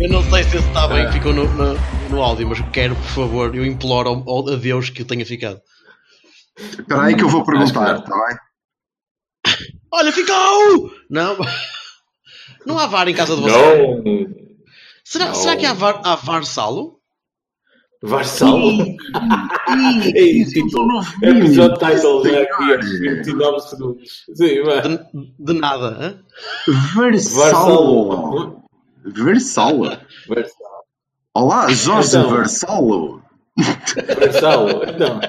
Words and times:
Eu 0.00 0.08
não 0.08 0.22
sei 0.30 0.44
se 0.44 0.56
esse 0.56 0.66
está 0.68 0.88
bem 0.88 1.06
que 1.06 1.12
ficou 1.14 1.32
no, 1.34 1.44
no, 1.54 1.74
no 2.10 2.22
áudio, 2.22 2.48
mas 2.48 2.60
quero, 2.72 2.94
por 2.96 3.04
favor, 3.04 3.54
eu 3.54 3.66
imploro 3.66 4.08
ao, 4.08 4.28
ao- 4.28 4.48
a 4.48 4.56
Deus 4.56 4.88
que 4.90 5.04
tenha 5.04 5.26
ficado. 5.26 5.60
Espera 6.56 7.02
aí 7.02 7.14
que 7.16 7.22
eu 7.24 7.28
vou 7.28 7.44
perguntar, 7.44 7.98
está 7.98 8.14
bem? 8.26 8.36
Olha, 9.92 10.12
ficou! 10.12 10.90
Não, 11.10 11.36
não 12.66 12.78
há 12.78 12.86
VAR 12.86 13.08
em 13.08 13.14
casa 13.14 13.34
de 13.36 13.42
vocês. 13.42 13.78
não. 14.04 14.26
Será, 15.04 15.26
não. 15.28 15.34
será 15.34 15.56
que 15.56 15.66
há 15.66 15.72
VAR, 15.72 16.00
há 16.04 16.14
VAR 16.16 16.44
Salo? 16.44 16.98
Varsalo. 18.00 18.84
É 20.14 20.20
isso, 20.22 20.52
tipo, 20.52 20.68
episódio 21.20 21.76
title 21.78 22.22
já 22.24 22.42
aqui 22.42 22.72
a 22.72 22.76
29 22.76 23.60
segundos. 23.60 24.24
Sim, 24.36 24.62
vai. 24.62 24.82
De, 24.82 24.98
de 25.40 25.52
nada, 25.54 25.88
hã? 26.00 26.22
Varsalo. 27.34 28.62
Versalo. 29.14 29.84
Varsalo. 30.28 30.84
Olá, 31.34 31.68
Jorge 31.70 32.08
Então. 32.16 32.30
Versalo. 32.30 33.22
Varsalo. 33.56 34.82
Então, 34.84 35.20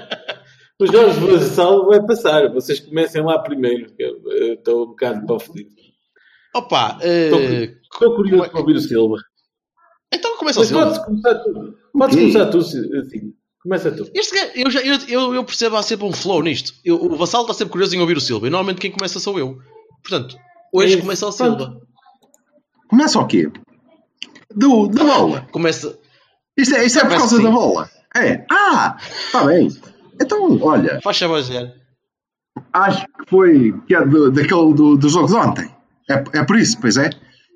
o 0.80 0.86
Jorge 0.88 1.20
Varsalo 1.20 1.88
vai 1.88 2.06
passar. 2.06 2.52
Vocês 2.54 2.80
comecem 2.80 3.22
lá 3.24 3.40
primeiro. 3.40 3.92
eu 3.98 4.54
Estou 4.54 4.84
um 4.84 4.88
bocado 4.88 5.26
para 5.26 5.36
o 5.36 5.40
fedido. 5.40 5.70
Opa, 6.56 6.98
Estou 7.02 7.40
estou 7.40 8.16
curioso 8.16 8.50
para 8.50 8.60
ouvir 8.60 8.76
o 8.76 8.80
Silva. 8.82 9.18
então 10.12 10.36
começa 10.38 10.60
o 10.62 10.66
Silva. 10.66 10.86
podes 10.86 11.06
começar 11.06 11.36
tu. 11.36 11.54
Podes 11.94 12.16
Ok. 12.16 12.20
começar 12.32 12.46
tu, 12.52 12.58
assim. 12.58 13.34
Começa 13.62 13.92
tu. 13.92 14.10
Este 14.16 14.36
eu, 14.56 14.72
já, 14.72 14.80
eu, 14.82 14.98
eu, 15.08 15.34
eu 15.36 15.44
percebo 15.44 15.76
há 15.76 15.84
sempre 15.84 16.06
um 16.08 16.14
flow 16.14 16.42
nisto. 16.42 16.72
Eu- 16.84 16.96
o 17.04 17.16
Vassalo 17.18 17.44
está 17.44 17.54
sempre 17.54 17.72
curioso 17.74 17.96
em 17.96 18.00
ouvir 18.00 18.18
o 18.18 18.22
Silva 18.22 18.48
e 18.48 18.50
normalmente 18.50 18.80
quem 18.82 18.90
começa 18.92 19.20
sou 19.20 19.38
eu. 19.38 19.60
Portanto, 20.02 20.36
hoje 20.74 20.98
É, 20.98 21.02
começa 21.02 21.28
o. 21.28 21.32
Silva. 21.32 21.80
Começa 22.90 23.20
o 23.20 23.28
quê? 23.28 23.52
Do, 24.56 24.88
da 24.88 25.04
bola. 25.04 25.48
Começa. 25.52 25.98
Isto 26.58 26.76
é, 26.76 26.86
isto 26.86 27.00
é 27.00 27.02
por 27.04 27.18
causa 27.18 27.36
assim. 27.36 27.44
da 27.44 27.52
bola. 27.52 27.90
É. 28.16 28.46
Ah, 28.52 28.98
está 29.00 29.44
bem. 29.46 29.70
Então, 30.22 30.60
olha, 30.62 31.00
Faz 31.02 31.18
favor, 31.20 31.40
acho 32.74 33.06
que 33.06 33.30
foi 33.30 33.74
que 33.88 33.96
é 33.96 34.06
do, 34.06 34.32
daquele 34.32 34.74
do, 34.74 34.98
do 34.98 35.10
jogo 35.10 35.28
de 35.28 35.36
ontem. 35.36 35.70
É, 36.10 36.40
é 36.40 36.44
por 36.44 36.58
isso, 36.58 36.78
pois 36.82 36.98
é? 36.98 37.10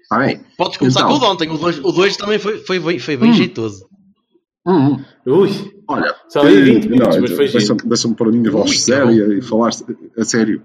Está 0.03 0.19
bem. 0.19 0.41
Podes 0.58 0.77
começar 0.77 1.02
Então. 1.02 1.09
com 1.09 1.16
o 1.16 1.19
de 1.19 1.25
ontem. 1.25 1.49
O 1.49 1.58
2 1.58 1.80
o 1.80 1.91
dois 1.91 2.16
também 2.17 2.38
foi, 2.39 2.59
foi, 2.59 2.80
bem- 2.80 2.99
foi 2.99 3.17
bem 3.17 3.31
Hum. 3.31 3.33
jeitoso. 3.33 3.88
Hum, 4.66 4.94
hum. 4.94 5.05
Ui, 5.25 5.73
Olha, 5.89 6.16
Só 6.30 6.41
aí 6.44 6.61
20 6.61 6.86
eh, 6.86 6.89
minutos, 6.89 7.16
não, 7.16 7.21
mas 7.21 7.31
foi 7.31 7.49
deixa-me 7.49 7.80
deixa 7.83 8.09
pôr 8.14 8.27
a 8.27 8.31
minha 8.31 8.49
voz 8.52 8.71
Ui, 8.71 8.77
séria 8.77 9.38
e 9.38 9.41
falar 9.41 9.71
a 10.17 10.23
sério 10.23 10.64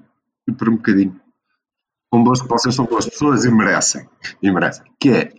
por 0.56 0.68
um 0.68 0.76
bocadinho. 0.76 1.20
Convosco, 2.10 2.46
vocês 2.48 2.74
são 2.74 2.84
boas 2.84 3.06
pessoas 3.06 3.44
e 3.44 3.50
merecem. 3.50 4.08
E 4.42 4.50
merecem. 4.52 4.84
Que 5.00 5.10
é, 5.10 5.32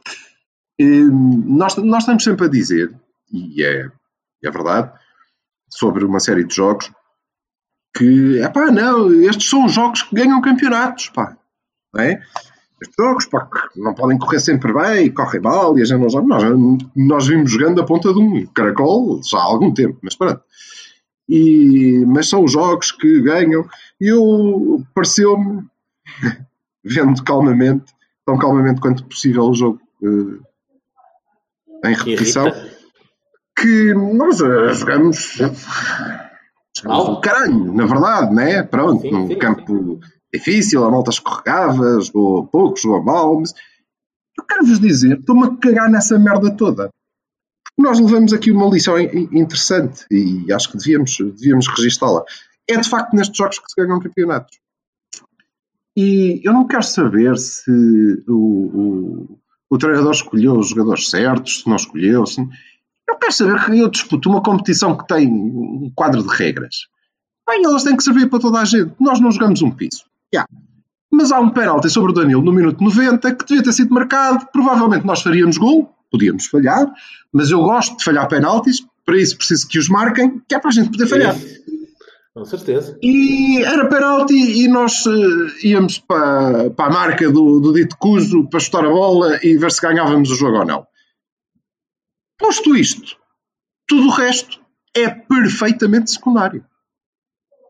nós, 0.83 1.75
nós 1.77 2.03
estamos 2.03 2.23
sempre 2.23 2.45
a 2.45 2.49
dizer, 2.49 2.93
e 3.31 3.63
é, 3.63 3.89
é 4.43 4.51
verdade, 4.51 4.91
sobre 5.69 6.05
uma 6.05 6.19
série 6.19 6.45
de 6.45 6.55
jogos, 6.55 6.91
que, 7.95 8.39
é 8.39 8.49
pá, 8.49 8.71
não, 8.71 9.11
estes 9.23 9.49
são 9.49 9.65
os 9.65 9.73
jogos 9.73 10.03
que 10.03 10.15
ganham 10.15 10.41
campeonatos, 10.41 11.09
pá. 11.09 11.37
Não 11.93 12.01
é? 12.01 12.21
Estes 12.81 12.95
jogos, 12.97 13.25
pá, 13.25 13.45
que 13.45 13.79
não 13.79 13.93
podem 13.93 14.17
correr 14.17 14.39
sempre 14.39 14.73
bem, 14.73 15.07
e 15.07 15.11
correm 15.11 15.41
mal, 15.41 15.77
e 15.77 15.81
a 15.81 15.85
gente 15.85 15.99
não 15.99 16.09
joga. 16.09 16.27
Nós, 16.27 16.43
nós 16.95 17.27
vimos 17.27 17.51
jogando 17.51 17.81
a 17.81 17.85
ponta 17.85 18.13
de 18.13 18.19
um 18.19 18.45
caracol 18.47 19.21
já 19.23 19.37
há 19.37 19.43
algum 19.43 19.73
tempo, 19.73 19.99
mas 20.01 20.15
pronto. 20.15 20.41
E, 21.27 22.03
mas 22.07 22.29
são 22.29 22.43
os 22.43 22.51
jogos 22.51 22.91
que 22.91 23.21
ganham. 23.21 23.67
E 23.99 24.07
eu 24.07 24.83
pareceu-me, 24.93 25.63
vendo 26.83 27.23
calmamente, 27.23 27.93
tão 28.25 28.37
calmamente 28.37 28.79
quanto 28.79 29.03
possível 29.03 29.43
o 29.43 29.53
jogo 29.53 29.81
eh, 30.03 30.39
em 31.85 31.93
repetição, 31.93 32.47
irrita. 32.47 32.77
que 33.57 33.93
nós 33.93 34.39
eh, 34.41 34.73
jogamos, 34.73 35.33
jogamos 35.33 35.65
Mal. 36.85 37.13
o 37.13 37.21
caralho, 37.21 37.73
na 37.73 37.85
verdade, 37.85 38.33
né? 38.33 38.63
Pronto, 38.63 39.01
Sim, 39.01 39.11
num 39.11 39.27
sim, 39.27 39.37
campo 39.37 39.99
difícil, 40.33 40.83
a 40.83 40.91
malta 40.91 41.09
escorregava, 41.09 41.99
jogou 42.01 42.45
pouco, 42.47 42.77
jogou 42.79 43.03
mal, 43.03 43.39
mas 43.39 43.53
eu 44.37 44.43
quero-vos 44.45 44.79
dizer, 44.79 45.17
estou-me 45.19 45.45
a 45.47 45.57
cagar 45.57 45.89
nessa 45.89 46.17
merda 46.19 46.55
toda. 46.55 46.89
Nós 47.77 47.99
levamos 47.99 48.33
aqui 48.33 48.51
uma 48.51 48.67
lição 48.69 48.99
in- 48.99 49.07
in- 49.31 49.39
interessante 49.39 50.05
e 50.11 50.51
acho 50.51 50.69
que 50.71 50.77
devíamos, 50.77 51.17
devíamos 51.17 51.67
registá-la. 51.67 52.23
É 52.69 52.77
de 52.77 52.87
facto 52.87 53.13
nestes 53.15 53.35
jogos 53.37 53.57
que 53.59 53.69
se 53.71 53.81
ganham 53.81 53.99
campeonatos. 53.99 54.57
E 55.97 56.39
eu 56.43 56.53
não 56.53 56.67
quero 56.67 56.83
saber 56.83 57.37
se 57.37 57.71
o, 58.27 58.33
o, 58.33 59.39
o 59.69 59.77
treinador 59.77 60.11
escolheu 60.11 60.57
os 60.57 60.69
jogadores 60.69 61.09
certos, 61.09 61.61
se 61.61 61.69
não 61.69 61.75
escolheu. 61.75 62.25
Se... 62.25 62.41
Eu 63.07 63.17
quero 63.17 63.33
saber 63.33 63.65
que 63.65 63.79
eu 63.79 63.89
disputo 63.89 64.29
uma 64.29 64.41
competição 64.41 64.97
que 64.97 65.07
tem 65.07 65.27
um 65.27 65.91
quadro 65.95 66.23
de 66.23 66.29
regras. 66.35 66.87
Bem, 67.47 67.63
elas 67.63 67.83
têm 67.83 67.95
que 67.95 68.03
servir 68.03 68.29
para 68.29 68.39
toda 68.39 68.59
a 68.59 68.65
gente. 68.65 68.91
Nós 68.99 69.19
não 69.19 69.31
jogamos 69.31 69.61
um 69.61 69.71
piso. 69.71 70.03
Já. 70.33 70.45
Mas 71.11 71.31
há 71.31 71.39
um 71.39 71.49
penalti 71.49 71.89
sobre 71.89 72.11
o 72.11 72.13
Danilo 72.13 72.43
no 72.43 72.51
minuto 72.51 72.83
90 72.83 73.35
que 73.35 73.45
devia 73.45 73.63
ter 73.63 73.73
sido 73.73 73.93
marcado. 73.93 74.47
Provavelmente 74.51 75.05
nós 75.05 75.21
faríamos 75.21 75.57
gol, 75.57 75.91
podíamos 76.11 76.45
falhar, 76.45 76.91
mas 77.33 77.49
eu 77.49 77.59
gosto 77.59 77.97
de 77.97 78.03
falhar 78.03 78.27
penaltis, 78.27 78.85
para 79.03 79.17
isso 79.17 79.35
preciso 79.35 79.67
que 79.67 79.79
os 79.79 79.89
marquem, 79.89 80.39
que 80.47 80.53
é 80.53 80.59
para 80.59 80.69
a 80.69 80.73
gente 80.73 80.91
poder 80.91 81.07
falhar. 81.07 81.35
Com 82.39 82.45
certeza. 82.45 82.97
E 83.03 83.61
era 83.65 83.89
penalti 83.89 84.33
e 84.33 84.65
nós 84.69 85.05
eh, 85.05 85.67
íamos 85.67 85.99
para, 85.99 86.69
para 86.69 86.85
a 86.85 86.89
marca 86.89 87.29
do, 87.29 87.59
do 87.59 87.73
dito 87.73 87.97
Cuso 87.97 88.47
para 88.47 88.61
chutar 88.61 88.85
a 88.85 88.89
bola 88.89 89.37
e 89.43 89.57
ver 89.57 89.69
se 89.69 89.81
ganhávamos 89.81 90.31
o 90.31 90.35
jogo 90.35 90.59
ou 90.59 90.65
não. 90.65 90.87
Posto 92.37 92.77
isto, 92.77 93.17
tudo 93.85 94.07
o 94.07 94.11
resto 94.11 94.57
é 94.95 95.09
perfeitamente 95.09 96.11
secundário. 96.11 96.63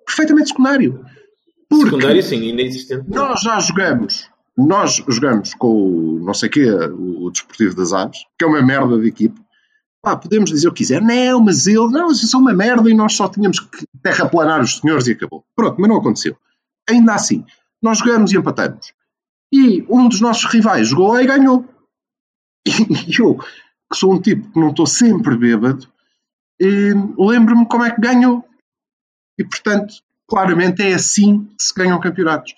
Perfeitamente 0.05 0.49
secundário. 0.49 1.03
Porque 1.67 1.85
Secundário, 1.85 2.21
sim, 2.21 2.43
inexistente. 2.43 3.09
nós 3.09 3.41
já 3.41 3.59
jogamos, 3.59 4.29
nós 4.55 5.03
jogamos 5.07 5.55
com 5.55 5.67
o 5.67 6.19
não 6.23 6.35
sei 6.35 6.47
quê, 6.47 6.69
o, 6.69 7.25
o 7.25 7.31
Desportivo 7.31 7.75
das 7.75 7.91
Aves, 7.91 8.19
que 8.37 8.45
é 8.45 8.47
uma 8.47 8.61
merda 8.61 8.99
de 8.99 9.07
equipe. 9.07 9.41
Pá, 10.01 10.15
podemos 10.15 10.49
dizer 10.49 10.67
o 10.67 10.71
que 10.71 10.79
quiser, 10.79 11.01
não, 11.01 11.41
mas 11.41 11.67
ele, 11.67 11.87
não, 11.89 12.09
isso 12.11 12.35
é 12.35 12.39
uma 12.39 12.53
merda 12.53 12.89
e 12.89 12.93
nós 12.93 13.13
só 13.13 13.27
tínhamos 13.27 13.59
que 13.59 13.85
terraplanar 14.01 14.61
os 14.61 14.77
senhores 14.77 15.07
e 15.07 15.11
acabou. 15.11 15.43
Pronto, 15.55 15.75
mas 15.79 15.89
não 15.89 15.97
aconteceu. 15.97 16.37
Ainda 16.89 17.13
assim, 17.13 17.45
nós 17.81 17.99
jogamos 17.99 18.31
e 18.31 18.37
empatamos. 18.37 18.93
E 19.51 19.85
um 19.89 20.07
dos 20.07 20.21
nossos 20.21 20.45
rivais 20.45 20.87
jogou 20.87 21.13
lá 21.13 21.21
e 21.21 21.27
ganhou. 21.27 21.65
E 22.65 22.71
eu, 23.19 23.35
que 23.35 23.97
sou 23.97 24.13
um 24.13 24.21
tipo 24.21 24.51
que 24.51 24.59
não 24.59 24.69
estou 24.69 24.85
sempre 24.85 25.35
bêbado, 25.35 25.87
eh, 26.61 26.93
lembro-me 27.17 27.67
como 27.67 27.83
é 27.83 27.91
que 27.91 27.99
ganhou. 27.99 28.45
E 29.37 29.43
portanto, 29.43 29.95
claramente 30.27 30.81
é 30.81 30.93
assim 30.93 31.45
que 31.57 31.63
se 31.63 31.73
ganham 31.73 31.99
campeonatos. 31.99 32.53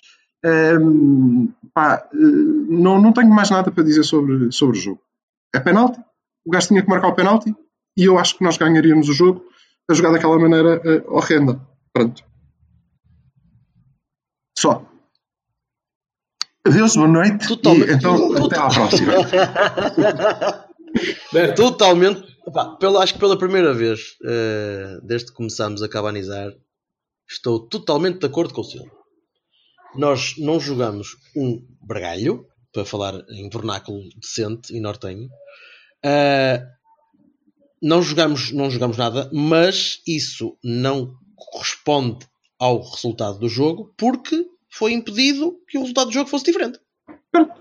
Pá, 1.72 2.08
eh, 2.12 2.18
não, 2.18 3.00
não 3.00 3.12
tenho 3.12 3.30
mais 3.30 3.50
nada 3.50 3.70
para 3.70 3.84
dizer 3.84 4.04
sobre, 4.04 4.52
sobre 4.52 4.78
o 4.78 4.80
jogo. 4.80 5.00
É 5.54 5.60
penalti. 5.60 6.00
O 6.44 6.50
gajo 6.50 6.68
tinha 6.68 6.82
que 6.82 6.88
marcar 6.88 7.08
o 7.08 7.14
penalti 7.14 7.54
e 7.96 8.04
eu 8.04 8.18
acho 8.18 8.36
que 8.36 8.44
nós 8.44 8.56
ganharíamos 8.56 9.08
o 9.08 9.12
jogo 9.12 9.44
a 9.88 9.94
jogar 9.94 10.12
daquela 10.12 10.38
maneira 10.38 10.80
eh, 10.84 11.02
horrenda. 11.06 11.60
Pronto. 11.92 12.24
Só. 14.58 14.86
Adeus, 16.66 16.96
boa 16.96 17.08
noite. 17.08 17.48
Totalmente. 17.48 17.90
E, 17.90 17.94
então, 17.94 18.44
até 18.44 18.58
à 18.58 18.68
próxima. 18.68 19.12
Berto, 21.32 21.62
Totalmente. 21.62 22.32
Pá, 22.52 22.76
pela, 22.76 23.02
acho 23.02 23.14
que 23.14 23.20
pela 23.20 23.38
primeira 23.38 23.72
vez, 23.72 24.16
eh, 24.24 24.98
desde 25.02 25.28
que 25.28 25.36
começámos 25.36 25.82
a 25.82 25.88
cabanizar, 25.88 26.52
estou 27.28 27.68
totalmente 27.68 28.18
de 28.18 28.26
acordo 28.26 28.52
com 28.52 28.60
o 28.62 28.64
senhor. 28.64 28.90
Nós 29.94 30.34
não 30.38 30.58
jogamos 30.58 31.16
um 31.36 31.64
bragalho, 31.80 32.46
para 32.72 32.84
falar 32.84 33.14
em 33.28 33.48
vernáculo 33.48 34.02
decente 34.16 34.74
e 34.74 34.80
nortenho. 34.80 35.28
Eh, 36.04 36.62
não 37.82 38.02
jogamos, 38.02 38.52
não 38.52 38.70
jogamos 38.70 38.96
nada, 38.96 39.28
mas 39.32 40.00
isso 40.06 40.56
não 40.62 41.14
corresponde 41.34 42.26
ao 42.58 42.80
resultado 42.80 43.38
do 43.38 43.48
jogo, 43.48 43.92
porque 43.96 44.46
foi 44.70 44.92
impedido 44.92 45.56
que 45.68 45.76
o 45.76 45.80
resultado 45.80 46.06
do 46.06 46.14
jogo 46.14 46.30
fosse 46.30 46.44
diferente. 46.44 46.78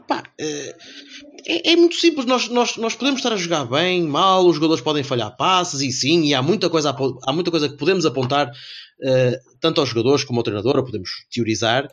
Pá, 0.07 0.23
eh, 0.39 0.75
é, 1.47 1.71
é 1.71 1.75
muito 1.75 1.95
simples. 1.95 2.25
Nós, 2.25 2.49
nós, 2.49 2.77
nós 2.77 2.95
podemos 2.95 3.19
estar 3.19 3.33
a 3.33 3.37
jogar 3.37 3.65
bem, 3.65 4.03
mal, 4.03 4.45
os 4.45 4.55
jogadores 4.55 4.83
podem 4.83 5.03
falhar 5.03 5.35
passes 5.35 5.81
e 5.81 5.91
sim, 5.91 6.25
e 6.25 6.33
há 6.33 6.41
muita 6.41 6.69
coisa, 6.69 6.95
há 7.23 7.33
muita 7.33 7.49
coisa 7.49 7.69
que 7.69 7.77
podemos 7.77 8.05
apontar 8.05 8.47
uh, 8.49 9.57
tanto 9.59 9.79
aos 9.79 9.89
jogadores 9.89 10.23
como 10.23 10.39
ao 10.39 10.43
treinador, 10.43 10.77
ou 10.77 10.85
podemos 10.85 11.25
teorizar, 11.33 11.89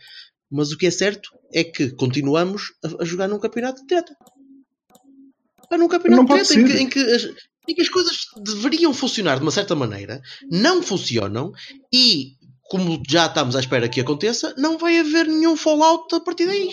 mas 0.50 0.72
o 0.72 0.76
que 0.76 0.86
é 0.86 0.90
certo 0.90 1.30
é 1.52 1.64
que 1.64 1.90
continuamos 1.92 2.72
a, 2.84 3.02
a 3.02 3.04
jogar 3.04 3.28
num 3.28 3.38
campeonato 3.38 3.80
de 3.80 3.86
treta. 5.68 5.78
num 5.78 5.88
campeonato 5.88 6.26
de 6.26 6.44
treta 6.44 6.54
em 6.54 6.64
que, 6.64 6.82
em 6.82 6.88
que, 6.88 7.00
as, 7.14 7.24
em 7.68 7.74
que 7.74 7.82
as 7.82 7.88
coisas 7.88 8.18
deveriam 8.42 8.92
funcionar 8.94 9.36
de 9.36 9.42
uma 9.42 9.50
certa 9.50 9.74
maneira, 9.74 10.20
não 10.50 10.82
funcionam 10.82 11.52
e, 11.92 12.32
como 12.62 13.02
já 13.08 13.26
estamos 13.26 13.56
à 13.56 13.60
espera 13.60 13.88
que 13.88 14.00
aconteça, 14.00 14.54
não 14.56 14.78
vai 14.78 14.98
haver 14.98 15.26
nenhum 15.26 15.56
fallout 15.56 16.14
a 16.14 16.20
partir 16.20 16.46
daí. 16.46 16.70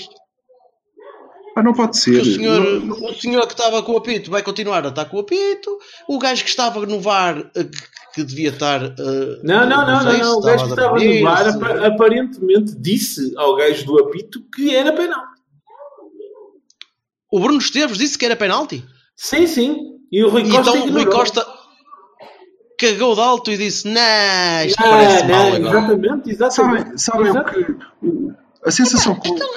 Ah, 1.55 1.63
não 1.63 1.73
pode 1.73 1.97
ser. 1.97 2.21
O 2.21 2.25
senhor, 2.25 2.81
não... 2.81 2.95
o 2.95 3.13
senhor 3.13 3.47
que 3.47 3.53
estava 3.53 3.81
com 3.81 3.93
o 3.93 3.97
apito 3.97 4.29
vai 4.29 4.43
continuar 4.43 4.85
a 4.85 4.89
estar 4.89 5.05
com 5.05 5.15
o 5.15 5.21
apito. 5.21 5.79
O 6.05 6.19
gajo 6.19 6.43
que 6.43 6.49
estava 6.49 6.85
no 6.85 6.99
VAR, 6.99 7.49
eh, 7.55 7.65
que, 8.13 8.23
devia 8.25 8.49
estar. 8.49 8.83
Uh, 8.83 9.39
não, 9.41 9.67
não, 9.67 9.85
não, 9.87 10.03
não, 10.03 10.17
não. 10.17 10.37
O 10.37 10.41
gajo 10.41 10.65
que 10.65 10.71
estava 10.71 10.99
no 10.99 11.21
VAR 11.21 11.85
aparentemente 11.85 12.75
disse 12.77 13.33
ao 13.37 13.55
gajo 13.55 13.85
do 13.85 13.99
apito 13.99 14.43
que 14.53 14.75
era 14.75 14.91
penalti. 14.91 15.34
O 17.35 17.39
Bruno 17.41 17.59
Esteves 17.59 17.97
disse 17.97 18.17
que 18.17 18.23
era 18.23 18.33
penalti? 18.33 18.81
Sim, 19.13 19.45
sim. 19.45 19.77
E 20.09 20.23
o 20.23 20.29
Rui 20.29 20.49
Costa. 20.49 20.71
Então 20.71 20.87
o 20.87 20.91
Rui 20.93 21.05
Costa 21.05 21.45
cagou 22.79 23.13
de 23.13 23.19
alto 23.19 23.51
e 23.51 23.57
disse: 23.57 23.89
Nah, 23.89 24.63
isto 24.63 24.81
não, 24.81 24.89
parece 24.89 25.23
não, 25.23 25.29
mal 25.29 25.53
agora. 25.53 25.77
Exatamente, 25.77 26.29
exatamente. 26.29 27.01
Sabem, 27.01 27.27
sabem 27.27 27.31
o 27.31 27.43
que. 27.43 28.35
A 28.65 28.71
sensação 28.71 29.19
que. 29.19 29.27
Então, 29.27 29.49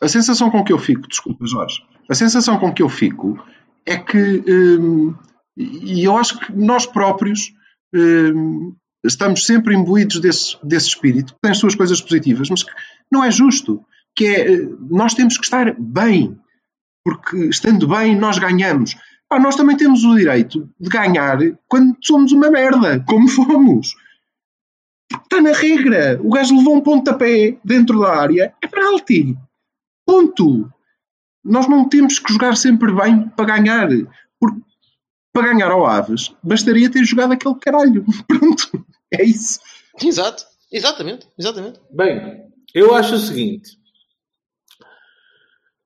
a 0.00 0.06
sensação 0.06 0.52
com 0.52 0.62
que 0.62 0.72
eu 0.72 0.78
fico, 0.78 1.08
desculpa 1.08 1.44
Jorge, 1.48 1.82
a 2.08 2.14
sensação 2.14 2.56
com 2.60 2.72
que 2.72 2.80
eu 2.80 2.88
fico 2.88 3.36
é 3.84 3.96
que, 3.96 4.44
hum, 4.48 5.16
e 5.56 6.04
eu 6.04 6.16
acho 6.16 6.38
que 6.38 6.52
nós 6.52 6.86
próprios 6.86 7.52
hum, 7.92 8.72
estamos 9.04 9.44
sempre 9.44 9.74
imbuídos 9.74 10.20
desse, 10.20 10.56
desse 10.62 10.86
espírito, 10.86 11.34
que 11.34 11.40
tem 11.40 11.50
as 11.50 11.58
suas 11.58 11.74
coisas 11.74 12.00
positivas, 12.00 12.48
mas 12.48 12.62
que 12.62 12.70
não 13.10 13.24
é 13.24 13.32
justo, 13.32 13.84
que 14.14 14.26
é, 14.26 14.68
nós 14.88 15.14
temos 15.14 15.36
que 15.36 15.42
estar 15.42 15.74
bem, 15.76 16.38
porque 17.08 17.48
estando 17.48 17.88
bem 17.88 18.14
nós 18.14 18.36
ganhamos. 18.36 18.94
Ah, 19.30 19.40
nós 19.40 19.56
também 19.56 19.78
temos 19.78 20.04
o 20.04 20.14
direito 20.14 20.68
de 20.78 20.90
ganhar 20.90 21.38
quando 21.66 21.96
somos 22.02 22.32
uma 22.32 22.50
merda, 22.50 23.02
como 23.08 23.26
fomos. 23.32 23.94
Está 25.10 25.40
na 25.40 25.52
regra. 25.52 26.20
O 26.22 26.28
gajo 26.28 26.54
levou 26.54 26.76
um 26.76 26.82
pontapé 26.82 27.56
dentro 27.64 27.98
da 27.98 28.14
área, 28.14 28.54
é 28.62 28.66
penalti. 28.66 29.34
Ponto. 30.06 30.70
Nós 31.42 31.66
não 31.66 31.88
temos 31.88 32.18
que 32.18 32.30
jogar 32.30 32.54
sempre 32.58 32.92
bem 32.92 33.26
para 33.30 33.56
ganhar. 33.56 33.88
Porque 34.38 34.60
para 35.32 35.48
ganhar 35.48 35.70
ao 35.70 35.86
Aves, 35.86 36.34
bastaria 36.42 36.90
ter 36.90 37.04
jogado 37.04 37.32
aquele 37.32 37.54
caralho. 37.54 38.04
Pronto. 38.28 38.84
É 39.14 39.24
isso. 39.24 39.60
Exato. 40.02 40.44
Exatamente. 40.70 41.26
Exatamente. 41.38 41.80
Bem, 41.90 42.50
eu 42.74 42.94
acho 42.94 43.14
o 43.14 43.18
seguinte. 43.18 43.77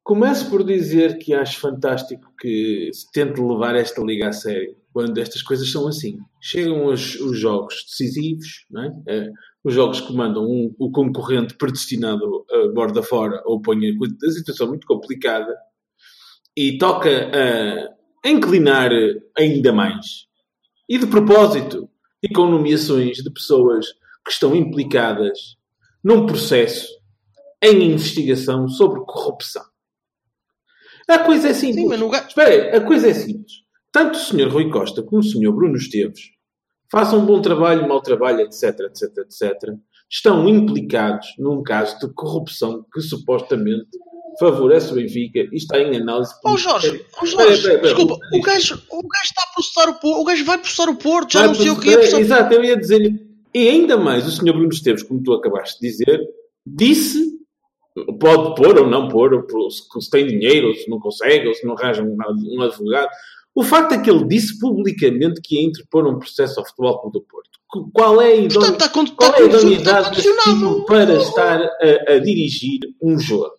Começo 0.05 0.51
por 0.51 0.65
dizer 0.65 1.19
que 1.19 1.33
acho 1.33 1.61
fantástico 1.61 2.33
que 2.37 2.91
se 2.93 3.11
tente 3.13 3.41
levar 3.41 3.77
esta 3.77 4.03
liga 4.03 4.29
a 4.29 4.33
sério 4.33 4.75
quando 4.93 5.17
estas 5.19 5.43
coisas 5.43 5.71
são 5.71 5.87
assim. 5.87 6.19
Chegam 6.41 6.87
os, 6.87 7.15
os 7.21 7.39
jogos 7.39 7.85
decisivos, 7.89 8.67
é? 9.07 9.15
é 9.15 9.31
os 9.63 9.73
jogos 9.73 10.01
que 10.01 10.13
mandam 10.13 10.45
um, 10.45 10.75
o 10.77 10.91
concorrente 10.91 11.55
predestinado 11.57 12.45
a 12.51 12.75
borda 12.75 13.01
fora 13.01 13.41
ou 13.45 13.63
põe 13.63 13.79
a 13.91 14.31
situação 14.31 14.67
muito 14.67 14.89
complicada 14.89 15.57
e 16.57 16.77
toca 16.79 17.31
a 18.25 18.29
inclinar 18.29 18.91
ainda 19.39 19.73
mais. 19.73 20.27
E 20.89 20.99
de 20.99 21.07
propósito, 21.07 21.89
e 22.21 22.29
com 22.29 22.51
nomeações 22.51 23.19
de 23.19 23.31
pessoas 23.31 23.87
que 24.25 24.33
estão 24.33 24.55
implicadas 24.55 25.57
num 26.03 26.27
processo 26.27 26.89
em 27.63 27.93
investigação 27.93 28.67
sobre 28.67 29.01
corrupção. 29.07 29.72
A 31.09 31.19
coisa 31.21 31.49
é 31.49 31.55
simples. 31.55 31.83
Sim, 31.83 31.89
mas 31.89 32.01
no... 32.01 32.15
Espera 32.15 32.51
aí, 32.51 32.77
a 32.77 32.81
coisa 32.81 33.09
é 33.09 33.15
simples. 33.15 33.53
Tanto 33.91 34.17
o 34.17 34.21
Sr. 34.21 34.49
Rui 34.49 34.71
Costa 34.71 35.03
como 35.03 35.21
o 35.21 35.25
Sr. 35.25 35.53
Bruno 35.53 35.77
Esteves 35.77 36.31
façam 36.91 37.21
um 37.21 37.27
bom 37.27 37.41
trabalho, 37.41 37.89
mau 37.89 38.01
trabalho, 38.01 38.41
etc, 38.41 38.81
etc, 38.81 39.19
etc, 39.19 39.75
estão 40.11 40.47
implicados 40.47 41.27
num 41.39 41.63
caso 41.63 41.99
de 41.99 42.13
corrupção 42.13 42.85
que 42.93 43.01
supostamente 43.01 43.89
favorece 44.39 44.93
o 44.93 44.97
Benfica 44.97 45.41
e 45.41 45.57
está 45.57 45.79
em 45.79 45.97
análise. 45.97 46.33
Ó 46.45 46.53
oh, 46.53 46.57
Jorge, 46.57 47.05
oh, 47.21 47.27
Jorge 47.27 47.63
pera, 47.63 47.63
pera, 47.63 47.81
pera, 47.81 47.95
desculpa, 47.95 48.15
o 48.33 48.43
gajo, 48.43 48.83
o 48.91 49.09
gajo 49.09 49.25
está 49.25 49.43
a 49.43 49.55
processar 49.55 49.89
o 49.89 49.95
Porto, 49.95 50.21
o 50.21 50.25
gajo 50.25 50.45
vai 50.45 50.59
processar 50.59 50.91
o 50.91 50.97
Porto, 50.97 51.33
já 51.33 51.39
vai 51.41 51.49
não 51.49 51.55
sei 51.55 51.71
o 51.71 51.81
que 51.81 51.89
ia 51.89 51.99
processar. 51.99 52.21
Exato, 52.21 52.55
eu 52.55 52.65
ia 52.65 52.77
dizer-lhe, 52.77 53.21
e 53.55 53.69
ainda 53.69 53.97
mais 53.97 54.27
o 54.27 54.31
Sr. 54.31 54.53
Bruno 54.53 54.69
Esteves, 54.69 55.03
como 55.03 55.23
tu 55.23 55.33
acabaste 55.33 55.81
de 55.81 55.89
dizer, 55.89 56.21
disse, 56.67 57.32
pode 58.23 58.55
pôr 58.55 58.79
ou 58.79 58.87
não 58.87 59.09
pôr, 59.09 59.45
se 59.69 60.09
tem 60.09 60.25
dinheiro, 60.25 60.69
ou 60.69 60.75
se 60.75 60.89
não 60.89 61.01
consegue, 61.01 61.49
ou 61.49 61.55
se 61.55 61.67
não 61.67 61.77
arranja 61.77 62.05
um, 62.05 62.63
advogado, 62.63 63.11
o 63.53 63.65
facto 63.65 63.93
é 63.93 64.01
que 64.01 64.09
ele 64.09 64.25
disse 64.27 64.59
publicamente 64.61 65.41
que 65.43 65.57
ia 65.57 65.67
interpor 65.67 66.07
um 66.07 66.19
processo 66.19 66.61
ao 66.61 66.67
Futebol 66.67 67.01
Clube 67.01 67.19
do 67.19 67.23
Porto. 67.23 67.51
Qual 67.93 68.23
é 68.23 68.29
a 68.29 68.37
idon... 68.37 68.61
está, 68.61 68.89
qual 68.89 69.35
é 69.35 69.39
a 69.39 69.45
idoneidade 69.45 70.23
tipo 70.23 70.85
para 70.85 71.15
estar 71.15 71.61
a, 71.61 72.13
a, 72.13 72.19
dirigir 72.19 72.81
um 73.03 73.19
jogo? 73.19 73.53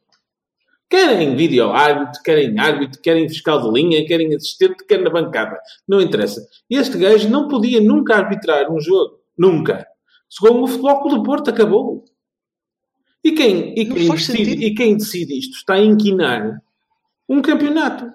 Querem 0.89 1.35
vídeo 1.35 1.69
árbitro, 1.69 2.21
querem 2.23 2.57
árbitro, 2.59 3.01
querem 3.01 3.27
fiscal 3.27 3.61
de 3.61 3.71
linha, 3.71 4.05
querem 4.05 4.33
assistente, 4.35 4.85
querem 4.87 5.03
na 5.03 5.09
bancada. 5.09 5.59
Não 5.87 5.99
interessa. 5.99 6.41
Este 6.69 6.97
gajo 6.97 7.29
não 7.29 7.47
podia 7.47 7.81
nunca 7.81 8.15
arbitrar 8.15 8.71
um 8.71 8.79
jogo. 8.79 9.19
Nunca. 9.37 9.85
Segundo 10.29 10.63
o 10.63 10.67
Futebol 10.67 11.01
Clube 11.01 11.17
do 11.17 11.23
Porto, 11.23 11.49
acabou. 11.49 12.05
E 13.23 13.31
quem, 13.31 13.73
e 13.79 13.85
quem, 13.85 14.09
decide, 14.09 14.65
e 14.65 14.75
quem 14.75 14.97
decide 14.97 15.39
isto 15.39 15.57
está 15.57 15.75
a 15.75 15.81
inquinar 15.81 16.61
um 17.27 17.41
campeonato. 17.41 18.11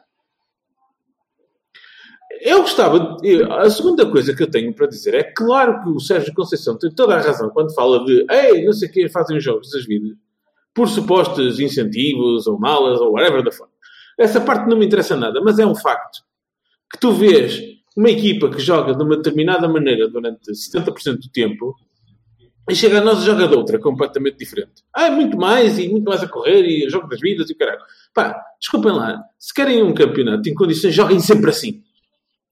Eu 2.42 2.60
gostava. 2.60 3.16
De, 3.16 3.42
a 3.44 3.70
segunda 3.70 4.08
coisa 4.08 4.34
que 4.34 4.42
eu 4.42 4.50
tenho 4.50 4.72
para 4.74 4.86
dizer 4.86 5.14
é 5.14 5.22
claro 5.24 5.82
que 5.82 5.88
o 5.88 5.98
Sérgio 5.98 6.34
Conceição 6.34 6.78
tem 6.78 6.90
toda 6.90 7.16
a 7.16 7.20
razão 7.20 7.48
quando 7.50 7.74
fala 7.74 8.04
de 8.04 8.26
ei, 8.30 8.64
não 8.64 8.72
sei 8.72 8.88
o 8.88 8.92
que, 8.92 9.08
fazem 9.08 9.40
jogos 9.40 9.70
das 9.70 9.84
vidas 9.84 10.16
por 10.74 10.88
supostos 10.88 11.58
incentivos 11.58 12.46
ou 12.46 12.58
malas 12.58 13.00
ou 13.00 13.12
whatever 13.12 13.42
the 13.42 13.50
fuck. 13.50 13.70
Essa 14.18 14.40
parte 14.40 14.68
não 14.68 14.76
me 14.76 14.86
interessa 14.86 15.16
nada, 15.16 15.40
mas 15.40 15.58
é 15.58 15.66
um 15.66 15.74
facto 15.74 16.22
que 16.92 17.00
tu 17.00 17.12
vês 17.12 17.60
uma 17.96 18.10
equipa 18.10 18.48
que 18.48 18.60
joga 18.60 18.94
de 18.94 19.02
uma 19.02 19.16
determinada 19.16 19.68
maneira 19.68 20.08
durante 20.08 20.52
70% 20.52 21.18
do 21.18 21.30
tempo 21.32 21.74
e 22.68 22.74
chega 22.74 22.98
a 22.98 23.00
nós 23.00 23.22
e 23.22 23.26
joga 23.26 23.48
de 23.48 23.54
outra, 23.54 23.78
completamente 23.78 24.36
diferente. 24.36 24.82
Ah, 24.94 25.06
é 25.06 25.10
muito 25.10 25.36
mais 25.36 25.78
e 25.78 25.88
muito 25.88 26.04
mais 26.04 26.22
a 26.22 26.28
correr 26.28 26.62
e 26.64 26.88
jogo 26.90 27.08
das 27.08 27.20
vidas 27.20 27.48
e 27.48 27.52
o 27.54 27.56
caralho. 27.56 27.80
Pá, 28.14 28.38
desculpem 28.60 28.92
lá, 28.92 29.22
se 29.38 29.54
querem 29.54 29.82
um 29.82 29.94
campeonato 29.94 30.48
em 30.48 30.54
condições, 30.54 30.94
joguem 30.94 31.18
sempre 31.18 31.50
assim. 31.50 31.82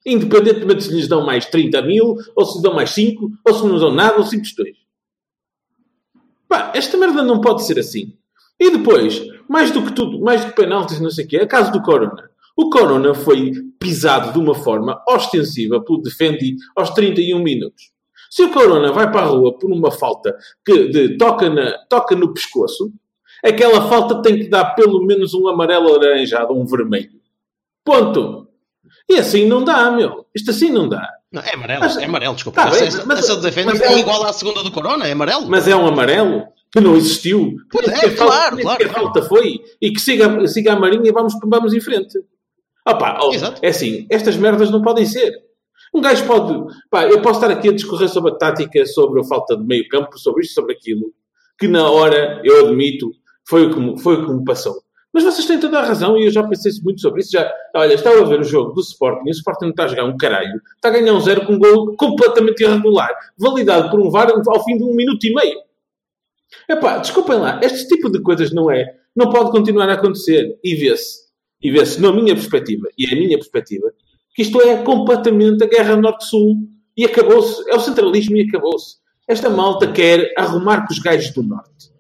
Independentemente 0.07 0.85
se 0.85 0.93
lhes 0.93 1.09
dão 1.09 1.25
mais 1.25 1.47
30 1.47 1.83
mil, 1.83 2.17
ou 2.35 2.47
se 2.47 2.63
dão 2.63 2.75
mais 2.75 2.91
5, 2.91 3.31
ou 3.45 3.55
se 3.55 3.67
não 3.67 3.79
dão 3.79 3.93
nada, 3.93 4.17
ou 4.17 4.25
se 4.25 4.39
questões. 4.39 4.77
Pá, 6.49 6.73
esta 6.75 6.97
merda 6.97 7.23
não 7.23 7.41
pode 7.41 7.67
ser 7.67 7.79
assim. 7.79 8.17
E 8.59 8.71
depois, 8.71 9.21
mais 9.49 9.71
do 9.71 9.83
que 9.83 9.93
tudo, 9.93 10.21
mais 10.21 10.45
do 10.45 10.51
que 10.51 10.57
penaltis, 10.57 11.01
não 11.01 11.11
sei 11.11 11.25
o 11.25 11.29
quê, 11.29 11.37
a 11.39 11.47
caso 11.47 11.73
do 11.73 11.83
Corona. 11.83 12.31
O 12.57 12.71
Corona 12.71 13.13
foi 13.13 13.53
pisado 13.79 14.33
de 14.33 14.39
uma 14.39 14.55
forma 14.55 15.03
ostensiva 15.07 15.83
pelo 15.85 16.01
Defendi 16.01 16.57
aos 16.75 16.89
31 16.91 17.43
minutos. 17.43 17.96
Se 18.31 18.43
o 18.43 18.51
Corona 18.51 18.93
vai 18.93 19.11
para 19.11 19.23
a 19.23 19.29
rua 19.29 19.59
por 19.59 19.71
uma 19.71 19.91
falta 19.91 20.37
que 20.65 20.89
de, 20.89 21.17
toca, 21.17 21.49
na, 21.49 21.79
toca 21.89 22.15
no 22.15 22.33
pescoço, 22.33 22.93
aquela 23.45 23.89
falta 23.89 24.23
tem 24.23 24.37
que 24.39 24.49
dar 24.49 24.75
pelo 24.75 25.05
menos 25.05 25.35
um 25.35 25.49
amarelo 25.49 25.95
alaranjado 25.95 26.55
um 26.55 26.67
vermelho. 26.67 27.21
Ponto. 27.85 28.49
E 29.09 29.17
assim 29.17 29.47
não 29.47 29.65
dá, 29.65 29.91
meu. 29.91 30.27
Isto 30.35 30.51
assim 30.51 30.71
não 30.71 30.89
dá. 30.89 31.09
Não, 31.31 31.43
é 31.43 31.55
amarelo, 31.55 31.81
mas, 31.81 31.97
é 31.97 32.05
amarelo, 32.05 32.35
desculpa. 32.35 32.63
Tá 32.63 32.69
essa, 32.69 32.99
bem, 32.99 33.07
mas, 33.07 33.19
essa 33.21 33.37
defesa 33.37 33.85
é, 33.85 33.93
é 33.93 33.99
igual 33.99 34.25
à 34.25 34.33
segunda 34.33 34.63
do 34.63 34.73
Corona, 34.73 35.07
é 35.07 35.13
amarelo. 35.13 35.47
Mas 35.49 35.69
é 35.69 35.77
um 35.77 35.87
amarelo 35.87 36.45
que 36.73 36.81
não 36.81 36.97
existiu. 36.97 37.55
Pois 37.71 37.87
é, 37.89 38.11
claro, 38.11 38.57
falta, 38.57 38.63
claro. 38.63 38.79
Que 38.79 38.85
a 38.85 38.93
falta 38.93 39.23
foi. 39.23 39.61
E 39.81 39.93
que 39.93 40.01
siga, 40.01 40.47
siga 40.49 40.73
a 40.73 40.81
Marinha 40.81 41.09
e 41.09 41.13
vamos, 41.13 41.35
vamos 41.45 41.73
em 41.73 41.81
frente. 41.81 42.19
Opa, 42.87 43.19
oh, 43.21 43.33
é 43.63 43.69
assim, 43.69 44.07
estas 44.09 44.37
merdas 44.37 44.71
não 44.71 44.81
podem 44.81 45.05
ser. 45.05 45.33
Um 45.95 46.01
gajo 46.01 46.27
pode. 46.27 46.75
Pá, 46.91 47.07
eu 47.07 47.23
posso 47.23 47.41
estar 47.41 47.51
aqui 47.51 47.69
a 47.69 47.73
discorrer 47.73 48.09
sobre 48.09 48.33
a 48.33 48.35
tática, 48.35 48.85
sobre 48.87 49.21
a 49.21 49.25
falta 49.25 49.57
de 49.57 49.65
meio 49.65 49.89
campo, 49.89 50.19
sobre 50.19 50.43
isto, 50.43 50.55
sobre 50.55 50.75
aquilo, 50.75 51.13
que 51.59 51.69
na 51.69 51.91
hora, 51.91 52.41
eu 52.45 52.67
admito, 52.67 53.11
foi 53.49 53.67
o 53.67 53.75
que, 53.75 54.03
foi 54.03 54.17
o 54.17 54.27
que 54.27 54.33
me 54.33 54.45
passou. 54.45 54.83
Mas 55.13 55.25
vocês 55.25 55.47
têm 55.47 55.59
toda 55.59 55.79
a 55.79 55.83
razão 55.83 56.19
e 56.19 56.27
eu 56.27 56.31
já 56.31 56.43
pensei 56.47 56.71
muito 56.85 57.01
sobre 57.01 57.23
isso. 57.23 57.33
Já, 57.33 57.51
olha, 57.75 57.95
estava 57.95 58.21
a 58.21 58.25
ver 58.25 58.41
o 58.41 58.45
jogo 58.45 58.75
do 58.75 58.83
Sporting 58.83 59.27
e 59.27 59.31
o 59.31 59.33
Sporting 59.33 59.65
não 59.65 59.71
está 59.71 59.85
a 59.85 59.89
jogar 59.89 60.05
um 60.05 60.17
caralho. 60.17 60.61
Está 60.75 60.89
a 60.89 60.93
ganhar 60.93 61.15
um 61.15 61.21
zero 61.21 61.47
com 61.47 61.55
um 61.55 61.59
gol 61.59 61.97
completamente 61.97 62.63
irregular, 62.63 63.09
validado 63.39 63.91
por 63.91 63.99
um 63.99 64.11
VAR 64.11 64.31
ao 64.31 64.65
fim 64.65 64.77
de 64.77 64.85
um 64.85 64.95
minuto 64.95 65.25
e 65.25 65.33
meio. 65.33 65.61
Epá, 66.69 66.99
desculpem 66.99 67.39
lá, 67.39 67.59
este 67.63 67.89
tipo 67.89 68.11
de 68.11 68.21
coisas 68.21 68.53
não 68.53 68.71
é, 68.71 68.95
não 69.17 69.31
pode 69.31 69.51
continuar 69.53 69.89
a 69.89 69.95
acontecer. 69.95 70.59
E 70.63 70.75
vê-se, 70.75 71.21
e 71.63 71.71
vê-se, 71.71 71.99
na 71.99 72.13
minha 72.13 72.35
perspectiva, 72.35 72.87
e 72.99 73.07
é 73.07 73.15
a 73.15 73.19
minha 73.19 73.39
perspectiva, 73.39 73.91
que 74.37 74.43
isto 74.43 74.61
é 74.61 74.77
completamente 74.83 75.65
a 75.65 75.67
guerra 75.67 75.97
norte-sul 75.97 76.57
e 76.97 77.05
acabou-se, 77.07 77.69
é 77.71 77.75
o 77.75 77.81
centralismo 77.81 78.37
e 78.37 78.43
acabou-se. 78.43 78.97
Esta 79.27 79.49
malta 79.51 79.91
quer 79.91 80.33
arrumar 80.37 80.87
com 80.87 80.93
os 80.93 80.99
gajos 81.01 81.33
do 81.33 81.43
norte. 81.43 81.91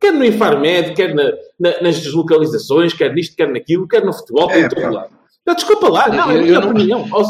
Quer 0.00 0.12
no 0.12 0.24
Infarmed, 0.24 0.94
quer 0.94 1.14
na, 1.14 1.24
na, 1.58 1.80
nas 1.82 1.98
deslocalizações, 2.00 2.94
quer 2.94 3.12
nisto, 3.12 3.36
quer 3.36 3.50
naquilo, 3.52 3.86
quer 3.86 4.04
no 4.04 4.12
futebol, 4.14 4.48
quer 4.48 4.62
É, 4.62 4.66
em 4.66 4.68
todo 4.68 4.80
pá. 4.82 4.90
lado. 4.90 5.10
Não, 5.46 5.54
desculpa 5.54 5.88
lá, 5.90 6.08
não, 6.08 6.30
é 6.30 6.34
a 6.34 6.36
Eu- 6.36 6.42
minha 6.42 6.54
eu 6.54 6.60
não- 6.60 6.70
opinião. 6.70 7.08
Ó, 7.12 7.22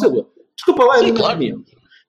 desculpa 0.55 0.85
lá, 0.85 0.97
é 0.97 1.01
a 1.01 1.03
minha 1.03 1.15
claro. 1.15 1.35
opinião. 1.37 1.65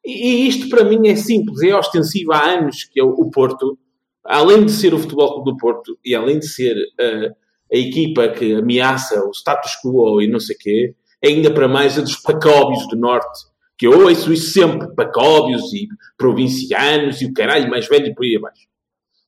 E, 0.06 0.12
e 0.12 0.48
isto 0.48 0.68
para 0.70 0.84
mim 0.84 1.08
é 1.08 1.16
simples, 1.16 1.62
é 1.64 1.76
ostensivo 1.76 2.32
há 2.34 2.44
anos 2.46 2.84
que 2.84 3.00
é 3.00 3.04
o, 3.04 3.30
Porto, 3.32 3.78
além 4.26 4.66
de 4.66 4.72
ser 4.72 4.94
o 4.94 5.00
Futebol 5.00 5.34
Clube 5.36 5.52
do 5.52 5.58
Porto 5.58 5.98
e 6.06 6.14
além 6.14 6.38
de 6.40 6.48
ser 6.48 6.76
eh, 7.00 7.32
a 7.74 7.78
equipa 7.78 8.28
que 8.28 8.54
ameaça 8.56 9.24
o 9.26 9.32
status 9.32 9.72
quo 9.84 10.22
e 10.22 10.28
não 10.28 10.40
sei 10.40 10.56
o 10.56 10.60
quê, 10.60 10.94
é 10.94 10.94
ainda 11.24 11.52
para 11.52 11.68
mais 11.68 11.98
a 11.98 12.02
dos 12.02 12.16
pacóbios 12.18 12.88
do 12.88 12.96
Norte, 12.96 13.46
que 13.78 13.88
eu 13.88 14.06
ouço 14.06 14.32
isso 14.32 14.52
sempre, 14.52 14.94
pacóbios 14.96 15.74
e 15.74 15.88
provincianos 16.18 17.22
e 17.22 17.26
o 17.26 17.34
caralho 17.34 17.70
mais 17.70 17.88
velho 17.88 18.14
por 18.16 18.24
aí 18.26 18.36
abaixo. 18.36 18.68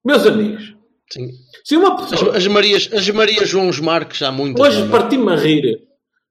Meus 0.05 0.25
amigos, 0.25 0.75
Sim. 1.11 1.29
se 1.63 1.75
uma 1.77 1.95
As, 1.95 2.09
pessoa... 2.09 2.37
as 2.37 2.47
Marias, 2.47 2.89
as 2.93 3.09
Marias 3.09 3.49
João 3.49 3.69
Marques 3.81 4.21
há 4.21 4.31
muito. 4.31 4.61
Hoje 4.61 4.87
parti-me 4.89 5.31
a 5.31 5.35
rir 5.35 5.81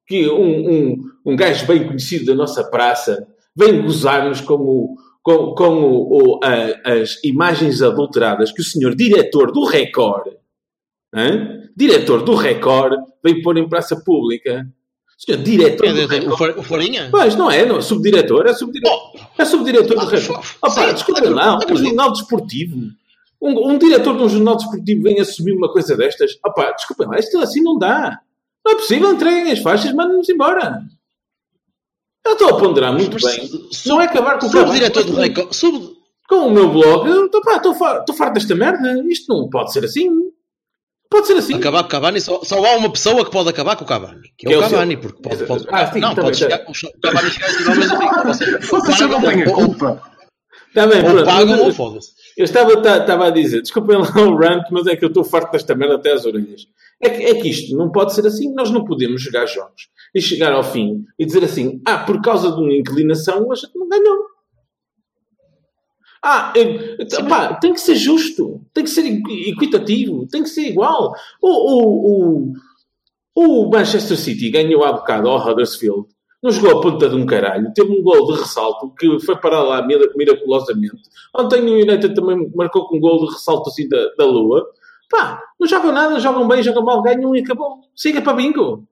que 0.06 0.28
um, 0.28 0.70
um, 0.70 0.96
um 1.26 1.36
gajo 1.36 1.66
bem 1.66 1.86
conhecido 1.86 2.26
da 2.26 2.34
nossa 2.34 2.62
praça 2.64 3.26
vem 3.56 3.80
gozar-nos 3.82 4.40
com, 4.40 4.54
o, 4.54 4.96
com, 5.22 5.54
com 5.54 5.82
o, 5.82 6.36
o, 6.36 6.40
a- 6.44 6.92
as 7.00 7.22
imagens 7.24 7.82
adulteradas 7.82 8.50
que 8.52 8.60
o 8.60 8.64
senhor 8.64 8.94
diretor 8.94 9.52
do 9.52 9.64
Record, 9.64 10.34
hã? 11.14 11.60
diretor 11.76 12.22
do 12.22 12.34
Record, 12.34 12.98
veio 13.24 13.42
pôr 13.42 13.56
em 13.56 13.68
praça 13.68 13.96
pública. 14.04 14.66
Senhor 15.24 15.40
diretor 15.42 15.86
É, 15.86 15.92
do 15.92 16.08
de- 16.08 16.20
de- 16.20 16.26
o 16.26 16.62
Farinha? 16.64 17.08
Pois, 17.10 17.36
não 17.36 17.48
é, 17.50 17.64
não, 17.64 17.76
é 17.78 17.80
subdiretor, 17.80 18.46
é 18.46 18.52
subdiretor. 18.54 18.98
É 19.38 19.44
subdiretor 19.44 19.96
do 19.96 20.00
Ah, 20.00 20.10
Record. 20.10 20.44
sim, 20.44 20.52
Opa, 20.62 20.92
desculpem 20.92 21.28
lá, 21.30 21.58
um 21.58 21.76
jornal 21.76 22.12
desportivo. 22.12 22.76
Um, 23.40 23.70
um 23.72 23.78
diretor 23.78 24.16
de 24.16 24.22
um 24.22 24.28
jornal 24.28 24.56
desportivo 24.56 25.02
vem 25.02 25.20
assumir 25.20 25.52
uma 25.52 25.70
coisa 25.72 25.96
destas. 25.96 26.32
Opa, 26.44 26.72
desculpem 26.72 27.06
lá, 27.08 27.18
isto 27.18 27.38
assim 27.38 27.60
não 27.62 27.78
dá. 27.78 28.18
Não 28.64 28.72
é 28.72 28.74
possível, 28.76 29.12
entreguem 29.12 29.52
as 29.52 29.58
faixas, 29.60 29.92
mandem-nos 29.92 30.28
embora. 30.28 30.82
Eu 32.24 32.32
estou 32.32 32.48
a 32.50 32.58
ponderar 32.58 32.92
muito 32.92 33.16
Mas 33.20 33.36
bem. 33.36 33.50
Não 33.86 34.00
é 34.00 34.04
acabar 34.04 34.38
com 34.38 34.46
o 34.46 34.48
Sub 34.48 34.52
trabalho, 34.52 34.74
diretor 34.74 35.04
do 35.04 35.14
Record. 35.14 35.52
Sub, 35.52 35.96
Com 36.28 36.46
o 36.46 36.50
meu 36.50 36.68
blog, 36.70 37.08
estou 37.26 38.14
farto 38.14 38.34
desta 38.34 38.54
merda. 38.54 39.02
Isto 39.08 39.32
não 39.34 39.50
pode 39.50 39.72
ser 39.72 39.84
assim. 39.84 40.08
Pode 41.12 41.26
ser 41.28 41.34
assim. 41.34 41.54
acabar 41.54 41.82
com 41.82 41.86
o 41.88 41.90
Cavani, 41.90 42.20
só, 42.20 42.42
só 42.42 42.64
há 42.64 42.76
uma 42.76 42.90
pessoa 42.90 43.24
que 43.24 43.30
pode 43.30 43.48
acabar 43.50 43.76
com 43.76 43.84
o 43.84 43.86
Cavani, 43.86 44.20
que 44.36 44.46
é, 44.46 44.48
Que 44.48 44.54
é 44.54 44.58
o 44.58 44.60
Cavani, 44.62 44.92
seu. 44.94 45.00
porque 45.02 45.22
pode, 45.22 45.44
pode, 45.44 45.66
Ah, 45.70 45.92
sim, 45.92 46.00
não, 46.00 46.14
pode 46.14 46.36
chegar, 46.36 46.60
o 46.66 47.00
Cavani 47.00 47.30
chegar 47.30 47.50
e 47.52 47.56
tirar 47.56 47.72
o 47.72 47.78
mesmo 47.78 47.98
Vocês 48.70 49.00
não 49.00 49.20
têm 49.22 49.44
a 49.44 49.48
ou- 49.48 49.54
culpa. 49.54 50.02
Está 50.68 50.86
bem, 50.86 50.98
Ou 51.00 51.04
pronto. 51.10 51.24
pagam 51.26 51.60
ou 51.64 51.72
foda-se. 51.72 52.08
Eu 52.34 52.44
estava, 52.44 52.80
ta- 52.80 52.96
estava 52.98 53.26
a 53.26 53.30
dizer, 53.30 53.60
desculpem 53.60 53.98
lá 53.98 54.08
o 54.22 54.36
rant, 54.36 54.62
mas 54.70 54.86
é 54.86 54.96
que 54.96 55.04
eu 55.04 55.08
estou 55.08 55.22
farto 55.22 55.52
desta 55.52 55.74
merda 55.74 55.96
até 55.96 56.12
às 56.12 56.24
orelhas. 56.24 56.62
É 56.98 57.10
que, 57.10 57.22
é 57.24 57.34
que 57.34 57.48
isto 57.50 57.76
não 57.76 57.92
pode 57.92 58.14
ser 58.14 58.26
assim. 58.26 58.54
Nós 58.54 58.70
não 58.70 58.82
podemos 58.84 59.20
jogar 59.20 59.44
jogos 59.44 59.88
e 60.14 60.20
chegar 60.22 60.50
ao 60.52 60.64
fim 60.64 61.04
e 61.18 61.26
dizer 61.26 61.44
assim: 61.44 61.78
ah, 61.86 61.98
por 61.98 62.22
causa 62.22 62.50
de 62.50 62.56
uma 62.58 62.72
inclinação 62.72 63.52
a 63.52 63.54
gente 63.54 63.72
não 63.76 63.86
ganhou. 63.86 64.16
Ah, 66.24 66.52
pá, 67.28 67.54
tem 67.54 67.72
que 67.74 67.80
ser 67.80 67.96
justo, 67.96 68.60
tem 68.72 68.84
que 68.84 68.90
ser 68.90 69.04
equi- 69.06 69.50
equitativo, 69.50 70.26
tem 70.28 70.42
que 70.44 70.48
ser 70.48 70.68
igual. 70.68 71.12
O, 71.40 71.48
o, 71.48 72.52
o, 73.34 73.64
o 73.66 73.70
Manchester 73.70 74.16
City 74.16 74.48
ganhou 74.50 74.84
há 74.84 74.92
bocado 74.92 75.28
ao 75.28 75.44
Huddersfield, 75.44 76.06
não 76.40 76.50
jogou 76.52 76.78
a 76.78 76.80
ponta 76.80 77.08
de 77.08 77.16
um 77.16 77.26
caralho, 77.26 77.72
teve 77.74 77.90
um 77.90 78.02
gol 78.02 78.26
de 78.32 78.40
ressalto 78.40 78.92
que 78.96 79.18
foi 79.20 79.36
parar 79.36 79.62
lá 79.62 79.84
mira- 79.84 80.12
miraculosamente. 80.14 81.02
Ontem 81.36 81.60
o 81.62 81.74
United 81.74 82.14
também 82.14 82.50
marcou 82.54 82.86
com 82.86 82.96
um 82.98 83.00
gol 83.00 83.26
de 83.26 83.32
ressalto 83.32 83.68
assim 83.70 83.88
da, 83.88 83.98
da 84.16 84.24
lua. 84.24 84.64
Pá, 85.10 85.42
não 85.58 85.66
jogam 85.66 85.90
nada, 85.92 86.20
jogam 86.20 86.46
bem, 86.46 86.62
jogam 86.62 86.84
mal, 86.84 87.02
ganham 87.02 87.34
e 87.34 87.40
acabou. 87.40 87.80
Siga 87.96 88.22
para 88.22 88.34
bingo. 88.34 88.86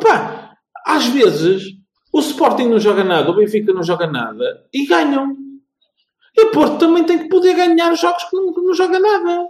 Pá, 0.00 0.52
às 0.86 1.06
vezes 1.08 1.64
o 2.12 2.20
Sporting 2.20 2.66
não 2.68 2.78
joga 2.78 3.02
nada, 3.02 3.28
o 3.30 3.34
Benfica 3.34 3.72
não 3.72 3.82
joga 3.82 4.06
nada 4.06 4.64
e 4.72 4.86
ganham. 4.86 5.36
E 6.38 6.44
o 6.44 6.50
Porto 6.52 6.78
também 6.78 7.04
tem 7.04 7.18
que 7.18 7.28
poder 7.28 7.54
ganhar 7.54 7.92
os 7.92 8.00
jogos 8.00 8.22
que 8.24 8.36
não, 8.36 8.52
que 8.52 8.60
não 8.60 8.72
joga 8.74 9.00
nada. 9.00 9.48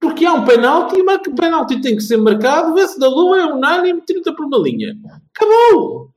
Porque 0.00 0.24
há 0.24 0.32
um 0.32 0.44
penalti 0.44 0.96
e 0.98 1.02
marca- 1.02 1.28
o 1.30 1.34
penalti 1.34 1.80
tem 1.80 1.96
que 1.96 2.02
ser 2.02 2.16
marcado, 2.16 2.72
vê-se 2.74 2.98
da 2.98 3.08
lua, 3.08 3.40
é 3.40 3.44
unânime, 3.46 4.00
30 4.02 4.32
por 4.34 4.46
uma 4.46 4.58
linha. 4.58 4.94
Acabou! 5.34 6.10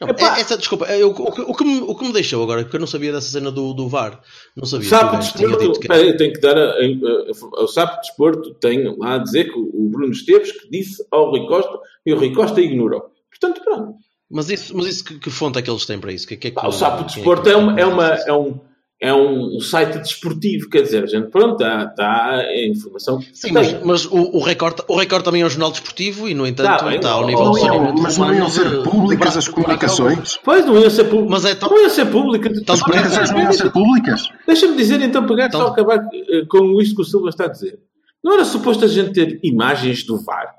Não, 0.00 0.08
é- 0.08 0.40
essa, 0.40 0.58
desculpa, 0.58 0.84
é, 0.86 1.02
o, 1.04 1.14
que- 1.14 1.22
o 1.42 1.54
que 1.54 1.64
me, 1.64 1.80
o 1.80 1.94
que 1.96 2.04
me 2.06 2.12
deixou 2.12 2.42
agora, 2.42 2.62
porque 2.62 2.76
eu 2.76 2.80
não 2.80 2.86
sabia 2.86 3.12
dessa 3.12 3.28
cena 3.30 3.50
do, 3.50 3.72
do 3.72 3.88
VAR, 3.88 4.20
não 4.56 4.66
sabia. 4.66 4.88
Sapo 4.88 5.16
Desporto, 5.18 5.80
que- 5.80 5.92
aí, 5.92 6.16
tenho 6.16 6.32
que 6.32 6.40
dar 6.40 6.58
a, 6.58 6.70
a- 6.72 6.74
a- 6.74 7.62
o 7.64 7.68
Sapo 7.68 7.94
de 7.94 8.00
Desporto 8.08 8.54
tem 8.54 8.96
lá 8.98 9.14
a 9.14 9.18
dizer 9.18 9.44
que 9.50 9.58
o 9.58 9.88
Bruno 9.88 10.12
Esteves 10.12 10.52
que 10.52 10.68
disse 10.68 11.04
ao 11.10 11.30
Rui 11.30 11.46
Costa 11.46 11.78
e 12.04 12.12
o 12.12 12.18
Rui 12.18 12.34
Costa 12.34 12.60
ignorou. 12.60 13.10
Portanto, 13.30 13.62
pronto. 13.64 13.94
Mas 14.30 14.50
isso, 14.50 14.76
mas 14.76 14.86
isso 14.86 15.04
que, 15.04 15.18
que 15.18 15.30
fonte 15.30 15.58
é 15.58 15.62
que 15.62 15.70
eles 15.70 15.84
têm 15.86 15.98
para 15.98 16.12
isso? 16.12 16.26
Que, 16.26 16.36
que 16.36 16.48
é 16.48 16.50
que, 16.50 16.56
Pá, 16.56 16.66
o 16.66 16.72
Sapo 16.72 17.04
de 17.04 17.14
quem 17.14 17.22
Desporto 17.22 17.48
é, 17.48 17.56
uma, 17.56 17.78
é, 17.78 17.84
uma, 17.86 18.06
é, 18.08 18.32
um, 18.32 18.58
é 19.00 19.14
um 19.14 19.60
site 19.60 19.98
desportivo, 19.98 20.68
quer 20.70 20.82
dizer, 20.82 21.04
a 21.04 21.06
gente, 21.06 21.28
pronto, 21.30 21.58
dá, 21.58 21.84
dá 21.84 22.36
a 22.36 22.66
informação. 22.66 23.20
Sim, 23.34 23.52
mas, 23.52 23.84
mas 23.84 24.04
o, 24.06 24.16
o, 24.36 24.42
Record, 24.42 24.80
o 24.88 24.96
Record 24.96 25.24
também 25.24 25.42
é 25.42 25.46
um 25.46 25.50
jornal 25.50 25.70
desportivo 25.70 26.26
e, 26.28 26.34
no 26.34 26.46
entanto, 26.46 26.66
Tá 26.66 26.76
está 26.76 26.88
bem, 26.88 27.10
ao 27.10 27.26
nível 27.26 27.44
do 27.44 27.58
saneamento 27.58 28.02
Mas 28.02 28.16
não 28.18 28.34
iam 28.34 28.48
ser 28.48 28.70
de- 28.70 28.82
públicas 28.82 29.36
as 29.36 29.46
comunicações? 29.48 30.38
Pois, 30.42 30.64
não 30.64 30.78
ia 30.78 30.90
ser 30.90 31.04
público. 31.04 31.30
Mas 31.30 31.44
é 31.44 31.54
tão- 31.54 31.68
Não 31.68 31.82
ia 31.82 31.90
ser 31.90 32.06
pública. 32.06 32.50
Tão 32.64 32.74
As 32.74 32.82
comunicações 32.82 33.30
não 33.30 33.40
iam 33.40 33.52
ser 33.52 33.70
públicas? 33.70 34.22
Deixa-me 34.46 34.76
dizer 34.76 35.00
então, 35.02 35.26
pegar 35.26 35.46
Então- 35.46 35.60
só 35.60 35.66
acabar 35.68 36.00
com 36.48 36.80
isto 36.80 36.94
que 36.96 37.02
o 37.02 37.04
Silva 37.04 37.28
está 37.28 37.44
a 37.44 37.48
dizer. 37.48 37.78
Não 38.22 38.32
era 38.32 38.44
suposto 38.46 38.86
a 38.86 38.88
gente 38.88 39.12
ter 39.12 39.38
imagens 39.44 40.02
do 40.04 40.16
VAR? 40.18 40.54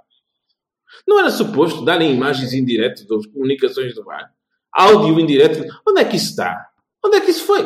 Não 1.07 1.19
era 1.19 1.29
suposto 1.29 1.83
darem 1.85 2.13
imagens 2.13 2.53
em 2.53 2.63
direto 2.65 3.07
das 3.07 3.25
comunicações 3.27 3.93
do 3.95 4.03
VAR? 4.03 4.31
Áudio 4.73 5.19
em 5.19 5.25
direto? 5.25 5.63
Onde 5.87 6.01
é 6.01 6.05
que 6.05 6.15
isso 6.17 6.31
está? 6.31 6.67
Onde 7.03 7.17
é 7.17 7.21
que 7.21 7.31
isso 7.31 7.45
foi? 7.45 7.65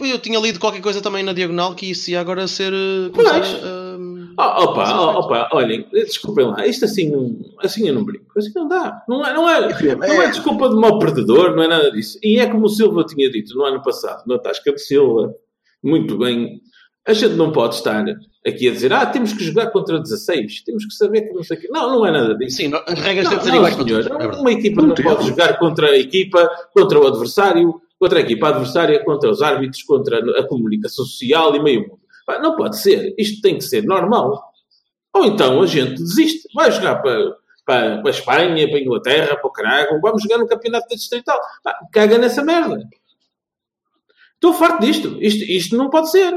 Eu 0.00 0.18
tinha 0.18 0.38
lido 0.40 0.58
qualquer 0.58 0.80
coisa 0.80 1.02
também 1.02 1.22
na 1.22 1.32
diagonal 1.34 1.74
que 1.74 1.90
isso 1.90 2.10
ia 2.10 2.20
agora 2.20 2.46
ser. 2.48 2.72
eh, 2.72 3.10
começar 3.12 3.40
Pois. 3.40 3.64
a- 3.64 3.82
Oh, 4.38 4.64
opa, 4.64 4.98
oh, 4.98 5.18
opa, 5.18 5.50
olhem, 5.52 5.86
desculpem 5.92 6.46
lá, 6.46 6.66
isto 6.66 6.86
assim 6.86 7.38
assim 7.58 7.86
eu 7.86 7.92
não 7.94 8.02
brinco, 8.02 8.26
assim 8.38 8.50
não 8.54 8.66
dá. 8.66 9.04
Não 9.06 9.22
é, 9.24 9.34
não, 9.34 9.46
é, 9.48 9.68
não 9.94 10.22
é 10.22 10.28
desculpa 10.30 10.70
de 10.70 10.74
mau 10.74 10.98
perdedor, 10.98 11.54
não 11.54 11.62
é 11.62 11.68
nada 11.68 11.90
disso. 11.92 12.18
E 12.22 12.40
é 12.40 12.46
como 12.46 12.64
o 12.64 12.68
Silva 12.70 13.04
tinha 13.04 13.30
dito 13.30 13.54
no 13.54 13.62
ano 13.62 13.82
passado, 13.82 14.22
na 14.26 14.38
Tasca 14.38 14.72
de 14.72 14.80
Silva, 14.80 15.34
muito 15.82 16.16
bem, 16.16 16.62
a 17.06 17.12
gente 17.12 17.34
não 17.34 17.50
pode 17.50 17.74
estar 17.76 18.04
aqui 18.46 18.68
a 18.68 18.72
dizer, 18.72 18.92
ah, 18.92 19.04
temos 19.06 19.32
que 19.32 19.42
jogar 19.42 19.70
contra 19.70 19.98
16, 19.98 20.62
temos 20.62 20.84
que 20.86 20.94
saber 20.94 21.22
que 21.22 21.34
não 21.34 21.42
sei 21.42 21.56
o 21.56 21.60
quê. 21.60 21.68
Não, 21.70 21.90
não 21.90 22.06
é 22.06 22.12
nada 22.12 22.34
disso. 22.36 22.58
Sim, 22.58 22.72
as 22.74 22.98
regras 23.00 23.24
Não, 23.24 23.30
têm 23.30 23.38
de 23.38 23.44
ser 23.44 23.50
não, 23.50 23.56
iguais 23.56 23.74
para 23.74 23.84
todos. 23.84 24.06
É 24.06 24.40
uma 24.40 24.52
equipa 24.52 24.82
não 24.82 24.88
Não 24.88 24.94
pode 24.94 25.28
jogar 25.28 25.58
contra 25.58 25.90
a 25.90 25.98
equipa, 25.98 26.48
contra 26.72 27.00
o 27.00 27.06
adversário, 27.06 27.80
contra 27.98 28.18
a 28.18 28.22
equipa 28.22 28.48
adversária, 28.48 29.04
contra 29.04 29.30
os 29.30 29.42
árbitros, 29.42 29.82
contra 29.82 30.18
a 30.40 30.46
comunicação 30.46 31.04
social 31.04 31.56
e 31.56 31.62
meio 31.62 31.82
mundo. 31.82 32.00
Não 32.40 32.56
pode 32.56 32.78
ser. 32.78 33.14
Isto 33.18 33.42
tem 33.42 33.56
que 33.56 33.64
ser 33.64 33.82
normal. 33.82 34.40
Ou 35.12 35.24
então 35.24 35.60
a 35.60 35.66
gente 35.66 35.94
desiste. 35.94 36.48
Vai 36.54 36.70
jogar 36.70 36.96
para, 36.96 37.36
para, 37.66 37.98
para 37.98 38.08
a 38.08 38.10
Espanha, 38.10 38.68
para 38.68 38.78
a 38.78 38.80
Inglaterra, 38.80 39.36
para 39.36 39.46
o 39.46 39.52
Carago. 39.52 40.00
Vamos 40.00 40.22
jogar 40.22 40.38
no 40.38 40.46
campeonato 40.46 40.88
da 40.88 40.94
distrital. 40.94 41.38
Caga 41.92 42.16
nessa 42.16 42.44
merda. 42.44 42.80
Estou 44.34 44.54
farto 44.54 44.80
disto. 44.80 45.16
Isto, 45.20 45.44
isto 45.44 45.76
não 45.76 45.90
pode 45.90 46.10
ser. 46.10 46.32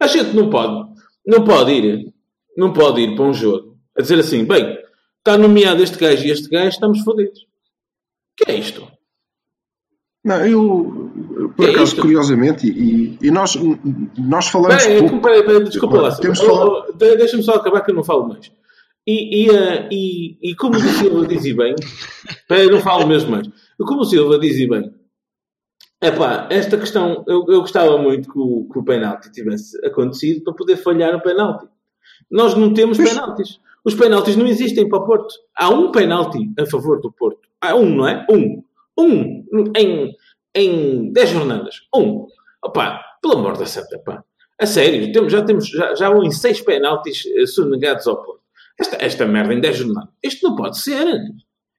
A 0.00 0.06
gente 0.06 0.34
não 0.34 0.48
pode, 0.50 0.92
não 1.26 1.44
pode 1.44 1.72
ir, 1.72 2.12
não 2.56 2.72
pode 2.72 3.00
ir 3.00 3.14
para 3.16 3.24
um 3.24 3.32
jogo 3.34 3.76
a 3.98 4.02
dizer 4.02 4.18
assim, 4.20 4.44
bem, 4.44 4.78
está 5.18 5.36
nomeado 5.36 5.82
este 5.82 5.98
gajo 5.98 6.24
e 6.26 6.30
este 6.30 6.48
gajo, 6.48 6.68
estamos 6.68 7.00
fodidos. 7.00 7.40
O 7.40 8.44
que 8.44 8.50
é 8.52 8.54
isto? 8.56 8.86
Não, 10.24 10.44
eu, 10.46 11.10
por 11.56 11.66
É 11.66 11.70
acaso, 11.70 11.84
isto? 11.92 12.00
curiosamente, 12.02 12.68
e, 12.68 13.18
e 13.22 13.30
nós, 13.30 13.56
nós 14.18 14.48
falamos 14.48 14.82
Peraí, 14.84 15.00
pouco. 15.00 15.20
peraí, 15.20 15.42
peraí, 15.42 15.64
desculpa 15.64 16.00
lá. 16.00 16.14
Temos 16.16 16.40
Oh, 16.40 16.44
falar- 16.46 16.66
oh, 16.66 16.92
de- 16.92 17.16
Deixa-me 17.16 17.42
só 17.42 17.54
acabar 17.54 17.80
que 17.80 17.90
eu 17.90 17.94
não 17.94 18.04
falo 18.04 18.28
mais. 18.28 18.50
E, 19.06 19.44
e, 19.46 19.50
eh, 19.50 19.88
e, 19.90 20.50
e 20.50 20.54
como 20.54 20.76
o 20.76 20.80
Silva 20.80 21.26
dizia 21.26 21.56
bem, 21.56 21.74
peraí, 22.46 22.68
não 22.68 22.80
falo 22.80 23.06
mesmo 23.06 23.30
mais. 23.30 23.48
Como 23.78 24.00
o 24.02 24.04
Silva 24.04 24.38
dizia 24.38 24.68
bem, 24.68 24.92
epá, 26.02 26.48
esta 26.50 26.76
questão, 26.76 27.24
eu, 27.26 27.44
eu 27.48 27.60
gostava 27.60 27.98
muito 27.98 28.30
que 28.32 28.38
o, 28.38 28.68
que 28.70 28.78
o 28.78 28.84
penalti 28.84 29.30
tivesse 29.30 29.76
acontecido 29.84 30.42
para 30.44 30.54
poder 30.54 30.76
falhar 30.76 31.14
o 31.14 31.20
penalti. 31.20 31.66
Nós 32.30 32.54
não 32.54 32.72
temos 32.72 32.98
penaltis. 32.98 33.60
Os 33.84 33.94
penaltis 33.94 34.36
não 34.36 34.46
existem 34.46 34.88
para 34.88 34.98
o 34.98 35.06
Porto. 35.06 35.34
Há 35.56 35.70
um 35.70 35.90
penalti 35.90 36.50
a 36.58 36.66
favor 36.66 37.00
do 37.00 37.12
Porto. 37.12 37.48
Há 37.60 37.74
um, 37.74 37.88
não 37.88 38.08
é? 38.08 38.26
Um. 38.30 38.62
Um. 38.98 39.44
Em, 39.76 40.14
em 40.54 41.12
10 41.12 41.30
jornadas. 41.30 41.76
Um. 41.94 42.26
Opá, 42.62 43.00
pelo 43.22 43.38
amor 43.38 43.56
da 43.56 43.66
santa, 43.66 43.98
pá. 44.00 44.22
A 44.60 44.66
sério, 44.66 45.12
temos, 45.12 45.32
já, 45.32 45.42
temos, 45.42 45.68
já, 45.68 45.94
já 45.94 46.10
vão 46.10 46.24
em 46.24 46.32
seis 46.32 46.60
penaltis 46.60 47.24
eh, 47.26 47.46
sonegados 47.46 48.06
ao 48.08 48.22
Porto. 48.22 48.42
Esta, 48.78 48.96
esta 49.00 49.26
merda 49.26 49.54
em 49.54 49.60
10 49.60 49.76
jornadas. 49.76 50.10
Isto 50.22 50.48
não 50.48 50.56
pode 50.56 50.78
ser. 50.78 51.20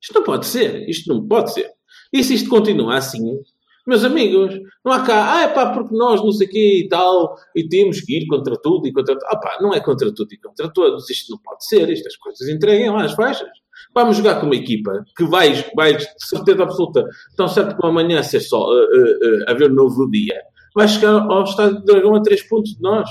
Isto 0.01 0.13
não 0.15 0.23
pode 0.23 0.45
ser. 0.45 0.89
Isto 0.89 1.13
não 1.13 1.27
pode 1.27 1.53
ser. 1.53 1.69
E 2.11 2.23
se 2.23 2.33
isto 2.33 2.49
continuar 2.49 2.97
assim, 2.97 3.39
meus 3.89 4.05
amigos, 4.05 4.55
não 4.85 4.91
há 4.93 5.01
cá, 5.01 5.35
ah, 5.35 5.41
é 5.41 5.47
pá, 5.47 5.73
porque 5.73 5.95
nós 5.95 6.21
não 6.23 6.31
sei 6.31 6.47
quê 6.47 6.83
e 6.85 6.87
tal, 6.87 7.35
e 7.55 7.67
temos 7.67 7.99
que 8.01 8.17
ir 8.17 8.27
contra 8.27 8.55
tudo 8.55 8.87
e 8.87 8.93
contra 8.93 9.15
tudo. 9.15 9.25
Ah 9.27 9.37
pá, 9.37 9.57
não 9.59 9.73
é 9.73 9.79
contra 9.79 10.13
tudo 10.13 10.31
e 10.31 10.37
contra 10.37 10.69
todos. 10.71 11.09
Isto 11.09 11.31
não 11.31 11.39
pode 11.39 11.65
ser. 11.65 11.89
Estas 11.89 12.15
coisas 12.15 12.47
entreguem 12.47 12.89
lá 12.91 13.03
as 13.03 13.13
faixas. 13.13 13.49
Vamos 13.93 14.17
jogar 14.17 14.39
com 14.39 14.45
uma 14.45 14.55
equipa 14.55 15.03
que 15.17 15.25
vai, 15.25 15.65
vai 15.75 15.97
de 15.97 16.05
certeza 16.19 16.63
absoluta, 16.63 17.05
tão 17.35 17.47
certo 17.47 17.75
como 17.75 17.89
amanhã 17.89 18.21
ser 18.21 18.41
só 18.41 18.67
uh, 18.67 18.71
uh, 18.71 18.75
uh, 18.75 19.49
haver 19.49 19.71
um 19.71 19.75
novo 19.75 20.09
dia, 20.11 20.39
vai 20.75 20.87
chegar 20.87 21.13
ao 21.13 21.43
Estádio 21.43 21.79
de 21.79 21.85
Dragão 21.85 22.15
a 22.15 22.21
3 22.21 22.43
pontos 22.43 22.75
de 22.75 22.81
nós. 22.81 23.09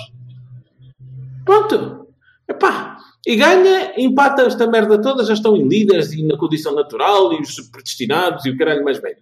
Pronto. 1.44 2.06
Epá. 2.49 2.99
E 3.26 3.37
ganha, 3.37 3.92
empata 3.99 4.42
esta 4.42 4.66
merda 4.66 5.00
toda, 5.00 5.25
já 5.25 5.35
estão 5.35 5.56
em 5.56 5.66
líderes 5.66 6.12
e 6.12 6.23
na 6.23 6.38
condição 6.38 6.75
natural 6.75 7.32
e 7.32 7.42
os 7.42 7.61
predestinados 7.68 8.47
e 8.47 8.50
o 8.50 8.56
caralho 8.56 8.85
mais 8.85 9.00
bem. 9.00 9.14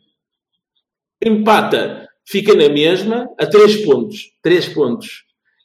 Empata, 1.26 2.09
fica 2.25 2.54
na 2.54 2.68
mesma, 2.68 3.28
a 3.37 3.47
3 3.47 3.85
pontos. 3.85 4.30
3 4.42 4.68
pontos. 4.68 5.25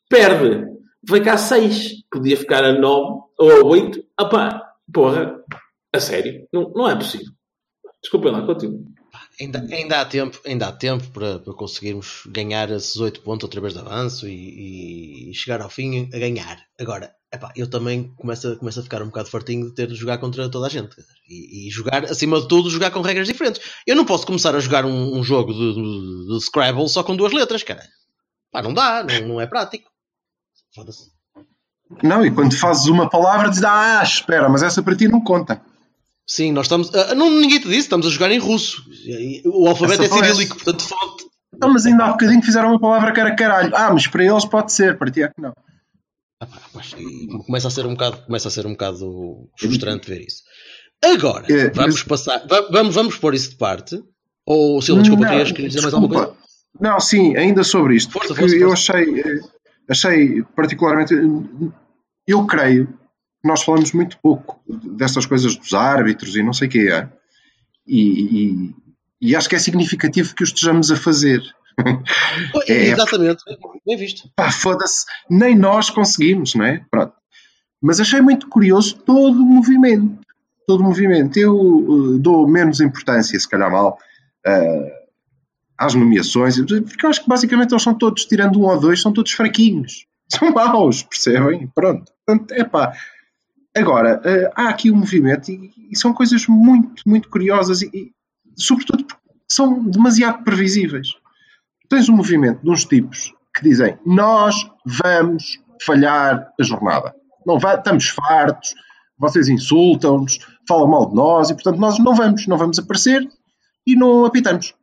Perde, 0.10 0.66
vai 1.08 1.22
cá 1.22 1.34
a 1.34 1.38
6. 1.38 2.04
Podia 2.12 2.36
ficar 2.36 2.64
a 2.64 2.74
9 2.74 3.22
ou 3.38 3.52
a 3.52 3.64
8. 3.64 4.04
Epá, 4.20 4.74
porra, 4.92 5.40
a 5.94 6.00
sério? 6.00 6.48
Não, 6.52 6.72
não 6.76 6.90
é 6.90 6.96
possível. 6.96 7.32
Desculpem 8.02 8.32
lá, 8.32 8.42
continuo. 8.44 8.86
Ainda, 9.42 9.60
ainda 9.72 10.02
há 10.02 10.06
tempo, 10.06 10.40
ainda 10.46 10.68
há 10.68 10.72
tempo 10.72 11.10
para, 11.10 11.40
para 11.40 11.54
conseguirmos 11.56 12.22
ganhar 12.28 12.70
esses 12.70 12.96
8 12.98 13.22
pontos 13.22 13.44
outra 13.46 13.60
vez 13.60 13.74
de 13.74 13.80
avanço 13.80 14.28
e, 14.28 15.32
e 15.32 15.34
chegar 15.34 15.62
ao 15.62 15.70
fim 15.70 16.08
a 16.14 16.20
ganhar. 16.20 16.64
Agora, 16.80 17.12
epá, 17.34 17.52
eu 17.56 17.68
também 17.68 18.14
começo 18.18 18.48
a, 18.48 18.56
começo 18.56 18.80
a 18.80 18.84
ficar 18.84 19.02
um 19.02 19.08
bocado 19.08 19.32
fartinho 19.32 19.66
de 19.66 19.74
ter 19.74 19.88
de 19.88 19.96
jogar 19.96 20.20
contra 20.20 20.48
toda 20.48 20.68
a 20.68 20.70
gente. 20.70 20.96
E, 21.28 21.68
e 21.68 21.72
jogar, 21.72 22.06
acima 22.06 22.40
de 22.40 22.48
tudo, 22.48 22.70
jogar 22.70 22.92
com 22.92 23.02
regras 23.02 23.28
diferentes. 23.28 23.60
Eu 23.88 23.96
não 23.96 24.06
posso 24.06 24.28
começar 24.28 24.56
a 24.56 24.60
jogar 24.60 24.86
um, 24.86 25.18
um 25.18 25.24
jogo 25.24 25.52
de, 25.54 25.74
de, 25.74 26.36
de, 26.36 26.46
Scrabble 26.46 26.88
só 26.88 27.02
com 27.02 27.16
duas 27.16 27.34
letras, 27.34 27.64
cara. 27.64 27.82
Pá, 28.52 28.62
não 28.62 28.76
dá, 28.76 29.04
não, 29.04 29.28
não 29.28 29.42
é 29.42 29.48
prático. 29.48 29.90
Foda-se. 30.76 31.10
Não, 32.04 32.24
e 32.24 32.30
quando 32.30 32.56
fazes 32.56 32.86
uma 32.86 33.10
palavra, 33.10 33.50
dizes, 33.50 33.64
ah, 33.64 34.04
espera, 34.04 34.48
mas 34.48 34.62
essa 34.62 34.84
para 34.84 34.96
ti 34.96 35.08
não 35.08 35.24
conta. 35.24 35.60
Sim, 36.32 36.54
nós 36.54 36.68
estamos. 36.68 36.88
Uh, 36.88 37.14
não, 37.14 37.30
ninguém 37.30 37.60
te 37.60 37.68
disse, 37.68 37.82
estamos 37.82 38.08
a 38.08 38.10
jogar 38.10 38.32
em 38.32 38.40
russo. 38.40 38.82
O 39.44 39.68
alfabeto 39.68 40.04
Essa 40.04 40.16
é 40.16 40.18
cirílico, 40.24 40.56
portanto 40.56 40.84
fonte. 40.84 41.26
Não, 41.60 41.74
mas 41.74 41.86
ainda 41.86 42.06
há 42.06 42.12
bocadinho 42.12 42.42
fizeram 42.42 42.70
uma 42.70 42.80
palavra 42.80 43.12
que 43.12 43.20
era 43.20 43.36
caralho. 43.36 43.76
Ah, 43.76 43.92
mas 43.92 44.08
para 44.08 44.24
eles 44.24 44.46
pode 44.46 44.72
ser, 44.72 44.98
para 44.98 45.12
ti 45.12 45.24
é 45.24 45.28
que 45.28 45.42
não. 45.42 45.52
Ah, 46.42 46.48
começa 47.46 47.68
a 47.68 47.72
ser 47.72 47.86
um 47.86 47.92
bocado, 47.92 48.26
começa 48.26 48.48
a 48.48 48.52
ser 48.52 48.66
um 48.66 48.72
bocado 48.72 49.50
frustrante 49.60 50.10
ver 50.10 50.22
isso. 50.22 50.42
Agora, 51.04 51.46
é, 51.52 51.70
vamos 51.70 51.96
mas... 51.96 52.04
passar, 52.04 52.48
vamos, 52.72 52.96
vamos 52.96 53.18
pôr 53.18 53.36
isso 53.36 53.50
de 53.50 53.58
parte. 53.58 54.02
Ou 54.46 54.82
Silva, 54.82 55.02
desculpa, 55.02 55.26
não, 55.26 55.32
querias, 55.32 55.52
querias 55.52 55.74
dizer 55.74 55.82
mais 55.82 55.94
alguma 55.94 56.14
coisa? 56.14 56.38
Não, 56.80 56.98
sim, 57.02 57.36
ainda 57.36 57.66
sobre 57.66 57.98
isto. 57.98 58.14
Força, 58.14 58.34
força, 58.34 58.42
força. 58.42 58.56
Eu 58.56 58.72
achei, 58.72 59.20
eh, 59.20 59.40
achei 59.90 60.44
particularmente. 60.56 61.14
Eu 62.26 62.48
creio 62.48 63.01
nós 63.44 63.64
falamos 63.64 63.92
muito 63.92 64.18
pouco 64.20 64.62
dessas 64.68 65.26
coisas 65.26 65.56
dos 65.56 65.74
árbitros 65.74 66.36
e 66.36 66.44
não 66.44 66.54
sei 66.54 66.68
o 66.68 66.72
que 66.72 66.92
é. 66.92 67.10
E, 67.88 68.02
e, 68.02 68.76
e, 69.22 69.36
acho 69.36 69.50
que 69.50 69.56
é 69.56 69.60
significativo 69.60 70.36
que 70.36 70.44
o 70.44 70.46
estejamos 70.46 70.92
a 70.92 70.96
fazer. 70.96 71.42
É, 72.68 72.90
exatamente, 72.90 73.44
bem 73.86 73.98
visto. 73.98 74.30
Pá, 74.36 74.52
foda-se, 74.52 75.06
nem 75.30 75.56
nós 75.56 75.90
conseguimos, 75.90 76.54
não 76.54 76.66
é? 76.66 76.86
Pronto. 76.92 77.14
Mas 77.82 78.00
achei 78.00 78.22
muito 78.22 78.48
curioso 78.48 78.98
todo 78.98 79.42
o 79.42 79.46
movimento. 79.46 80.20
Todo 80.68 80.82
o 80.82 80.84
movimento. 80.84 81.38
Eu 81.38 81.56
uh, 81.58 82.20
dou 82.20 82.48
menos 82.48 82.80
importância, 82.80 83.40
se 83.40 83.50
calhar 83.50 83.72
mal, 83.72 83.98
uh, 84.46 84.92
às 85.78 85.96
nomeações, 85.96 86.58
porque 86.58 87.06
eu 87.06 87.10
acho 87.10 87.24
que 87.24 87.30
basicamente 87.30 87.72
eles 87.72 87.84
são 87.84 87.94
todos, 87.94 88.26
tirando 88.26 88.60
um 88.60 88.66
ou 88.66 88.80
dois, 88.80 89.02
são 89.02 89.12
todos 89.12 89.32
fraquinhos. 89.32 90.06
São 90.32 90.50
maus, 90.52 91.04
percebem? 91.04 91.68
Pronto. 91.76 92.10
Portanto, 92.26 92.52
é 92.54 92.64
pá 92.64 92.94
Agora, 93.76 94.20
uh, 94.20 94.52
há 94.56 94.70
aqui 94.70 94.92
um 94.92 94.98
movimento 94.98 95.50
e, 95.50 95.72
e, 95.90 95.98
são 95.98 96.14
coisas 96.14 96.46
muito, 96.48 97.02
muito 97.06 97.30
curiosas 97.30 97.82
e, 97.82 97.90
e, 97.94 98.12
sobretudo, 98.56 99.06
são 99.50 99.84
demasiado 99.84 100.44
previsíveis. 100.44 101.10
Tens 101.90 102.10
um 102.10 102.16
movimento 102.16 102.62
de 102.62 102.70
uns 102.70 102.86
tipos 102.86 103.34
que 103.56 103.64
dizem 103.64 103.98
nós 104.06 104.70
vamos 104.86 105.60
falhar 105.82 106.52
a 106.60 106.64
jornada. 106.64 107.16
Não 107.46 107.58
vai, 107.60 107.78
estamos 107.78 108.10
fartos, 108.10 108.76
vocês 109.18 109.48
insultam-nos, 109.48 110.40
falam 110.68 110.88
mal 110.88 111.10
de 111.10 111.16
nós 111.16 111.50
e, 111.50 111.54
portanto, 111.54 111.80
nós 111.80 111.98
não 111.98 112.14
vamos, 112.14 112.48
não 112.48 112.58
vamos 112.58 112.78
aparecer 112.78 113.28
e 113.88 113.96
não 113.96 114.26
apitamos. 114.26 114.74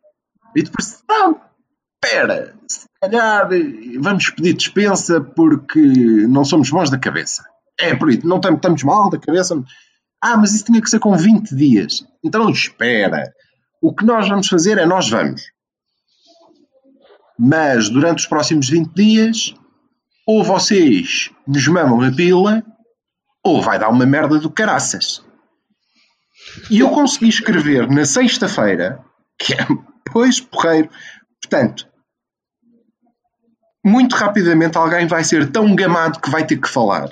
E 0.57 0.62
depois, 0.62 1.03
não, 1.09 1.38
espera, 2.03 2.55
se 2.66 2.87
calhar 3.01 3.48
vamos 4.01 4.31
pedir 4.31 4.55
dispensa 4.55 5.20
porque 5.20 5.81
não 6.27 6.44
somos 6.44 6.70
bons 6.70 6.88
da 6.88 6.98
cabeça. 6.98 7.44
É 7.80 7.94
por 7.94 8.10
isso, 8.10 8.26
não 8.26 8.38
estamos 8.38 8.82
mal 8.82 9.08
da 9.08 9.18
cabeça. 9.18 9.62
Ah, 10.22 10.36
mas 10.36 10.54
isso 10.54 10.64
tinha 10.64 10.82
que 10.82 10.90
ser 10.90 10.98
com 10.98 11.16
20 11.16 11.54
dias. 11.54 12.04
Então 12.24 12.50
espera. 12.50 13.32
O 13.80 13.94
que 13.94 14.04
nós 14.04 14.28
vamos 14.28 14.48
fazer 14.48 14.78
é 14.78 14.84
nós 14.84 15.08
vamos. 15.08 15.42
Mas 17.38 17.88
durante 17.88 18.18
os 18.18 18.26
próximos 18.26 18.68
20 18.68 18.92
dias, 18.92 19.54
ou 20.26 20.42
vocês 20.42 21.30
nos 21.46 21.66
mamam 21.68 22.02
a 22.02 22.10
pila, 22.10 22.64
ou 23.44 23.62
vai 23.62 23.78
dar 23.78 23.88
uma 23.88 24.04
merda 24.04 24.38
do 24.38 24.50
caraças. 24.50 25.24
E 26.68 26.80
eu 26.80 26.90
consegui 26.90 27.28
escrever 27.28 27.88
na 27.88 28.04
sexta-feira, 28.04 29.04
que 29.38 29.54
é, 29.54 29.58
pois, 30.12 30.40
porreiro. 30.40 30.90
Portanto, 31.40 31.88
muito 33.84 34.16
rapidamente 34.16 34.76
alguém 34.76 35.06
vai 35.06 35.22
ser 35.22 35.50
tão 35.50 35.74
gamado 35.76 36.20
que 36.20 36.30
vai 36.30 36.44
ter 36.44 36.60
que 36.60 36.68
falar. 36.68 37.10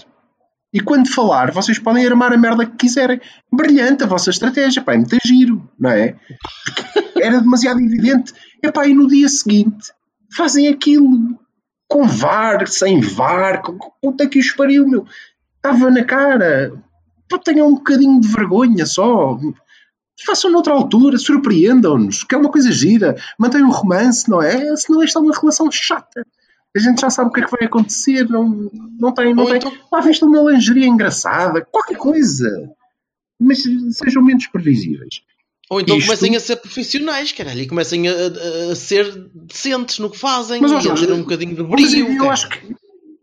E 0.77 0.81
quando 0.81 1.09
falar, 1.09 1.53
vocês 1.53 1.79
podem 1.79 2.07
armar 2.07 2.35
a 2.35 2.37
merda 2.37 2.67
que 2.67 2.77
quiserem. 2.77 3.19
Brilhante 3.51 4.05
a 4.05 4.07
vossa 4.07 4.29
estratégia, 4.29 4.83
pá, 4.83 4.93
é 4.93 4.99
muito 4.99 5.17
giro, 5.25 5.67
não 5.81 5.89
é? 5.89 6.15
Era 7.19 7.41
demasiado 7.41 7.81
evidente. 7.81 8.35
E 8.63 8.71
pá, 8.71 8.87
e 8.87 8.93
no 8.93 9.09
dia 9.09 9.27
seguinte 9.27 9.91
fazem 10.37 10.69
aquilo 10.69 11.41
com 11.89 12.07
VAR, 12.07 12.69
sem 12.69 13.01
VAR, 13.01 13.63
puta 14.03 14.29
que 14.29 14.39
os 14.39 14.51
pariu, 14.53 14.87
meu. 14.87 15.07
Estava 15.57 15.91
na 15.91 16.05
cara. 16.05 16.75
Pá, 17.27 17.39
tenham 17.39 17.69
um 17.69 17.77
bocadinho 17.77 18.21
de 18.21 18.29
vergonha 18.29 18.85
só. 18.85 19.41
Façam 20.27 20.51
noutra 20.51 20.75
altura, 20.75 21.17
surpreendam-nos, 21.17 22.23
que 22.23 22.35
é 22.35 22.39
uma 22.39 22.51
coisa 22.51 22.71
gira. 22.71 23.17
Mantenham 23.39 23.71
o 23.71 23.73
romance, 23.73 24.29
não 24.29 24.43
é? 24.43 24.77
Senão 24.77 25.03
esta 25.03 25.21
é 25.21 25.23
uma 25.23 25.35
relação 25.35 25.73
chata 25.73 26.23
a 26.77 26.81
gente 26.81 27.01
já 27.01 27.11
sabe 27.11 27.31
o 27.31 27.33
que 27.33 27.41
é 27.41 27.45
que 27.45 27.51
vai 27.51 27.67
acontecer, 27.67 28.29
não, 28.29 28.71
não 28.99 29.13
tem, 29.13 29.35
não 29.35 29.45
Ou 29.45 29.49
tem. 29.49 29.59
Então... 29.59 29.73
Lá 29.91 30.01
viste 30.01 30.25
uma 30.25 30.51
lingerie 30.51 30.87
engraçada, 30.87 31.67
qualquer 31.71 31.97
coisa. 31.97 32.71
Mas 33.41 33.63
sejam 33.93 34.23
menos 34.23 34.47
previsíveis. 34.47 35.23
Ou 35.71 35.81
então 35.81 35.97
Isto... 35.97 36.07
comecem 36.07 36.37
a 36.37 36.41
ser 36.41 36.57
profissionais, 36.57 37.33
caralho, 37.33 37.61
e 37.61 37.67
comecem 37.67 38.09
a, 38.09 38.13
a, 38.13 38.73
a 38.73 38.77
ser 38.77 39.11
decentes 39.35 39.99
no 39.99 40.11
que 40.11 40.19
fazem 40.19 40.61
mas, 40.61 40.85
e 40.85 40.91
a 40.91 40.95
ter 40.95 41.13
um 41.13 41.23
bocadinho 41.23 41.57
de 41.57 41.63
brilho. 41.63 42.25
eu, 42.25 42.31
acho 42.31 42.49
que 42.49 42.77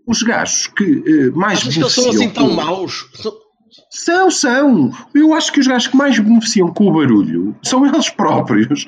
os 0.05 0.21
gajos 0.23 0.67
que 0.67 0.83
uh, 0.83 1.35
mais 1.35 1.59
Achas 1.59 1.75
beneficiam. 1.75 1.77
que 1.77 1.79
eles 1.79 1.93
são 1.93 2.09
assim 2.09 2.29
tão 2.29 2.49
com... 2.49 2.55
maus? 2.55 3.09
São, 3.89 4.29
são. 4.29 4.91
Eu 5.13 5.33
acho 5.33 5.51
que 5.51 5.59
os 5.59 5.67
gajos 5.67 5.87
que 5.87 5.95
mais 5.95 6.19
beneficiam 6.19 6.71
com 6.73 6.87
o 6.87 6.93
barulho 6.93 7.55
são 7.63 7.85
eles 7.85 8.09
próprios, 8.09 8.85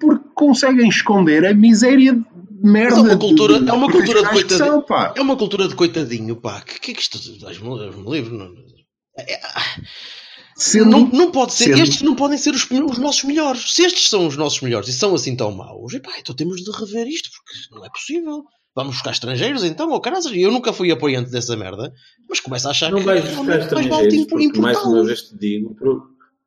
porque 0.00 0.24
conseguem 0.34 0.88
esconder 0.88 1.46
a 1.46 1.54
miséria 1.54 2.18
merda. 2.62 2.96
Mas 2.96 3.04
é 3.04 3.12
uma 3.12 3.18
cultura, 3.18 3.60
de, 3.60 3.68
é 3.68 3.72
uma 3.72 3.90
cultura 3.90 4.22
de 4.22 4.28
coitadinho. 4.28 4.82
Pá. 4.82 5.14
É 5.16 5.20
uma 5.20 5.36
cultura 5.36 5.68
de 5.68 5.74
coitadinho, 5.74 6.36
pá. 6.36 6.60
Que, 6.60 6.80
que 6.80 6.90
é 6.90 6.94
que 6.94 7.00
isto. 7.00 7.18
Dás-me 7.40 7.68
livro. 8.10 8.36
Não, 8.36 8.52
é, 9.18 9.40
sendo, 10.56 10.90
não, 10.90 11.06
não 11.06 11.30
pode 11.30 11.54
ser. 11.54 11.64
Sendo, 11.64 11.82
estes 11.82 12.02
não 12.02 12.14
podem 12.14 12.38
ser 12.38 12.54
os, 12.54 12.68
os, 12.70 12.98
nossos 12.98 13.24
melhores. 13.24 13.72
Se 13.72 13.84
estes 13.84 14.08
são 14.08 14.26
os 14.26 14.36
nossos 14.36 14.60
melhores 14.60 14.88
e 14.88 14.92
são 14.92 15.14
assim 15.14 15.34
tão 15.36 15.50
maus, 15.50 15.94
epá, 15.94 16.12
então 16.18 16.34
temos 16.34 16.62
de 16.62 16.70
rever 16.70 17.06
isto, 17.06 17.30
porque 17.30 17.74
não 17.74 17.84
é 17.84 17.90
possível. 17.90 18.44
Vamos 18.74 18.94
buscar 18.94 19.10
estrangeiros 19.10 19.64
então, 19.64 19.90
ou 19.90 20.00
caralho, 20.00 20.34
eu 20.36 20.52
nunca 20.52 20.72
fui 20.72 20.92
apoiante 20.92 21.30
dessa 21.30 21.56
merda, 21.56 21.92
mas 22.28 22.38
começo 22.38 22.68
a 22.68 22.70
achar 22.70 22.92
não 22.92 23.00
que 23.00 23.06
vais 23.06 23.24
buscar 23.24 23.56
é 23.56 23.58
estrangeiros, 23.58 24.26
porque, 24.26 24.60
mais 24.60 24.78
uma 24.84 25.04
vez 25.04 25.22
te 25.22 25.36
digo, 25.36 25.74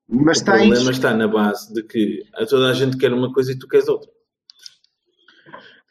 mas 0.07 0.39
o 0.39 0.45
problema 0.45 0.91
está 0.91 1.13
na 1.13 1.27
base 1.27 1.73
de 1.73 1.83
que 1.83 2.23
a 2.35 2.45
toda 2.45 2.69
a 2.69 2.73
gente 2.73 2.97
quer 2.97 3.11
uma 3.11 3.33
coisa 3.33 3.51
e 3.51 3.59
tu 3.59 3.67
queres 3.67 3.87
outra. 3.87 4.09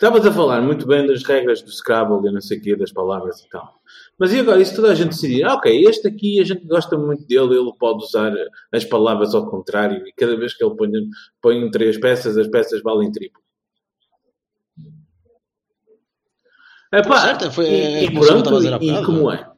Estavas 0.00 0.24
a 0.24 0.32
falar 0.32 0.62
muito 0.62 0.86
bem 0.86 1.06
das 1.06 1.22
regras 1.24 1.60
do 1.60 1.70
Scrabble 1.70 2.26
e 2.26 2.32
não 2.32 2.40
sei 2.40 2.56
o 2.56 2.62
quê, 2.62 2.74
das 2.74 2.90
palavras 2.90 3.40
e 3.40 3.48
tal. 3.50 3.74
Mas 4.18 4.32
e 4.32 4.38
agora, 4.40 4.58
e 4.58 4.64
se 4.64 4.74
toda 4.74 4.90
a 4.90 4.94
gente 4.94 5.08
decidir, 5.10 5.44
ah, 5.44 5.56
ok, 5.56 5.84
este 5.86 6.08
aqui 6.08 6.40
a 6.40 6.44
gente 6.44 6.66
gosta 6.66 6.96
muito 6.96 7.26
dele, 7.26 7.54
ele 7.58 7.70
pode 7.78 8.02
usar 8.02 8.32
as 8.72 8.82
palavras 8.82 9.34
ao 9.34 9.50
contrário 9.50 10.02
e 10.06 10.12
cada 10.14 10.34
vez 10.38 10.54
que 10.54 10.64
ele 10.64 10.74
põe, 10.74 10.90
põe 11.42 11.70
três 11.70 11.98
peças, 11.98 12.38
as 12.38 12.48
peças 12.48 12.80
valem 12.82 13.12
triplo. 13.12 13.42
É 16.92 17.02
pá, 17.02 17.20
certo, 17.20 17.50
foi- 17.52 17.66
é 17.66 18.02
e, 18.02 18.06
e 18.06 18.10
pronto, 18.14 18.62
e 18.82 19.04
como 19.04 19.30
é? 19.30 19.48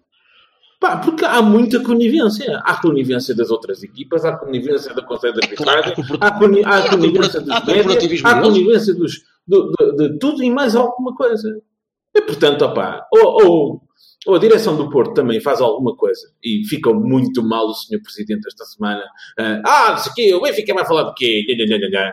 Pá, 0.81 0.96
porque 0.98 1.24
há 1.24 1.40
muita 1.40 1.81
conivência. 1.81 2.59
Há 2.64 2.81
conivência 2.83 3.33
das 3.37 3.50
outras 3.52 3.85
equipas, 3.85 4.24
há 4.24 4.37
conivência 4.37 4.92
do 4.92 5.05
Conselho 5.05 5.35
de 5.35 5.46
É 5.52 5.55
claro, 5.55 5.78
Arbitragem, 5.78 5.92
há 5.92 5.94
corpora- 5.94 6.26
há, 6.26 6.38
coni- 6.38 6.64
há 6.64 6.78
há 6.78 6.90
conivência 6.90 7.40
dos 7.40 7.64
médias, 7.64 8.24
há 8.24 8.40
conivência 8.42 8.92
dos, 8.94 9.22
do- 9.46 9.70
do- 9.70 9.96
de 9.96 10.18
tudo 10.18 10.42
e 10.42 10.50
mais 10.50 10.74
alguma 10.76 11.14
coisa. 11.14 11.48
E 12.14 12.20
portanto, 12.22 12.62
opá, 12.64 13.07
ou, 13.12 13.44
ou, 13.46 13.83
ou 14.26 14.35
a 14.35 14.38
direção 14.38 14.76
do 14.76 14.90
Porto 14.90 15.14
também 15.14 15.40
faz 15.40 15.61
alguma 15.61 15.96
coisa 15.96 16.31
e 16.44 16.62
ficou 16.68 16.94
muito 16.94 17.42
mal 17.42 17.66
o 17.66 17.74
senhor 17.74 18.02
Presidente 18.02 18.46
esta 18.46 18.64
semana. 18.64 19.02
Ah, 19.64 19.90
não 19.92 19.98
sei 19.98 20.12
o 20.12 20.14
quê, 20.14 20.35
o 20.35 20.40
Benfica 20.42 20.74
vai 20.74 20.85
falar 20.87 21.05
do 21.05 21.14
quê? 21.14 21.42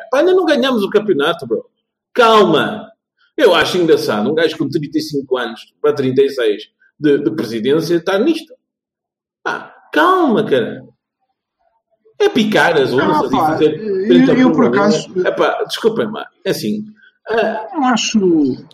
Pá, 0.10 0.20
ainda 0.20 0.34
não 0.34 0.46
ganhamos 0.46 0.84
o 0.84 0.90
campeonato, 0.90 1.46
bro. 1.46 1.66
Calma. 2.14 2.90
Eu 3.38 3.54
acho 3.54 3.78
engraçado 3.78 4.30
um 4.30 4.36
gajo 4.36 4.58
com 4.58 4.68
35 4.68 5.38
anos 5.38 5.74
para 5.82 5.94
36 5.94 6.64
de, 7.00 7.18
de 7.20 7.32
presidência 7.32 7.96
estar 7.96 8.20
nisto. 8.20 8.54
Ah, 9.46 9.74
calma, 9.94 10.44
cara. 10.46 10.84
É 12.20 12.28
picar 12.28 12.78
as 12.78 12.92
onças 12.92 13.32
Ah, 13.34 13.38
pá, 13.38 13.44
e 13.44 13.48
fazer. 13.52 13.82
eu- 13.82 14.08
30 14.08 14.34
eu, 14.34 14.52
por 14.52 14.66
acaso- 14.66 15.10
Epá, 15.26 15.64
desculpem 15.64 16.12
lá. 16.12 16.26
É 16.44 16.50
assim. 16.50 16.84
Eu 17.30 17.84
acho. 17.86 18.20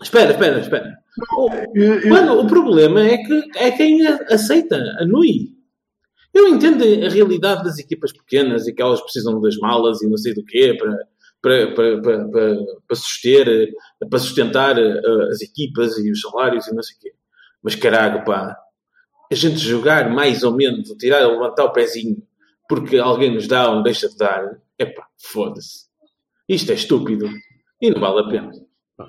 espera, 0.02 0.32
espera, 0.32 0.60
espera. 0.60 0.98
O, 1.38 1.50
eu- 1.76 2.00
eu- 2.02 2.10
Mano, 2.10 2.40
o 2.42 2.48
problema 2.48 3.02
é 3.02 3.18
que 3.18 3.44
é 3.58 3.72
quem 3.72 4.06
a- 4.08 4.20
aceita, 4.32 4.76
anui. 5.00 5.54
Eu 6.34 6.48
entendo 6.50 6.84
a 6.84 7.10
realidade 7.10 7.64
das 7.64 7.80
equipas 7.80 8.12
pequenas 8.12 8.68
e 8.68 8.74
que 8.74 8.82
elas 8.82 9.02
precisam 9.02 9.40
das 9.40 9.56
malas 9.58 10.02
e 10.02 10.08
não 10.10 10.18
sei 10.18 10.34
do 10.34 10.44
quê 10.44 10.76
para, 10.78 10.98
para, 11.42 11.74
para, 11.74 12.02
para, 12.02 12.58
para, 12.88 12.96
suster, 12.96 13.70
para 14.10 14.20
sustentar 14.20 14.78
eh, 14.78 15.02
as 15.32 15.42
equipas 15.42 15.98
e 15.98 16.12
os 16.12 16.20
salários 16.22 16.68
e 16.68 16.76
não 16.76 16.84
sei 16.84 16.96
o 16.98 17.00
quê. 17.00 17.14
Mas 17.64 17.76
caralho, 17.76 18.24
pá, 18.26 18.58
a 19.32 19.36
gente 19.36 19.58
jogar 19.58 20.10
mais 20.10 20.44
ou 20.44 20.54
menos, 20.54 20.90
tirar, 21.00 21.26
levantar 21.26 21.64
o 21.66 21.72
pezinho 21.72 22.22
porque 22.68 22.98
alguém 22.98 23.34
nos 23.34 23.48
dá 23.48 23.72
ou 23.72 23.82
deixa 23.84 24.10
de 24.10 24.18
dar, 24.18 24.58
é 24.78 24.86
pá, 24.86 25.08
foda-se. 25.18 25.86
Isto 26.50 26.72
é 26.72 26.76
estúpido 26.76 27.30
e 27.88 27.92
não 27.92 28.00
vale 28.02 28.20
a 28.22 28.30
pena. 28.30 28.52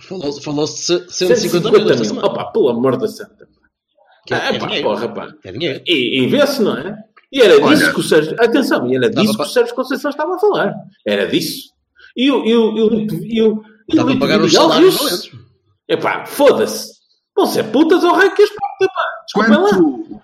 Falou-se 0.01 0.43
falou 0.43 0.67
150 0.67 1.71
mil 1.71 1.91
esta 1.91 2.05
semana. 2.05 2.27
Opa, 2.27 2.45
pelo 2.53 2.69
amor 2.71 2.97
da 2.97 3.07
santa. 3.09 3.47
Que 4.27 4.35
é- 4.35 4.37
Ah, 4.37 4.53
é 4.55 4.59
pá, 4.59 4.67
dinheiro. 4.67 4.89
porra, 4.89 5.09
pá. 5.09 5.29
É 5.45 5.53
dinheiro. 5.53 5.83
E, 5.87 6.23
e 6.23 6.27
vê-se, 6.27 6.61
não 6.63 6.77
é? 6.77 6.97
E 7.33 7.41
era 7.41 7.63
Olha- 7.63 7.77
disso 7.77 7.93
que 7.95 8.01
o 8.01 8.03
Sérgio. 8.03 8.37
Atenção, 8.41 8.89
e 8.91 8.97
era 8.97 9.09
disso 9.11 9.37
que 9.37 9.43
o 9.43 9.47
Sérgio 9.47 9.75
Conceição 9.75 10.11
estava 10.11 10.35
a 10.35 10.39
falar. 10.39 10.75
Era 11.07 11.27
disso. 11.29 11.71
E 12.17 12.31
o. 12.31 12.45
E 12.45 12.55
o, 12.57 12.77
e 12.77 12.83
o, 12.83 13.07
e 13.25 13.43
o, 13.43 13.63
e 13.89 13.97
Dá 13.97 14.03
o 14.03 14.07
para 14.07 14.19
pagar 14.19 14.41
os 14.41 14.53
salários. 14.53 15.31
Epá, 15.89 16.27
foda-se. 16.27 16.93
Vão 17.37 17.47
ser 17.47 17.65
putas 17.71 18.03
ao 18.05 18.17
rei 18.17 18.31
que 18.31 18.43
as 18.43 18.51
porta, 18.51 18.93
pá. 18.95 19.03
Desculpem 19.27 19.53
lá. 19.63 19.71
Quanto, 19.71 20.21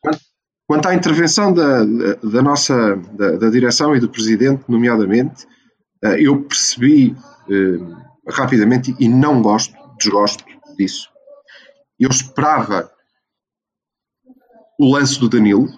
quanto- 0.00 0.20
quanto 0.66 0.86
à 0.88 0.94
intervenção 0.94 1.52
da, 1.52 1.84
da, 1.84 2.14
da 2.22 2.42
nossa 2.42 2.96
da, 3.12 3.32
da 3.36 3.50
direção 3.50 3.94
e 3.94 4.00
do 4.00 4.08
presidente, 4.08 4.64
nomeadamente, 4.68 5.46
eu 6.20 6.42
percebi 6.42 7.16
eh, 7.50 8.30
rapidamente 8.30 8.94
e 8.98 9.08
não 9.08 9.40
gosto, 9.42 9.74
desgosto 9.98 10.44
disso. 10.76 11.08
Eu 11.98 12.10
esperava 12.10 12.90
o 14.78 14.92
lance 14.92 15.18
do 15.20 15.28
Danilo. 15.28 15.68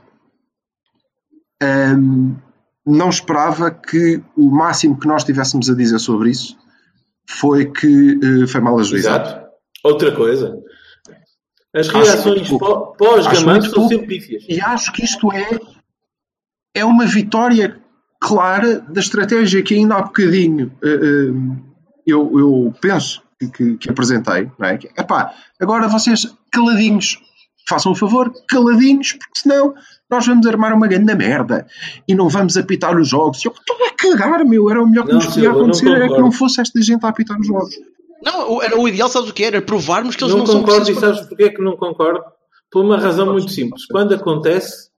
Não 2.87 3.09
esperava 3.09 3.71
que 3.71 4.23
o 4.37 4.49
máximo 4.51 4.99
que 4.99 5.09
nós 5.09 5.25
tivéssemos 5.25 5.69
a 5.69 5.75
dizer 5.75 5.99
sobre 5.99 6.31
isso 6.31 6.57
foi 7.29 7.71
que 7.71 8.19
eh, 8.23 8.47
foi 8.47 8.61
mal 8.61 8.79
ajuizado. 8.79 9.29
Exato. 9.29 9.47
Outra 9.83 10.15
coisa. 10.15 10.57
As 11.75 11.89
reações 11.89 12.49
muito 12.49 12.59
pó- 12.59 12.93
pós-Gamanço 12.97 13.29
Acho 13.29 13.47
muito 13.47 13.71
são 13.71 13.89
sempre 13.89 14.07
pífias. 14.07 14.45
E 14.49 14.61
acho 14.61 14.93
que 14.93 15.05
isto 15.05 15.33
é, 15.33 15.59
é 16.75 16.85
uma 16.85 17.05
vitória 17.07 17.81
clara 18.27 18.81
da 18.89 19.01
estratégia 19.01 19.63
que 19.63 19.75
ainda 19.75 19.95
há 19.97 20.03
bocadinho 20.03 20.73
eh, 20.83 20.89
eh, 20.89 21.33
eu, 22.07 22.39
eu 22.39 22.75
penso 22.81 23.23
que, 23.39 23.49
que- 23.49 23.77
que 23.77 23.91
apresentei. 23.91 24.51
Não 24.59 24.69
é? 24.69 24.79
Que, 24.79 24.89
epá, 24.99 25.33
agora 25.61 25.87
vocês 25.89 26.27
caladinhos, 26.51 27.19
façam 27.69 27.93
um 27.93 27.95
favor, 27.95 28.33
caladinhos, 28.49 29.13
porque 29.13 29.41
senão 29.41 29.75
nós 30.11 30.27
vamos 30.27 30.47
armar 30.47 30.73
uma 30.73 30.87
grande 30.89 31.15
merda 31.15 31.67
e 32.09 32.15
não 32.15 32.29
vamos 32.29 32.57
apitar 32.57 32.97
os 32.99 33.09
jogos. 33.09 33.45
Eu 33.45 33.53
estou 33.53 33.77
a 33.87 33.93
cagar, 33.93 34.45
meu, 34.45 34.71
era 34.71 34.83
o 34.83 34.87
melhor 34.89 35.05
que 35.05 35.13
Não, 35.13 35.19
nos 35.19 35.27
podia 35.27 35.49
não 35.51 35.57
acontecer, 35.61 35.87
era 35.89 35.97
que 35.97 36.03
concordo. 36.05 36.23
não 36.25 36.33
fosse 36.33 36.61
esta 36.61 36.81
gente 36.83 37.05
a 37.05 37.09
apitar 37.09 37.39
os 37.39 37.47
jogos. 37.47 37.75
Não, 38.25 38.55
o- 38.55 38.63
era 38.63 38.79
o 38.81 38.89
ideal, 38.89 39.09
sabes 39.09 39.31
o 39.31 39.35
que 39.35 39.45
era? 39.45 39.61
Provarmos 39.63 40.17
que 40.17 40.25
eles 40.25 40.33
Não 40.33 40.41
não, 40.41 40.47
são 40.47 40.61
concordo 40.63 40.91
e 40.91 40.95
sabes 40.95 41.21
porquê 41.23 41.51
que 41.51 41.63
não 41.63 41.77
concordo? 41.77 42.23
Por 42.71 42.85
uma 42.85 42.99
razão 42.99 43.33
muito 43.33 43.51
simples. 43.53 43.85
Quando 43.87 44.15
acontece, 44.15 44.89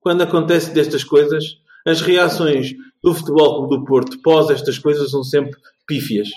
quando 0.00 0.22
acontece 0.22 0.70
destas 0.72 1.04
coisas, 1.04 1.44
as 1.86 2.00
reações 2.00 2.74
do 3.02 3.14
Futebol 3.14 3.56
Clube 3.66 3.78
do 3.78 3.84
Porto 3.84 4.22
pós 4.22 4.50
estas 4.50 4.78
coisas 4.78 5.10
são 5.10 5.22
sempre 5.22 5.58
pífias. 5.86 6.28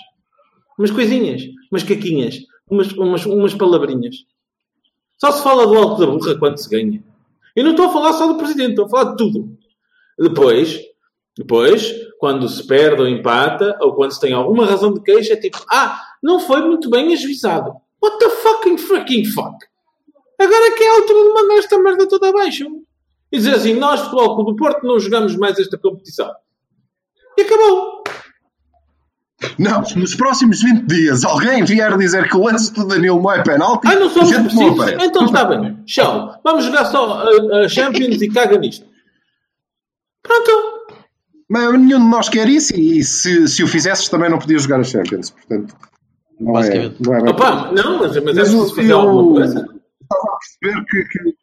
Umas 0.78 0.90
coisinhas, 0.90 1.42
umas 1.70 1.82
caquinhas, 1.82 2.38
umas, 2.70 2.92
umas, 2.92 3.26
umas 3.26 3.54
palavrinhas. 3.54 4.16
Só 5.18 5.32
se 5.32 5.42
fala 5.42 5.66
do 5.66 5.76
alto 5.76 6.00
da 6.00 6.06
burra 6.06 6.38
quando 6.38 6.58
se 6.58 6.68
ganha. 6.68 7.02
Eu 7.54 7.64
não 7.64 7.70
estou 7.70 7.86
a 7.86 7.92
falar 7.92 8.12
só 8.12 8.26
do 8.26 8.36
Presidente, 8.36 8.70
estou 8.70 8.84
a 8.86 8.88
falar 8.88 9.10
de 9.12 9.16
tudo. 9.16 9.56
Depois, 10.18 10.80
depois, 11.36 11.94
quando 12.18 12.48
se 12.48 12.66
perde 12.66 13.00
ou 13.00 13.08
empata, 13.08 13.78
ou 13.80 13.94
quando 13.94 14.12
se 14.12 14.20
tem 14.20 14.32
alguma 14.32 14.66
razão 14.66 14.92
de 14.92 15.02
queixa, 15.02 15.34
é 15.34 15.36
tipo, 15.36 15.58
ah, 15.70 16.00
não 16.22 16.40
foi 16.40 16.60
muito 16.62 16.90
bem 16.90 17.12
ajuizado. 17.12 17.72
What 18.02 18.18
the 18.18 18.28
fucking 18.28 18.78
freaking 18.78 19.24
fuck? 19.24 19.56
Agora 20.38 20.74
que 20.74 20.84
é 20.84 20.90
a 20.90 20.94
altura 20.96 21.22
de 21.22 21.32
mandar 21.32 21.54
esta 21.56 21.78
merda 21.78 22.08
toda 22.08 22.28
abaixo. 22.28 22.66
E 23.32 23.38
dizer 23.38 23.54
assim, 23.54 23.74
nós, 23.74 24.00
Futebol 24.00 24.36
Clube 24.36 24.50
do 24.52 24.56
Porto, 24.56 24.86
não 24.86 24.98
jogamos 24.98 25.36
mais 25.36 25.58
esta 25.58 25.76
competição. 25.76 26.30
E 27.36 27.42
acabou. 27.42 28.04
Não, 29.58 29.84
se 29.84 29.98
nos 29.98 30.14
próximos 30.14 30.62
20 30.62 30.86
dias 30.86 31.24
alguém 31.24 31.62
vier 31.64 31.96
dizer 31.98 32.28
que 32.28 32.36
o 32.36 32.44
lance 32.44 32.72
do 32.72 32.86
Danilo 32.86 33.20
não 33.20 33.30
é 33.32 33.42
penalti, 33.42 33.86
Ah, 33.86 33.94
não 33.96 34.08
somos 34.08 34.30
precisos? 34.32 34.92
Então 35.02 35.26
está 35.26 35.44
bem. 35.44 35.82
Tchau. 35.84 36.40
Vamos 36.42 36.64
jogar 36.64 36.86
só 36.86 37.22
a, 37.52 37.64
a 37.64 37.68
Champions 37.68 38.22
e 38.22 38.28
caga 38.30 38.56
nisto. 38.56 38.86
Pronto. 40.22 40.50
Mas 41.48 41.72
nenhum 41.78 42.00
de 42.00 42.06
nós 42.10 42.28
quer 42.28 42.48
isso 42.48 42.74
e 42.74 43.02
se, 43.04 43.46
se 43.46 43.62
o 43.62 43.68
fizesses 43.68 44.08
também 44.08 44.30
não 44.30 44.38
podia 44.38 44.58
jogar 44.58 44.80
a 44.80 44.84
Champions. 44.84 45.30
Portanto, 45.30 45.76
não 46.40 46.50
é, 46.52 46.54
Basicamente. 46.54 47.02
não 47.02 47.14
é. 47.14 47.30
Opa, 47.30 47.72
não, 47.72 47.98
mas, 47.98 48.16
mas 48.16 48.16
é 48.16 48.20
Mas 48.22 48.34
preciso 48.34 48.64
o- 48.64 48.74
fazer 48.74 48.90
eu- 48.90 48.98
alguma 49.00 49.34
coisa. 49.34 49.58
Estava 49.60 50.34
a 50.34 50.38
perceber 50.38 50.84
que, 50.86 51.04
que- 51.08 51.36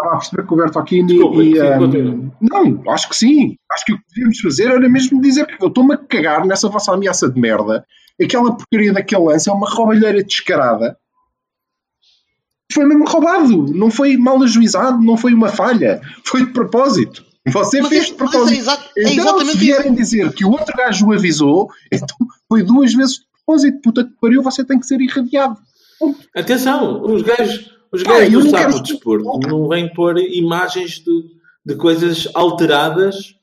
estava 0.00 0.14
a 0.16 0.18
perceber 0.18 0.46
que 0.46 0.54
o 0.54 0.56
Bertocchini 0.56 1.06
Desculpa, 1.06 1.42
e, 1.42 1.78
continua. 1.78 2.32
não, 2.40 2.92
acho 2.92 3.08
que 3.08 3.16
sim. 3.16 3.56
Acho 3.72 3.84
que 3.84 3.92
o 3.92 3.96
que 3.98 4.02
devíamos 4.14 4.40
fazer 4.40 4.70
era 4.70 4.88
mesmo 4.88 5.20
dizer 5.20 5.46
que 5.46 5.62
eu 5.62 5.68
estou-me 5.68 5.94
a 5.94 5.98
cagar 5.98 6.44
nessa 6.46 6.68
vossa 6.68 6.92
ameaça 6.92 7.28
de 7.30 7.40
merda. 7.40 7.84
Aquela 8.22 8.52
porcaria 8.54 8.92
daquele 8.92 9.22
lance 9.24 9.48
é 9.48 9.52
uma 9.52 9.68
roubalheira 9.68 10.22
descarada. 10.22 10.96
Foi 12.72 12.84
mesmo 12.84 13.04
roubado, 13.08 13.66
não 13.74 13.90
foi 13.90 14.16
mal 14.16 14.40
ajuizado, 14.42 15.02
não 15.02 15.16
foi 15.16 15.34
uma 15.34 15.48
falha, 15.48 16.00
foi 16.24 16.46
de 16.46 16.52
propósito. 16.52 17.24
Você 17.48 17.80
Mas 17.80 17.88
fez 17.88 18.06
de 18.06 18.12
é 18.12 18.14
propósito. 18.16 18.60
exa- 18.60 18.78
é 18.96 19.12
então, 19.12 19.40
se 19.44 19.56
vierem 19.56 19.94
dizer 19.94 20.32
que 20.32 20.44
o 20.44 20.50
outro 20.50 20.76
gajo 20.76 21.06
o 21.06 21.12
avisou, 21.12 21.68
então 21.90 22.06
foi 22.48 22.62
duas 22.62 22.92
vezes 22.94 23.14
de 23.14 23.20
propósito. 23.44 23.80
Puta 23.82 24.04
que 24.04 24.10
pariu, 24.20 24.42
você 24.42 24.62
tem 24.64 24.78
que 24.78 24.86
ser 24.86 25.00
irradiado. 25.00 25.56
Atenção, 26.36 27.02
os 27.02 27.22
gajos, 27.22 27.70
os 27.92 28.02
gajos 28.02 28.32
do 28.32 28.42
sapo 28.50 28.56
quero- 28.56 28.82
de 28.82 28.92
desporto 28.92 29.38
não 29.48 29.68
vêm 29.68 29.92
pôr 29.92 30.18
imagens 30.18 30.98
de, 31.00 31.24
de 31.64 31.74
coisas 31.76 32.28
alteradas 32.34 33.34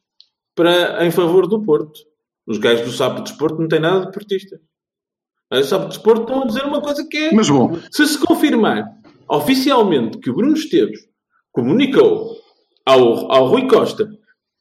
para, 0.56 1.06
em 1.06 1.12
favor 1.12 1.48
do 1.48 1.62
Porto. 1.64 2.00
Os 2.46 2.58
gajos 2.58 2.86
do 2.86 2.92
sapo 2.92 3.18
de 3.18 3.30
desporto 3.30 3.60
não 3.60 3.68
têm 3.68 3.80
nada 3.80 4.06
de 4.06 4.12
portista. 4.12 4.60
Os 5.52 5.68
sapo 5.68 5.86
de 5.86 5.96
desporto 5.96 6.22
estão 6.24 6.44
a 6.44 6.46
dizer 6.48 6.64
uma 6.66 6.82
coisa 6.82 7.06
que 7.08 7.18
é... 7.18 7.32
Mas 7.34 7.50
bom, 7.50 7.78
Se 7.92 8.06
se 8.08 8.18
confirmar 8.20 8.86
oficialmente 9.30 10.18
que 10.20 10.30
o 10.30 10.34
Bruno 10.34 10.54
Esteves 10.54 11.08
comunicou 11.52 12.38
ao, 12.86 13.32
ao 13.32 13.48
Rui 13.48 13.68
Costa 13.68 14.10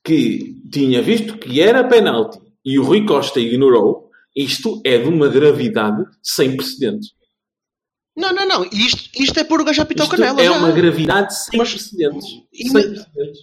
que 0.05 0.57
tinha 0.70 1.03
visto 1.03 1.38
que 1.38 1.61
era 1.61 1.85
penalti 1.85 2.38
e 2.64 2.79
o 2.79 2.85
Rui 2.85 3.05
Costa 3.07 3.38
ignorou, 3.40 4.11
isto 4.35 4.81
é 4.85 4.99
de 4.99 5.09
uma 5.09 5.29
gravidade 5.29 6.05
sem 6.22 6.57
precedentes. 6.57 7.11
Não, 8.17 8.33
não, 8.33 8.47
não. 8.49 8.65
Isto, 8.73 9.11
isto 9.21 9.39
é 9.39 9.45
pôr 9.45 9.61
o 9.61 9.65
gajo 9.65 9.81
a 9.81 9.85
apitar 9.85 10.07
o 10.07 10.09
Isto 10.09 10.17
canela. 10.17 10.41
é 10.41 10.45
já. 10.45 10.53
uma 10.53 10.71
gravidade 10.73 11.35
sem 11.45 11.59
Mas- 11.59 11.71
precedentes. 11.73 12.27
Sem 12.55 12.73
precedentes. 12.73 13.41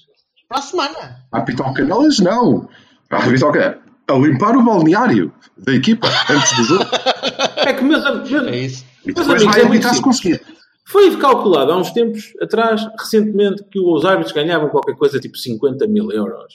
Para 0.47 0.59
a 0.59 0.61
semana. 0.61 1.15
a 1.31 1.37
apitar 1.39 1.69
o 1.69 1.73
Canelas, 1.73 2.19
não. 2.19 2.67
A 3.09 3.17
apitar 3.17 3.49
o 3.49 3.53
Canelas. 3.53 3.77
A 4.09 4.13
limpar 4.15 4.57
o 4.57 4.63
balneário 4.63 5.33
da 5.57 5.73
equipa 5.73 6.07
antes 6.29 6.55
do 6.57 6.63
jogo. 6.63 6.85
É 7.65 7.71
que, 7.73 7.81
meus, 7.81 8.03
meus, 8.29 8.47
É 8.47 8.57
isso. 8.57 8.85
E 9.05 9.07
depois 9.13 9.27
amigos, 9.29 9.45
vai 9.55 9.77
é 9.91 9.93
se 9.93 10.01
conseguir. 10.01 10.41
Foi 10.85 11.15
calculado 11.17 11.71
há 11.71 11.77
uns 11.77 11.91
tempos 11.91 12.33
atrás, 12.41 12.85
recentemente, 12.99 13.63
que 13.71 13.79
os 13.79 14.03
árbitros 14.03 14.33
ganhavam 14.33 14.67
qualquer 14.67 14.95
coisa 14.97 15.17
tipo 15.17 15.37
50 15.37 15.87
mil 15.87 16.11
euros. 16.11 16.53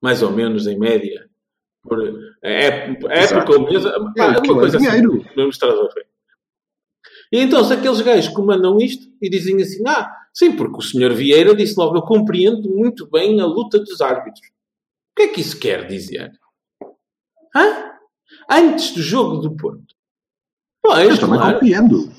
Mais 0.00 0.22
ou 0.22 0.30
menos, 0.30 0.68
em 0.68 0.78
média. 0.78 1.26
Por 1.82 1.98
é, 2.42 2.90
época 3.02 3.52
ou. 3.52 3.66
Pá, 3.66 3.72
É, 4.16 4.28
uma 4.28 4.38
aquilo 4.38 4.56
é 4.58 4.60
coisa 4.60 4.76
assim. 4.76 4.86
dinheiro. 4.86 5.12
Vamos 5.34 5.46
mostrar 5.58 5.70
ao 5.70 5.88
rei. 5.92 6.04
E 7.32 7.40
então, 7.40 7.64
se 7.64 7.72
aqueles 7.72 8.00
gajos 8.00 8.32
comandam 8.32 8.78
isto 8.78 9.06
e 9.20 9.28
dizem 9.28 9.60
assim, 9.60 9.82
ah, 9.86 10.10
sim, 10.32 10.52
porque 10.52 10.78
o 10.78 10.82
senhor 10.82 11.12
Vieira 11.12 11.54
disse 11.54 11.74
logo, 11.76 11.96
eu 11.96 12.02
compreendo 12.02 12.68
muito 12.70 13.08
bem 13.10 13.40
a 13.40 13.46
luta 13.46 13.78
dos 13.78 14.00
árbitros. 14.00 14.46
O 14.46 15.16
que 15.16 15.22
é 15.22 15.28
que 15.28 15.40
isso 15.40 15.58
quer 15.58 15.86
dizer? 15.86 16.32
Hã? 17.54 17.92
Antes 18.50 18.92
do 18.92 19.02
jogo 19.02 19.36
do 19.36 19.56
Porto. 19.56 19.94
Pois, 20.82 21.08
Eu 21.08 21.18
também 21.18 21.38
claro. 21.38 21.54
compreendo. 21.54 22.12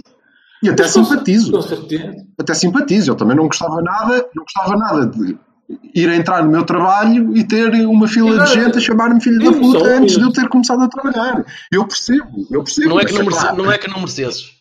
E 0.63 0.69
até 0.69 0.83
Mas 0.83 0.91
simpatizo. 0.91 1.51
Com 1.51 1.61
certeza. 1.61 2.15
Até 2.39 2.53
simpatizo. 2.53 3.11
Eu 3.11 3.15
também 3.15 3.35
não 3.37 3.47
gostava 3.47 3.81
nada, 3.81 4.27
não 4.33 4.43
gostava 4.43 4.75
nada 4.75 5.05
de 5.07 5.37
ir 5.93 6.09
a 6.09 6.15
entrar 6.15 6.43
no 6.43 6.51
meu 6.51 6.65
trabalho 6.65 7.35
e 7.35 7.43
ter 7.43 7.71
uma 7.85 8.07
fila 8.07 8.31
Exato. 8.31 8.51
de 8.51 8.63
gente 8.63 8.77
a 8.77 8.81
chamar-me 8.81 9.21
filho 9.21 9.43
da 9.43 9.57
puta 9.57 9.85
antes 9.87 10.15
de 10.15 10.23
eu 10.23 10.31
ter 10.31 10.47
começado 10.47 10.81
a 10.81 10.87
trabalhar. 10.87 11.45
Eu 11.71 11.87
percebo, 11.87 12.47
eu 12.49 12.63
percebo. 12.63 12.89
Não 12.89 12.99
é 12.99 13.05
que 13.05 13.13
não, 13.13 13.19
merece, 13.19 13.39
claro, 13.39 13.57
não, 13.57 13.71
é 13.71 13.77
que 13.77 13.87
não 13.87 13.99
merecesses. 13.99 14.54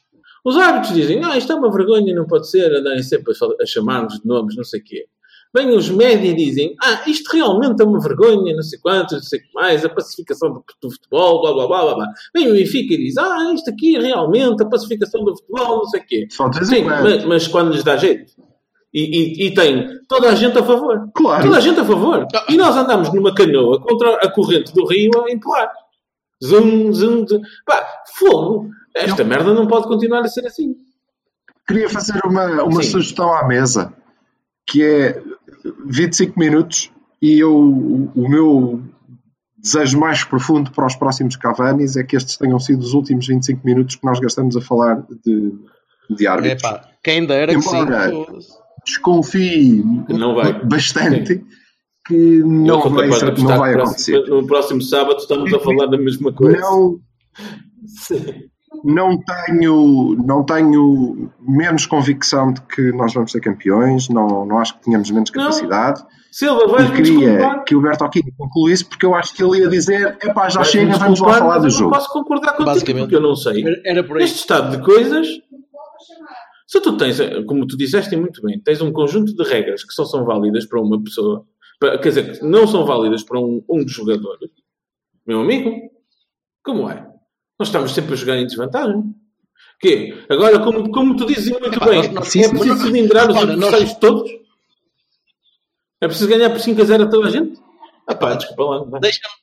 Os 0.45 0.57
árbitros 0.57 0.95
dizem, 0.95 1.25
ah, 1.25 1.39
isto 1.39 1.53
é 1.53 1.57
uma 1.57 1.73
vergonha, 1.73 2.15
não 2.15 2.27
pode 2.27 2.49
ser, 2.51 2.71
andarem 2.75 3.03
sempre 3.03 3.33
a, 3.61 3.67
chamar-nos 3.67 4.21
de 4.21 4.27
nomes, 4.27 4.57
não 4.57 4.65
sei 4.65 4.81
o 4.81 4.85
quê. 4.85 5.07
Vêm 5.55 5.71
os 5.71 5.89
média 5.89 6.29
e 6.29 6.35
dizem, 6.35 6.75
ah, 6.83 7.03
isto 7.07 7.33
realmente 7.33 7.81
é 7.81 7.85
uma 7.87 8.01
vergonha, 8.01 8.55
não 8.55 8.63
sei 8.63 8.79
quantos, 8.79 9.13
não 9.15 9.23
sei 9.23 9.39
o 9.39 9.43
que 9.43 9.55
mais, 9.55 9.85
a 9.85 9.89
pacificação 9.89 10.53
do, 10.53 10.65
do 10.83 10.91
futebol, 10.91 11.41
blá, 11.41 11.53
blá, 11.53 11.67
blá, 11.67 11.83
blá, 11.85 11.95
blá. 11.95 12.07
Vem 12.35 12.51
o 12.51 12.53
Benfica 12.53 12.93
e 12.93 12.99
diz, 12.99 13.17
ah, 13.17 13.53
isto 13.55 13.71
aqui 13.71 13.97
é 13.97 14.01
realmente 14.01 14.63
a 14.63 14.67
pacificação 14.67 15.25
do 15.25 15.35
futebol, 15.37 15.79
não 15.79 15.85
sei 15.87 16.01
o 16.01 16.07
quê. 16.07 16.27
Em 16.61 16.65
Sim, 16.65 16.83
mas, 16.83 17.25
mas 17.25 17.49
quando 17.49 17.73
lhes 17.73 17.85
dá 17.85 17.97
jeito. 17.97 18.33
E, 18.93 19.01
e, 19.01 19.47
e 19.47 19.55
tem 19.55 19.89
toda 20.09 20.29
a 20.29 20.35
gente 20.37 20.57
a 20.57 20.63
favor. 20.63 21.11
Claro. 21.15 21.43
Toda 21.43 21.57
a 21.57 21.61
gente 21.61 21.81
a 21.81 21.85
favor. 21.85 22.29
E 22.49 22.57
nós 22.57 22.77
andamos 22.77 23.13
numa 23.13 23.35
canoa 23.35 23.81
contra 23.81 24.15
a 24.17 24.31
corrente 24.31 24.73
do 24.73 24.87
rio 24.87 25.11
a 25.27 25.33
empurrar. 25.33 25.73
Zum, 26.43 26.93
zum, 26.93 27.27
zum. 27.27 27.41
Pá, 27.67 27.85
fogo. 28.17 28.69
Esta 28.95 29.25
merda 29.25 29.53
não 29.53 29.67
pode 29.67 29.87
continuar 29.89 30.21
a 30.21 30.29
ser 30.29 30.47
assim. 30.47 30.75
Queria 31.67 31.89
fazer 31.89 32.21
uma, 32.25 32.63
uma 32.65 32.83
Sim. 32.83 32.91
sugestão 32.91 33.35
à 33.35 33.47
mesa, 33.47 33.93
que 34.67 34.83
é 34.83 35.23
25 35.87 36.39
minutos 36.39 36.91
e 37.23 37.39
eu, 37.39 37.57
o, 37.57 38.29
meu 38.29 38.83
desejo 39.57 39.99
mais 39.99 40.23
profundo 40.25 40.71
para 40.73 40.87
os 40.87 40.95
próximos 40.95 41.37
Cavanis 41.37 41.97
é 41.97 42.05
que 42.05 42.17
estes 42.17 42.37
tenham 42.37 42.61
sido 42.61 42.81
os 42.83 42.93
últimos 42.93 43.27
25 43.27 43.67
minutos 43.67 43.97
que 43.97 44.05
nós 44.05 44.21
gastamos 44.21 44.57
a 44.57 44.61
falar 44.61 45.03
de, 45.25 45.53
de 46.11 46.27
árbitros. 46.27 46.63
Epá, 46.63 46.89
quem 47.03 47.25
dera 47.25 47.55
que 47.55 47.63
sim. 47.63 47.77
Embora-. 47.79 48.13
Desconfio 48.85 50.05
Que 50.07 50.13
não 50.13 50.35
vai. 50.35 50.63
bastante 50.67 51.43
que 52.07 52.15
Eu 52.15 52.47
não 52.47 52.83
vai, 52.91 53.09
não 53.09 53.47
vai 53.59 53.73
que 53.73 53.81
acontecer. 53.81 54.13
próximo- 54.19 54.37
no 54.43 54.47
próximo 54.47 54.83
sábado 54.83 55.17
estamos 55.17 55.55
a 55.55 55.59
falar 55.59 55.87
da 55.87 55.97
mesma 55.97 56.31
coisa. 56.35 56.61
Não, 56.61 57.01
não 58.85 59.19
tenho, 59.19 60.15
não 60.27 60.45
tenho 60.45 61.31
menos 61.41 61.87
convicção 61.87 62.53
de 62.53 62.61
que 62.63 62.93
nós 62.93 63.15
vamos 63.15 63.33
ser 63.33 63.41
campeões, 63.41 64.09
não, 64.11 64.45
não 64.45 64.59
acho 64.59 64.75
que 64.79 64.85
tenhamos 64.85 65.11
menos 65.11 65.31
Não. 65.35 65.43
capacidade. 65.45 66.05
Silva, 66.31 66.65
E 66.65 66.69
vais-me 66.69 66.97
queria 66.97 67.13
desculpar. 67.37 67.65
que 67.65 67.75
o 67.77 67.81
Berto 67.81 68.05
Aquino 68.05 68.33
concluísse, 68.37 68.85
porque 68.85 69.07
eu 69.07 69.15
acho 69.15 69.33
que 69.35 69.43
ele 69.43 69.61
ia 69.61 69.69
dizer: 69.69 70.19
epá, 70.23 70.49
já 70.49 70.61
Vais-me 70.61 70.65
chega, 70.85 70.99
vamos 70.99 71.21
lá 71.21 71.35
falar 71.35 71.59
do 71.59 71.63
mas 71.65 71.73
eu 71.75 71.79
jogo. 71.79 71.95
Posso 71.95 72.13
concordar 72.13 72.51
contigo, 72.53 72.67
Basicamente. 72.71 73.03
porque 73.05 73.15
eu 73.17 73.21
não 73.21 73.37
sei. 73.37 73.65
Era- 73.87 74.03
por 74.05 74.17
aí. 74.17 74.23
Neste 74.25 74.39
estado 74.41 74.77
de 74.77 74.83
coisas, 74.85 75.29
se 76.67 76.81
tu 76.81 76.97
tens, 76.97 77.19
como 77.47 77.67
tu 77.67 77.77
disseste 77.77 78.17
muito 78.17 78.43
bem, 78.43 78.61
tens 78.61 78.81
um 78.83 78.93
conjunto 78.93 79.35
de 79.35 79.45
regras 79.49 79.85
que 79.85 79.93
só 79.93 80.05
são 80.05 80.25
válidas 80.25 80.67
para 80.67 80.81
uma 80.81 81.01
pessoa, 81.03 81.45
para- 81.79 81.99
quer 81.99 82.09
dizer, 82.09 82.39
que 82.39 82.45
não 82.45 82.67
são 82.67 82.85
válidas 82.85 83.23
para 83.23 83.39
um, 83.39 83.63
um 83.71 83.85
dos 83.85 83.93
jogadores, 83.93 84.51
meu 85.27 85.41
amigo, 85.41 85.71
como 86.65 86.91
é? 86.91 87.07
Nós 87.59 87.69
estamos 87.69 87.93
sempre 87.93 88.15
a 88.15 88.17
jogar 88.17 88.37
em 88.39 88.47
desvantagem. 88.47 89.15
Quê? 89.81 90.15
Agora, 90.29 90.59
como, 90.61 90.91
como 90.91 91.17
tu 91.17 91.27
dizes 91.27 91.51
muito 91.51 91.67
Epá, 91.75 91.87
bem, 91.87 91.97
nós- 91.99 92.13
nós- 92.13 92.37
é 92.37 92.49
preciso 92.49 92.67
nós- 92.75 92.83
cilindrar 92.83 93.31
os 93.31 93.37
adversários 93.37 93.93
todos? 93.95 94.31
É 96.01 96.07
preciso 96.07 96.29
ganhar 96.29 96.51
por 96.51 96.61
5 96.61 96.81
a 96.83 96.85
0 96.85 97.05
a 97.05 97.09
toda 97.09 97.29
a 97.29 97.31
gente? 97.31 97.59
Ah 98.07 98.15
pá, 98.15 98.35
desculpa 98.35 98.65
lá. 98.65 98.85
vai. 98.85 99.01
Deixa-me 99.01 99.35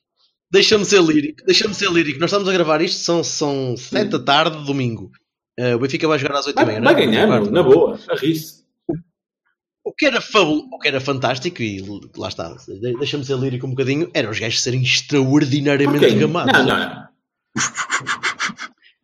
deixa 0.50 0.84
ser 0.84 1.02
lírico. 1.02 1.44
Deixa-me 1.44 1.74
ser 1.74 1.90
lírico. 1.90 2.20
Nós 2.20 2.30
estamos 2.30 2.48
a 2.48 2.52
gravar 2.52 2.80
isto, 2.82 2.98
são, 3.00 3.24
são 3.24 3.76
7 3.76 4.10
da 4.10 4.18
tarde, 4.18 4.64
domingo. 4.64 5.10
Eh, 5.58 5.74
o 5.74 5.78
Benfica 5.78 6.06
vai 6.08 6.18
jogar 6.18 6.38
às 6.38 6.46
8 6.46 6.54
Vai, 6.56 6.64
e 6.64 6.66
meia, 6.68 6.80
vai 6.80 6.92
não 6.94 7.00
é? 7.00 7.06
ganhar, 7.06 7.50
na 7.50 7.60
é? 7.60 7.62
boa, 7.62 7.98
a 8.08 8.14
rir-se. 8.16 8.62
O 9.84 9.92
que 9.92 10.06
era 10.06 10.20
fabul... 10.20 10.68
o 10.72 10.78
que 10.78 10.86
era 10.88 11.00
fantástico, 11.00 11.60
e 11.60 11.82
lá 12.16 12.28
está, 12.28 12.54
de- 12.68 12.96
deixa-me 12.98 13.24
ser 13.24 13.36
lírico 13.36 13.66
um 13.66 13.70
bocadinho, 13.70 14.08
era 14.14 14.30
os 14.30 14.38
gajos 14.38 14.62
serem 14.62 14.80
extraordinariamente 14.82 15.98
Porquê? 16.06 16.14
gamados. 16.20 16.52
Não, 16.52 16.64
não, 16.66 16.78
não. 16.78 17.11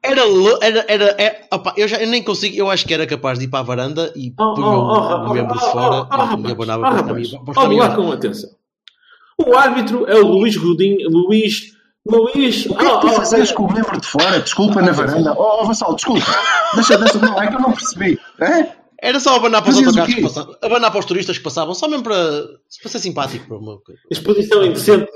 Era, 0.02 0.22
era, 0.62 0.84
era, 0.88 1.04
é- 1.20 1.48
opa, 1.52 1.74
eu, 1.76 1.88
já, 1.88 1.98
eu 1.98 2.06
nem 2.06 2.22
consigo, 2.22 2.56
eu 2.56 2.70
acho 2.70 2.86
que 2.86 2.94
era 2.94 3.06
capaz 3.06 3.38
de 3.38 3.46
ir 3.46 3.48
para 3.48 3.60
a 3.60 3.62
varanda 3.64 4.12
e 4.14 4.32
Oh, 4.38 4.54
punha 4.54 4.66
oh, 4.66 4.70
o, 4.70 4.76
oh, 4.76 5.26
o 5.26 5.30
oh, 5.30 5.34
membro 5.34 5.54
oh, 5.54 5.58
de 5.58 5.72
fora 5.72 5.96
oh, 5.96 6.08
oh, 6.10 6.46
e- 6.46 6.48
e, 6.48 6.52
abanava 6.52 6.78
oh, 6.78 6.82
para 6.82 6.94
os 6.94 7.00
rapaz, 7.00 7.30
para 7.30 7.50
os 7.50 7.56
Olha 7.56 7.78
lá 7.78 7.96
com 7.96 8.12
atenção. 8.12 8.50
O 9.38 9.56
árbitro 9.56 10.06
é 10.08 10.14
o 10.14 10.26
Luís 10.26 10.56
Godinho. 10.56 11.08
Luís. 11.10 11.76
Luís. 12.06 12.66
O 12.66 12.74
que 12.74 12.84
é 12.84 12.90
que 12.90 13.00
tu 13.00 13.08
fazias 13.12 13.52
com 13.52 13.64
o 13.64 13.72
membro 13.72 14.00
de 14.00 14.06
fora? 14.06 14.40
Desculpa, 14.40 14.80
na 14.80 14.92
varanda. 14.92 15.34
Oh, 15.36 15.62
oh 15.62 15.66
Vassal, 15.66 15.94
desculpa. 15.94 16.26
Deixa, 16.74 16.96
deixa, 16.96 17.18
não, 17.18 17.40
é 17.40 17.46
que 17.46 17.54
eu 17.54 17.60
não 17.60 17.72
percebi. 17.72 18.18
É? 18.40 18.72
Era 19.00 19.20
só 19.20 19.36
abanar 19.36 19.62
para 19.62 19.70
os 19.70 19.78
autocarros 19.78 20.14
que 20.14 20.22
passavam, 20.22 20.56
abanar 20.62 20.90
para 20.90 21.00
os 21.00 21.06
turistas 21.06 21.38
que 21.38 21.44
passavam, 21.44 21.74
só 21.74 21.86
mesmo 21.86 22.02
para, 22.02 22.16
para 22.82 22.90
ser 22.90 22.98
simpático. 22.98 23.46
Para 23.46 23.58
uma 23.58 23.78
coisa. 23.80 24.00
Exposição 24.10 24.64
indecente. 24.64 25.08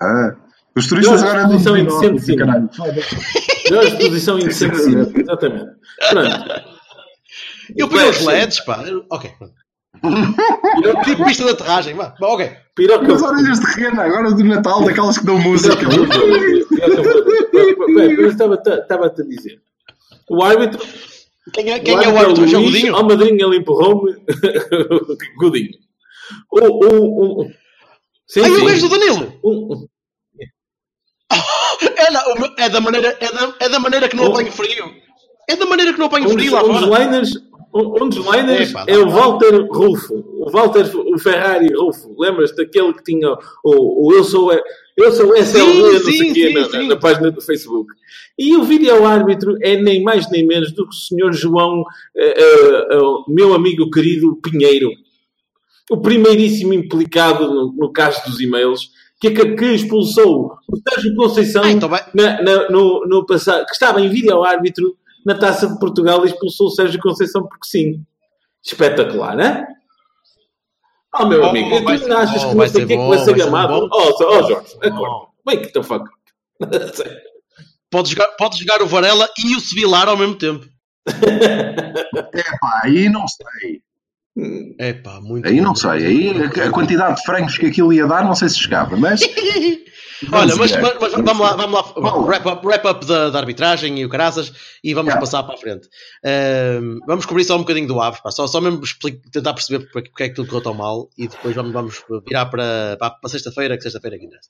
Ah, 0.00 0.36
os 0.76 0.86
turistas 0.88 1.22
Não, 1.22 1.28
agora 1.28 1.48
de 1.56 1.62
são 1.62 1.76
sim. 2.18 2.36
caralho. 2.36 2.68
Melhor 3.70 3.84
exposição 3.84 4.38
indecente. 4.38 4.76
sim, 4.78 5.20
Exatamente. 5.20 5.70
Pronto. 6.10 6.74
Eu 7.76 7.88
punha 7.88 8.10
os 8.10 8.20
LEDs, 8.24 8.60
pá. 8.60 8.84
Ok. 9.10 9.30
pronto. 9.38 9.54
Tipo 11.04 11.24
pista 11.24 11.44
de 11.44 11.50
aterragem, 11.50 11.94
vá. 11.94 12.14
Bom, 12.20 12.34
Ok. 12.34 12.50
Piroca. 12.74 13.14
As 13.14 13.22
orelhas 13.22 13.60
de 13.60 13.66
rena, 13.66 14.02
agora 14.02 14.32
do 14.32 14.44
Natal, 14.44 14.84
daquelas 14.84 15.16
que 15.18 15.24
dão 15.24 15.38
música. 15.38 15.76
Eu 18.18 18.28
estava-te 18.28 19.22
a 19.22 19.24
dizer. 19.24 19.60
O 20.28 20.42
árbitro. 20.42 20.80
Quem 21.52 21.70
é, 21.72 21.78
quem 21.78 21.94
é 21.94 22.08
o 22.08 22.18
árbitro? 22.18 22.42
Luís, 22.42 22.52
É 22.52 22.58
o 22.58 22.62
Godinho? 22.62 22.96
Ao 22.96 23.04
madrinho 23.04 23.46
ele 23.46 23.56
empurrou-me. 23.58 24.12
Godinho. 25.38 25.70
O, 26.50 26.60
o, 26.60 27.42
o, 27.42 27.50
sim, 28.26 28.40
Ai, 28.40 28.50
o 28.50 28.56
sim. 28.58 28.64
gajo 28.66 28.88
do 28.88 28.98
Danilo! 28.98 29.88
É, 32.06 32.64
é 32.64 32.68
da 32.68 32.80
maneira, 32.80 33.16
é, 33.20 33.32
da, 33.32 33.54
é 33.60 33.68
da 33.68 33.78
maneira 33.78 34.08
que 34.08 34.16
não 34.16 34.26
apanho 34.26 34.52
frio. 34.52 34.92
É 35.48 35.56
da 35.56 35.66
maneira 35.66 35.92
que 35.92 35.98
não 35.98 36.06
apanho 36.06 36.28
frio 36.30 36.52
lá 36.52 36.62
um 36.62 36.72
dos 36.72 36.80
fora. 36.80 37.04
liners, 37.04 37.30
um, 37.74 38.04
um 38.04 38.08
dos 38.08 38.26
liners 38.26 38.70
Epá, 38.70 38.84
é 38.86 38.96
o 38.96 39.10
Walter 39.10 39.66
Rufo. 39.70 40.14
O 40.38 40.50
Walter 40.50 40.90
o 40.94 41.18
Ferrari 41.18 41.72
Rufo. 41.74 42.14
Lembras 42.18 42.54
daquele 42.54 42.92
que 42.94 43.04
tinha 43.04 43.30
o, 43.64 44.06
o 44.06 44.14
Eu 44.14 44.24
Sou 44.24 44.52
Eu 44.96 45.12
Sou 45.12 45.36
Sim, 45.42 45.82
não 45.82 45.98
sei 45.98 46.30
o 46.30 46.34
quê, 46.34 46.50
na, 46.50 46.82
na 46.84 46.96
página 46.96 47.30
do 47.30 47.40
Facebook. 47.40 47.92
E 48.38 48.56
o 48.56 48.64
vídeo 48.64 49.04
árbitro 49.04 49.56
é 49.60 49.76
nem 49.76 50.02
mais 50.02 50.30
nem 50.30 50.46
menos 50.46 50.72
do 50.72 50.88
que 50.88 50.94
o 50.94 50.98
senhor 50.98 51.32
João, 51.32 51.84
eh, 52.16 52.34
eh, 52.36 52.88
eh, 52.92 52.98
meu 53.28 53.54
amigo 53.54 53.90
querido 53.90 54.36
Pinheiro. 54.36 54.90
O 55.90 55.98
primeiríssimo 55.98 56.72
implicado 56.72 57.46
no, 57.46 57.72
no 57.72 57.92
caso 57.92 58.24
dos 58.24 58.40
e-mails, 58.40 58.90
que, 59.20 59.30
que, 59.30 59.54
que 59.56 59.64
expulsou 59.72 60.56
o 60.68 60.76
Sérgio 60.88 61.14
Conceição 61.16 61.62
Ah, 61.64 61.70
então 61.70 61.88
vai. 61.88 62.04
na- 62.14 62.42
na- 62.42 62.68
no, 62.68 63.06
no 63.06 63.24
passado, 63.26 63.64
que 63.66 63.72
estava 63.72 64.00
em 64.00 64.08
vídeo 64.08 64.42
árbitro 64.44 64.96
na 65.24 65.34
Taça 65.38 65.66
de 65.66 65.78
Portugal 65.78 66.24
e 66.24 66.28
expulsou 66.28 66.66
o 66.66 66.70
Sérgio 66.70 67.00
Conceição 67.00 67.42
porque 67.46 67.66
sim. 67.66 68.04
Espetacular, 68.62 69.36
não 69.36 69.44
é? 69.44 69.66
Oh, 71.16 71.26
meu 71.26 71.42
Oh, 71.42 71.46
amigo, 71.46 71.82
vai 71.84 71.98
tu 71.98 72.08
não 72.08 72.16
achas 72.18 72.42
bom, 72.42 72.50
que 72.50 72.56
não 72.56 72.68
sei 72.68 72.84
o 72.84 72.86
que 72.86 72.92
é 72.92 72.96
que 72.96 73.08
vai 73.08 73.18
ser 73.18 73.34
gamado? 73.36 73.88
Oh, 73.92 73.96
oh, 73.96 74.18
Jorge, 74.18 74.52
acorda. 74.82 75.00
Oh. 75.00 75.26
Wake 75.46 75.72
the 75.72 75.82
fuck 75.82 76.04
up. 76.04 76.70
Pode 77.90 78.10
jogar, 78.10 78.26
pode 78.36 78.58
jogar 78.58 78.82
o 78.82 78.86
Varela 78.86 79.28
e 79.38 79.54
o 79.54 79.60
Sevilar 79.60 80.08
ao 80.08 80.16
mesmo 80.16 80.34
tempo. 80.36 80.66
É 82.34 82.42
pá, 82.60 82.80
aí 82.84 83.08
não 83.08 83.24
sei. 83.28 83.80
É 84.78 84.92
pá, 84.94 85.20
muito 85.20 85.46
Aí 85.46 85.58
bom. 85.58 85.62
não 85.64 85.74
sei. 85.76 85.90
Aí 85.90 86.30
a 86.62 86.70
quantidade 86.70 87.16
de 87.16 87.22
frangos 87.22 87.56
que 87.56 87.66
aquilo 87.66 87.92
ia 87.92 88.06
dar, 88.06 88.24
não 88.24 88.34
sei 88.34 88.48
se 88.48 88.58
chegava, 88.58 88.96
mas. 88.96 89.20
Olha, 90.32 90.56
mas, 90.56 90.72
mas- 90.72 90.96
mas 91.00 91.12
vamos 91.12 91.40
lá, 91.40 91.54
vamos 91.54 91.74
lá, 91.74 91.92
Vamos. 91.96 92.26
wrap 92.28 92.46
up, 92.46 92.66
wrap 92.66 92.84
up 92.86 93.04
da, 93.06 93.30
da 93.30 93.38
arbitragem 93.38 93.98
e 93.98 94.04
o 94.06 94.08
caraças 94.08 94.52
e 94.82 94.94
vamos 94.94 95.08
Yeah. 95.08 95.20
passar 95.20 95.42
para 95.42 95.54
a 95.54 95.58
frente. 95.58 95.86
Ahm, 96.24 96.98
vamos 97.06 97.26
cobrir 97.26 97.44
só 97.44 97.56
um 97.56 97.60
bocadinho 97.60 97.86
do 97.86 98.00
Aves, 98.00 98.20
pá. 98.20 98.30
Só, 98.30 98.46
só 98.46 98.60
mesmo 98.60 98.82
expli- 98.82 99.20
tentar 99.30 99.52
perceber 99.52 99.86
porque, 99.90 100.08
porque 100.08 100.22
é 100.22 100.28
que 100.28 100.34
tudo 100.34 100.48
correu 100.48 100.62
tão 100.62 100.74
mal 100.74 101.10
e 101.18 101.28
depois 101.28 101.54
vamos, 101.54 101.72
vamos 101.72 102.02
virar 102.26 102.46
para, 102.46 102.96
para, 102.98 103.10
para 103.10 103.30
sexta-feira, 103.30 103.76
que 103.76 103.82
sexta-feira 103.82 104.16
é 104.16 104.18
que 104.18 104.24
interessa. 104.26 104.48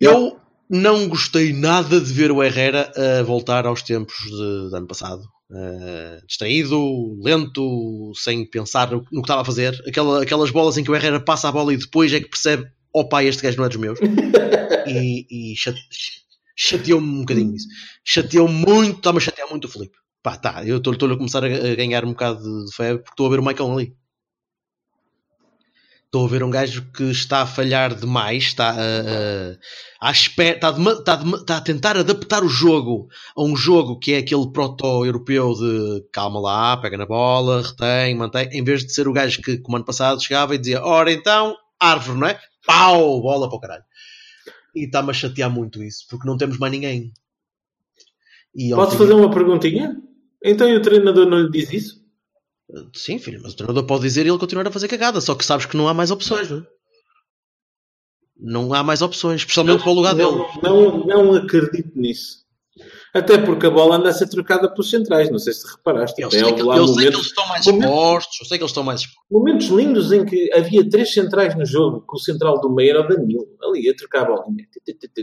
Eu 0.00 0.38
não 0.68 1.08
gostei 1.08 1.52
nada 1.52 2.00
de 2.00 2.12
ver 2.12 2.32
o 2.32 2.42
Herrera 2.42 2.90
a 2.96 3.22
voltar 3.22 3.66
aos 3.66 3.82
tempos 3.82 4.16
de, 4.16 4.70
de 4.70 4.76
ano 4.76 4.86
passado. 4.86 5.22
Ah, 5.52 6.20
distraído, 6.26 7.16
lento, 7.22 8.12
sem 8.14 8.44
pensar 8.48 8.90
no, 8.90 8.98
no 9.10 9.20
que 9.22 9.26
estava 9.26 9.42
a 9.42 9.44
fazer. 9.44 9.80
Aquela, 9.86 10.22
aquelas 10.22 10.50
bolas 10.50 10.78
em 10.78 10.84
que 10.84 10.90
o 10.90 10.94
Herrera 10.96 11.20
passa 11.20 11.48
a 11.48 11.52
bola 11.52 11.72
e 11.74 11.76
depois 11.76 12.12
é 12.12 12.20
que 12.20 12.28
percebe: 12.28 12.66
oh 12.92 13.08
pai, 13.08 13.26
este 13.26 13.42
gajo 13.42 13.56
não 13.58 13.64
é 13.64 13.68
dos 13.68 13.76
meus 13.78 13.98
e, 14.86 15.52
e 15.52 15.56
chate- 15.56 15.80
chateou-me 16.56 17.08
um 17.08 17.20
bocadinho 17.20 17.54
isso. 17.56 17.66
Chateou 18.04 18.48
muito, 18.48 18.98
está-me 18.98 19.18
a 19.18 19.20
chatear 19.20 19.48
muito 19.50 19.66
o 19.66 19.68
Felipe. 19.68 19.96
Pá, 20.22 20.36
tá, 20.36 20.64
eu 20.66 20.78
estou 20.78 20.92
a 21.10 21.16
começar 21.16 21.42
a, 21.42 21.46
a 21.46 21.74
ganhar 21.74 22.04
um 22.04 22.10
bocado 22.10 22.42
de 22.66 22.74
febre 22.74 22.98
porque 22.98 23.12
estou 23.12 23.26
a 23.26 23.30
ver 23.30 23.40
o 23.40 23.44
Michael 23.44 23.72
ali. 23.72 23.94
Estou 26.10 26.26
a 26.26 26.28
ver 26.28 26.42
um 26.42 26.50
gajo 26.50 26.90
que 26.90 27.04
está 27.04 27.42
a 27.42 27.46
falhar 27.46 27.94
demais, 27.94 28.42
está 28.42 28.70
a, 28.70 30.08
a, 30.08 30.10
está, 30.10 30.74
está 31.38 31.56
a 31.56 31.60
tentar 31.60 31.96
adaptar 31.96 32.42
o 32.42 32.48
jogo 32.48 33.06
a 33.36 33.44
um 33.44 33.54
jogo 33.54 33.96
que 33.96 34.14
é 34.14 34.18
aquele 34.18 34.50
proto-europeu 34.50 35.54
de 35.54 36.04
calma 36.12 36.40
lá, 36.40 36.76
pega 36.78 36.98
na 36.98 37.06
bola, 37.06 37.62
retém, 37.62 38.16
mantém, 38.16 38.48
em 38.50 38.64
vez 38.64 38.84
de 38.84 38.92
ser 38.92 39.06
o 39.06 39.12
gajo 39.12 39.40
que, 39.40 39.58
como 39.58 39.76
ano 39.76 39.84
passado, 39.84 40.20
chegava 40.20 40.52
e 40.52 40.58
dizia: 40.58 40.82
Ora 40.82 41.12
então, 41.12 41.54
árvore, 41.78 42.18
não 42.18 42.26
é? 42.26 42.40
Pau, 42.66 43.22
bola 43.22 43.48
para 43.48 43.56
o 43.56 43.60
caralho. 43.60 43.84
E 44.74 44.86
está-me 44.86 45.10
a 45.10 45.14
chatear 45.14 45.48
muito 45.48 45.80
isso, 45.80 46.06
porque 46.10 46.26
não 46.26 46.36
temos 46.36 46.58
mais 46.58 46.72
ninguém. 46.72 47.12
E 48.52 48.70
Posso 48.70 48.98
fazer 48.98 49.12
uma 49.12 49.30
perguntinha? 49.30 49.96
Então 50.44 50.68
e 50.68 50.74
o 50.74 50.82
treinador 50.82 51.26
não 51.26 51.38
lhe 51.38 51.50
diz 51.52 51.72
isso? 51.72 51.99
Sim, 52.94 53.18
filho, 53.18 53.40
mas 53.42 53.52
o 53.52 53.56
treinador 53.56 53.84
pode 53.84 54.02
dizer 54.02 54.26
e 54.26 54.28
ele 54.28 54.38
continuar 54.38 54.66
a 54.66 54.70
fazer 54.70 54.88
cagada, 54.88 55.20
só 55.20 55.34
que 55.34 55.44
sabes 55.44 55.66
que 55.66 55.76
não 55.76 55.88
há 55.88 55.94
mais 55.94 56.10
opções, 56.10 56.50
não 56.50 56.58
é? 56.58 56.66
Não 58.42 58.72
há 58.72 58.82
mais 58.82 59.02
opções, 59.02 59.40
especialmente 59.42 59.78
não, 59.78 59.82
para 59.82 59.90
o 59.92 59.94
lugar 59.94 60.14
não, 60.14 60.38
dele. 60.38 60.60
Não, 60.62 61.06
não 61.06 61.34
acredito 61.34 61.90
nisso. 61.94 62.46
Até 63.12 63.38
porque 63.38 63.66
a 63.66 63.70
bola 63.70 63.96
anda 63.96 64.08
a 64.08 64.12
ser 64.12 64.28
trocada 64.28 64.70
pelos 64.70 64.88
centrais, 64.88 65.30
não 65.30 65.38
sei 65.38 65.52
se 65.52 65.66
reparaste. 65.66 66.20
Eu, 66.22 66.30
sei, 66.30 66.52
que, 66.52 66.60
eu 66.60 66.66
momentos, 66.66 66.94
sei 66.94 67.08
que 67.08 67.16
eles 67.16 67.26
estão 67.26 67.48
mais 67.48 67.66
momentos, 67.66 67.90
expostos, 67.90 68.38
eu 68.40 68.46
sei 68.46 68.58
que 68.58 68.62
eles 68.62 68.70
estão 68.70 68.84
mais 68.84 69.00
expostos. 69.00 69.24
Momentos 69.30 69.66
lindos 69.68 70.12
em 70.12 70.24
que 70.24 70.52
havia 70.52 70.88
três 70.88 71.12
centrais 71.12 71.56
no 71.56 71.66
jogo, 71.66 72.04
que 72.08 72.16
o 72.16 72.18
central 72.18 72.60
do 72.60 72.72
meio 72.72 72.90
era 72.90 73.00
o 73.00 73.08
Danilo, 73.08 73.48
ali 73.62 73.88
a 73.88 73.94
trocar 73.94 74.22
a 74.22 74.24
bolinha, 74.26 74.66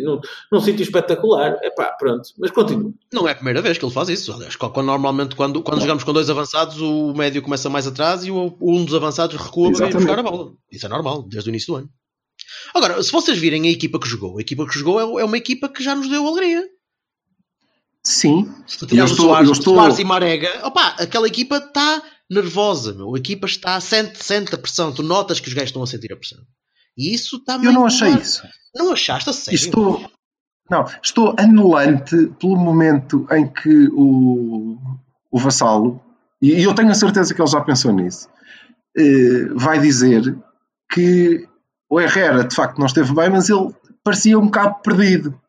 num, 0.04 0.20
num 0.52 0.60
sítio 0.60 0.84
espetacular. 0.84 1.58
É 1.62 1.70
pá, 1.70 1.96
pronto, 1.98 2.30
mas 2.38 2.52
continua. 2.52 2.94
Não 3.14 3.28
é 3.28 3.32
a 3.32 3.36
primeira 3.36 3.62
vez 3.62 3.78
que 3.78 3.86
ele 3.86 3.94
faz 3.94 4.10
isso. 4.10 4.34
Aliás, 4.34 4.56
quando, 4.56 4.84
normalmente 4.84 5.36
quando, 5.36 5.62
quando 5.64 5.82
jogamos 5.82 6.04
com 6.04 6.12
dois 6.12 6.30
avançados, 6.30 6.82
o 6.82 7.14
médio 7.14 7.42
começa 7.42 7.70
mais 7.70 7.88
atrás 7.88 8.26
e 8.26 8.32
o, 8.32 8.58
um 8.62 8.84
dos 8.84 8.96
avançados 8.96 9.38
recua 9.38 9.72
para 9.72 9.90
ir 9.90 9.94
buscar 9.94 10.20
a 10.20 10.24
bola. 10.24 10.52
Isso 10.72 10.86
é 10.86 10.90
normal, 10.90 11.24
desde 11.24 11.50
o 11.50 11.52
início 11.52 11.74
do 11.74 11.78
ano. 11.78 11.90
Agora, 12.74 13.02
se 13.02 13.12
vocês 13.12 13.38
virem 13.38 13.68
a 13.68 13.72
equipa 13.72 14.00
que 14.00 14.08
jogou, 14.08 14.38
a 14.38 14.42
equipa 14.42 14.68
que 14.68 14.78
jogou 14.78 15.00
é, 15.00 15.22
é 15.22 15.26
uma 15.26 15.38
equipa 15.38 15.70
que 15.70 15.84
já 15.84 15.96
nos 15.96 16.10
deu 16.10 16.28
alegria. 16.28 16.64
Sim. 18.08 18.50
Se 18.66 18.86
estou, 18.86 19.08
Soares, 19.08 19.48
eu 19.50 19.54
estou... 19.54 19.76
Soares 19.76 20.00
e 20.00 20.04
Marega, 20.06 20.66
opa, 20.66 20.96
aquela 20.98 21.28
equipa 21.28 21.58
está 21.58 22.02
nervosa, 22.30 22.94
meu. 22.94 23.14
A 23.14 23.18
equipa 23.18 23.46
está, 23.46 23.80
sente, 23.82 24.24
sente 24.24 24.56
a 24.56 24.58
pressão. 24.58 24.94
Tu 24.94 25.04
notas 25.04 25.42
que 25.42 25.50
os 25.50 25.54
gajos 25.54 25.70
estão 25.70 25.84
a 25.84 25.88
sentir 25.88 26.14
a 26.14 26.16
pressão. 26.16 26.40
E 26.98 27.14
isso 27.14 27.36
está 27.36 27.56
Eu 27.62 27.74
não 27.74 27.86
achei 27.86 28.10
isso. 28.14 28.44
Não 28.74 28.94
achaste 28.94 29.30
a 29.30 29.34
sério? 29.34 29.56
Estou, 29.56 30.12
não, 30.72 30.86
estou 31.04 31.36
anulante 31.38 32.28
pelo 32.40 32.56
momento 32.56 33.28
em 33.32 33.46
que 33.46 33.90
o, 33.92 34.78
o 35.30 35.38
vassalo, 35.38 36.02
e 36.42 36.64
eu 36.64 36.74
tenho 36.74 36.90
a 36.90 36.96
certeza 36.96 37.34
que 37.34 37.42
ele 37.42 37.50
já 37.50 37.60
pensou 37.60 37.92
nisso, 37.92 38.30
eh, 38.98 39.50
vai 39.54 39.80
dizer 39.80 40.38
que 40.90 41.46
o 41.90 42.00
Herrera 42.00 42.46
de 42.46 42.56
facto 42.56 42.80
não 42.80 42.86
esteve 42.86 43.14
bem, 43.14 43.30
mas 43.30 43.50
ele 43.50 43.74
parecia 44.04 44.40
um 44.40 44.46
bocado 44.46 44.76
perdido 44.82 45.40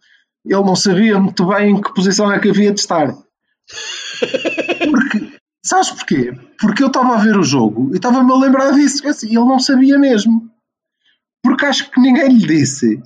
ele 0.49 0.65
não 0.65 0.77
sabia 0.77 1.19
muito 1.19 1.47
bem 1.47 1.73
em 1.73 1.81
que 1.81 1.95
posição 1.95 2.33
é 2.33 2.39
que 2.39 2.51
havia 2.51 2.73
de 2.73 2.81
estar. 2.81 3.15
Porque, 4.91 5.33
sabes 5.65 5.91
porquê? 5.91 6.33
Porque 6.61 6.83
eu 6.83 6.89
estava 6.89 7.15
a 7.15 7.19
ver 7.19 7.37
o 7.37 7.43
jogo 7.43 7.91
e 7.93 7.97
estava-me 7.97 8.33
a 8.33 8.37
lembrar 8.37 8.73
disso. 8.73 9.07
Assim, 9.09 9.29
ele 9.29 9.45
não 9.45 9.59
sabia 9.59 9.99
mesmo. 9.99 10.49
Porque 11.43 11.67
acho 11.67 11.91
que 11.91 12.01
ninguém 12.01 12.29
lhe 12.29 12.47
disse. 12.47 13.01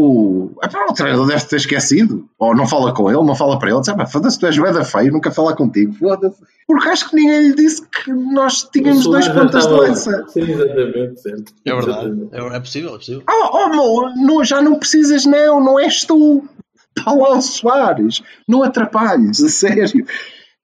O, 0.00 0.52
o 0.54 0.94
treinador 0.94 1.26
deve 1.26 1.44
ter 1.44 1.56
esquecido. 1.56 2.28
Ou 2.38 2.54
não 2.54 2.68
fala 2.68 2.94
com 2.94 3.10
ele, 3.10 3.24
não 3.24 3.34
fala 3.34 3.58
para 3.58 3.70
ele. 3.70 3.80
Diz, 3.80 4.12
foda-se, 4.12 4.38
tu 4.38 4.46
és 4.46 4.56
da 4.56 4.84
feio, 4.84 5.12
nunca 5.12 5.32
falar 5.32 5.56
contigo. 5.56 5.92
Foda-se. 5.94 6.40
Porque 6.68 6.88
acho 6.88 7.10
que 7.10 7.16
ninguém 7.16 7.48
lhe 7.48 7.54
disse 7.56 7.82
que 7.88 8.12
nós 8.12 8.62
tínhamos 8.62 9.04
dois 9.04 9.26
pontas 9.26 9.66
de 9.66 9.72
lança. 9.72 10.24
Sim, 10.28 10.42
exatamente, 10.42 11.20
certo. 11.20 11.52
É 11.64 11.74
verdade. 11.74 12.28
É, 12.30 12.56
é 12.56 12.60
possível, 12.60 12.94
é 12.94 12.98
possível. 12.98 13.22
Oh, 13.28 13.56
oh 13.56 13.68
meu, 13.70 14.14
não, 14.24 14.44
já 14.44 14.62
não 14.62 14.78
precisas, 14.78 15.26
não. 15.26 15.64
Não 15.64 15.80
és 15.80 16.04
tu. 16.04 16.44
Está 16.98 17.12
lá 17.12 17.36
o 17.36 17.40
Soares. 17.40 18.22
Não 18.46 18.62
atrapalhes, 18.62 19.42
a 19.42 19.48
sério. 19.48 20.06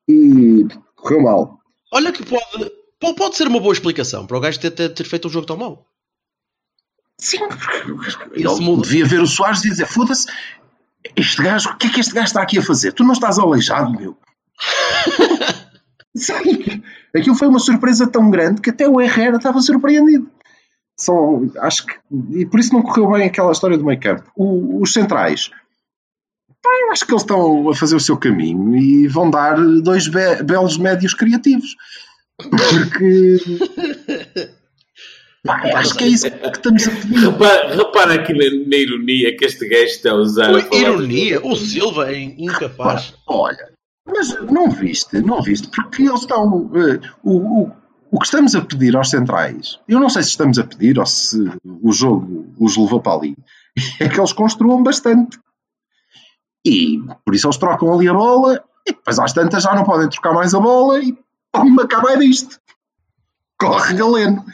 E 0.08 0.66
correu 0.96 1.22
mal. 1.22 1.60
Olha 1.92 2.12
que 2.12 2.24
pode, 2.24 3.16
pode 3.16 3.36
ser 3.36 3.46
uma 3.46 3.60
boa 3.60 3.72
explicação 3.72 4.26
para 4.26 4.36
o 4.36 4.40
gajo 4.40 4.60
ter, 4.60 4.70
ter, 4.70 4.88
ter 4.90 5.04
feito 5.04 5.28
um 5.28 5.30
jogo 5.30 5.46
tão 5.46 5.56
mau. 5.56 5.86
Sim, 7.18 7.38
ele 8.32 8.82
devia 8.82 9.06
ver 9.06 9.20
o 9.20 9.26
Soares 9.26 9.64
e 9.64 9.70
dizer: 9.70 9.86
foda-se, 9.86 10.26
este 11.16 11.42
gajo, 11.42 11.70
o 11.70 11.76
que 11.76 11.86
é 11.86 11.90
que 11.90 12.00
este 12.00 12.12
gajo 12.12 12.26
está 12.26 12.42
aqui 12.42 12.58
a 12.58 12.62
fazer? 12.62 12.92
Tu 12.92 13.04
não 13.04 13.12
estás 13.12 13.38
aleijado, 13.38 13.92
meu. 13.92 14.16
Sim, 16.16 16.82
aquilo 17.14 17.34
foi 17.34 17.48
uma 17.48 17.58
surpresa 17.58 18.06
tão 18.06 18.30
grande 18.30 18.60
que 18.60 18.70
até 18.70 18.88
o 18.88 19.00
Herrera 19.00 19.36
estava 19.36 19.60
surpreendido. 19.60 20.30
São, 20.96 21.50
acho 21.58 21.86
que, 21.86 21.94
e 22.30 22.46
por 22.46 22.60
isso 22.60 22.72
não 22.72 22.82
correu 22.82 23.10
bem 23.10 23.26
aquela 23.26 23.50
história 23.50 23.76
do 23.76 23.84
meio 23.84 24.00
campo. 24.00 24.30
os 24.36 24.92
centrais, 24.92 25.50
eu 26.66 26.92
acho 26.92 27.04
que 27.04 27.12
eles 27.12 27.22
estão 27.22 27.68
a 27.68 27.74
fazer 27.74 27.96
o 27.96 28.00
seu 28.00 28.16
caminho 28.16 28.76
e 28.76 29.06
vão 29.08 29.30
dar 29.30 29.56
dois 29.56 30.08
be 30.08 30.42
belos 30.42 30.76
médios 30.76 31.14
criativos. 31.14 31.76
Porque. 32.38 33.38
Pá, 35.44 35.60
acho 35.74 35.94
que 35.94 36.04
é 36.04 36.08
isso 36.08 36.30
que 36.30 36.46
estamos 36.46 36.88
a 36.88 36.90
pedir. 36.90 37.18
Repara, 37.18 37.76
repara 37.76 38.14
aqui 38.14 38.32
na, 38.32 38.66
na, 38.66 38.76
ironia 38.76 39.36
que 39.36 39.44
este 39.44 39.68
gajo 39.68 39.84
está 39.84 40.10
a 40.12 40.14
usar. 40.14 40.56
A 40.56 40.74
ironia? 40.74 41.44
O 41.44 41.54
Silva 41.54 42.10
é 42.10 42.18
incapaz. 42.18 43.12
Olha, 43.26 43.68
mas 44.06 44.34
não 44.50 44.70
viste, 44.70 45.20
não 45.20 45.42
viste, 45.42 45.68
porque 45.68 46.02
eles 46.02 46.20
estão. 46.20 46.48
Uh, 46.48 46.98
o, 47.22 47.36
o, 47.62 47.72
o 48.10 48.18
que 48.18 48.24
estamos 48.24 48.54
a 48.54 48.62
pedir 48.62 48.96
aos 48.96 49.10
centrais, 49.10 49.80
eu 49.86 50.00
não 50.00 50.08
sei 50.08 50.22
se 50.22 50.30
estamos 50.30 50.58
a 50.58 50.64
pedir 50.64 50.98
ou 50.98 51.04
se 51.04 51.36
o 51.64 51.92
jogo 51.92 52.46
os 52.58 52.76
levou 52.76 53.00
para 53.00 53.18
ali, 53.18 53.36
é 54.00 54.08
que 54.08 54.18
eles 54.18 54.32
construam 54.32 54.82
bastante. 54.82 55.38
E 56.64 56.98
por 57.24 57.34
isso 57.34 57.46
eles 57.46 57.56
trocam 57.56 57.92
ali 57.92 58.08
a 58.08 58.14
bola 58.14 58.64
e 58.86 58.92
depois 58.92 59.18
às 59.18 59.32
tantas 59.32 59.62
já 59.62 59.74
não 59.74 59.84
podem 59.84 60.08
trocar 60.08 60.32
mais 60.32 60.54
a 60.54 60.60
bola 60.60 61.00
e 61.00 61.16
pum, 61.52 61.80
acaba 61.80 62.16
disto. 62.16 62.58
Corre 63.58 63.94
Galeno. 63.94 64.44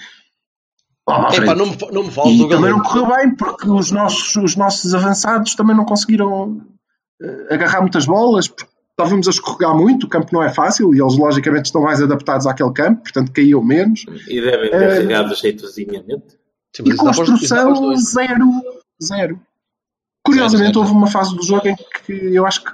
Epá, 1.32 1.54
não, 1.54 1.66
me, 1.66 1.76
não 1.92 2.02
me 2.04 2.10
falo 2.10 2.30
e 2.30 2.48
também 2.48 2.70
não 2.70 2.82
correu 2.82 3.06
bem 3.06 3.34
porque 3.34 3.68
os 3.68 3.90
nossos, 3.90 4.36
os 4.36 4.54
nossos 4.54 4.94
avançados 4.94 5.54
também 5.56 5.76
não 5.76 5.84
conseguiram 5.84 6.52
uh, 6.52 7.52
agarrar 7.52 7.80
muitas 7.80 8.06
bolas 8.06 8.46
porque 8.46 8.70
estávamos 8.90 9.26
a 9.26 9.30
escorregar 9.30 9.76
muito, 9.76 10.06
o 10.06 10.08
campo 10.08 10.32
não 10.32 10.42
é 10.42 10.50
fácil 10.50 10.94
e 10.94 11.00
eles 11.00 11.16
logicamente 11.16 11.66
estão 11.66 11.82
mais 11.82 12.00
adaptados 12.00 12.46
àquele 12.46 12.72
campo, 12.72 13.02
portanto 13.02 13.32
caíam 13.32 13.64
menos. 13.64 14.04
E 14.28 14.40
devem 14.40 14.70
ter 14.70 14.88
uh, 14.88 14.92
regado 14.92 15.34
jeitosinhamente. 15.34 16.38
E 16.78 16.94
construção 16.94 17.96
zero, 17.96 18.62
zero. 19.02 19.40
Curiosamente, 20.24 20.78
houve 20.78 20.92
uma 20.92 21.06
fase 21.06 21.34
do 21.34 21.44
jogo 21.44 21.68
em 21.68 21.76
que 21.76 22.12
eu 22.12 22.46
acho 22.46 22.64
que 22.64 22.72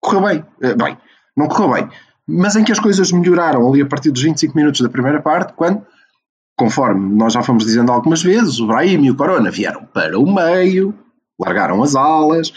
correu 0.00 0.22
bem. 0.22 0.44
Eh, 0.62 0.74
bem, 0.74 0.98
não 1.36 1.48
correu 1.48 1.72
bem, 1.72 1.88
mas 2.26 2.56
em 2.56 2.64
que 2.64 2.72
as 2.72 2.78
coisas 2.78 3.10
melhoraram 3.12 3.68
ali 3.68 3.82
a 3.82 3.86
partir 3.86 4.10
dos 4.10 4.22
25 4.22 4.56
minutos 4.56 4.80
da 4.80 4.88
primeira 4.88 5.20
parte, 5.20 5.52
quando, 5.54 5.84
conforme 6.56 7.14
nós 7.14 7.32
já 7.32 7.42
fomos 7.42 7.64
dizendo 7.64 7.90
algumas 7.90 8.22
vezes, 8.22 8.60
o 8.60 8.66
Brahim 8.66 9.04
e 9.04 9.10
o 9.10 9.16
Corona 9.16 9.50
vieram 9.50 9.84
para 9.86 10.18
o 10.18 10.32
meio, 10.32 10.94
largaram 11.38 11.82
as 11.82 11.96
alas, 11.96 12.52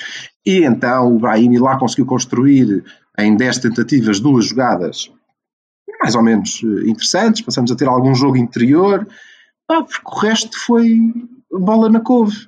e 0.45 0.63
então 0.63 1.15
o 1.15 1.19
Brahim 1.19 1.57
lá 1.57 1.77
conseguiu 1.77 2.05
construir 2.05 2.83
em 3.17 3.35
10 3.35 3.59
tentativas 3.59 4.19
duas 4.19 4.45
jogadas 4.45 5.11
mais 5.99 6.15
ou 6.15 6.23
menos 6.23 6.61
eh, 6.63 6.89
interessantes, 6.89 7.41
passamos 7.41 7.71
a 7.71 7.75
ter 7.75 7.87
algum 7.87 8.13
jogo 8.13 8.37
interior, 8.37 9.07
ah, 9.69 9.83
porque 9.83 10.01
o 10.05 10.19
resto 10.19 10.57
foi 10.65 10.99
bola 11.51 11.89
na 11.89 11.99
couve 11.99 12.47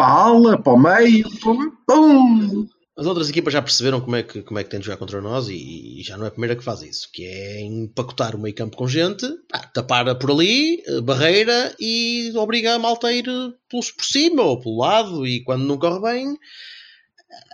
para 0.00 0.06
a 0.06 0.22
ala, 0.22 0.58
para 0.58 0.72
o 0.72 0.78
meio, 0.78 1.28
pum, 1.40 2.66
As 2.96 3.06
outras 3.06 3.28
equipas 3.28 3.52
já 3.52 3.60
perceberam 3.60 4.00
como 4.00 4.16
é 4.16 4.22
que, 4.22 4.42
como 4.42 4.58
é 4.58 4.64
que 4.64 4.70
tem 4.70 4.80
de 4.80 4.86
jogar 4.86 4.96
contra 4.96 5.20
nós 5.20 5.48
e, 5.50 6.00
e 6.00 6.02
já 6.02 6.16
não 6.16 6.24
é 6.24 6.28
a 6.28 6.30
primeira 6.30 6.56
que 6.56 6.64
faz 6.64 6.80
isso, 6.80 7.10
que 7.12 7.22
é 7.22 7.60
empacotar 7.60 8.34
o 8.34 8.38
meio 8.38 8.54
campo 8.54 8.78
com 8.78 8.88
gente, 8.88 9.26
pá, 9.50 9.58
tapar 9.58 10.18
por 10.18 10.30
ali, 10.30 10.82
eh, 10.86 11.02
barreira 11.02 11.74
e 11.78 12.32
obriga 12.34 12.74
a 12.74 12.78
malta 12.78 13.08
a 13.08 13.12
ir 13.12 13.28
eh, 13.28 13.52
por 13.68 13.82
cima 14.00 14.42
ou 14.42 14.58
pelo 14.58 14.78
lado 14.78 15.26
e 15.26 15.44
quando 15.44 15.64
não 15.64 15.76
corre 15.76 16.00
bem 16.00 16.38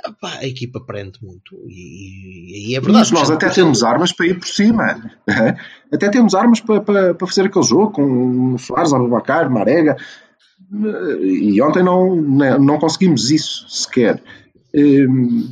eh, 0.05 0.11
pá, 0.21 0.39
a 0.39 0.47
equipa 0.47 0.81
prende 0.87 1.19
muito 1.21 1.57
e, 1.69 2.71
e 2.71 2.77
é 2.77 2.81
verdade. 2.81 3.11
Mas 3.11 3.11
nós 3.11 3.29
até 3.29 3.49
temos 3.51 3.83
armas 3.83 4.13
para 4.13 4.27
ir 4.27 4.39
por 4.39 4.47
cima. 4.47 5.03
Até 5.93 6.09
temos 6.09 6.35
armas 6.35 6.59
para, 6.59 6.81
para, 6.81 7.15
para 7.15 7.27
fazer 7.29 7.43
aquele 7.43 7.65
jogo 7.65 7.93
com 7.93 8.59
Soares, 8.59 8.93
Abubacar, 8.93 9.49
Marega 9.49 9.97
e 11.23 11.61
ontem 11.63 11.83
não, 11.83 12.17
não 12.17 12.79
conseguimos 12.79 13.31
isso 13.31 13.69
sequer. 13.69 14.23
Hum, 14.75 15.49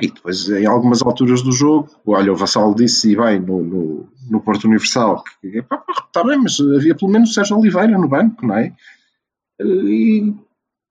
e 0.00 0.08
depois, 0.08 0.48
em 0.48 0.66
algumas 0.66 1.02
alturas 1.02 1.42
do 1.42 1.52
jogo, 1.52 1.88
olha, 2.06 2.32
o 2.32 2.36
Vassal 2.36 2.74
disse, 2.74 3.12
e 3.12 3.16
bem, 3.16 3.40
no, 3.40 3.62
no, 3.62 4.08
no 4.30 4.40
Porto 4.40 4.64
Universal, 4.64 5.22
que 5.24 5.58
está 6.06 6.24
bem, 6.24 6.38
mas 6.38 6.58
havia 6.60 6.94
pelo 6.94 7.10
menos 7.10 7.30
o 7.30 7.34
Sérgio 7.34 7.58
Oliveira 7.58 7.98
no 7.98 8.08
banco, 8.08 8.46
não 8.46 8.56
é? 8.56 8.72
E 9.60 10.32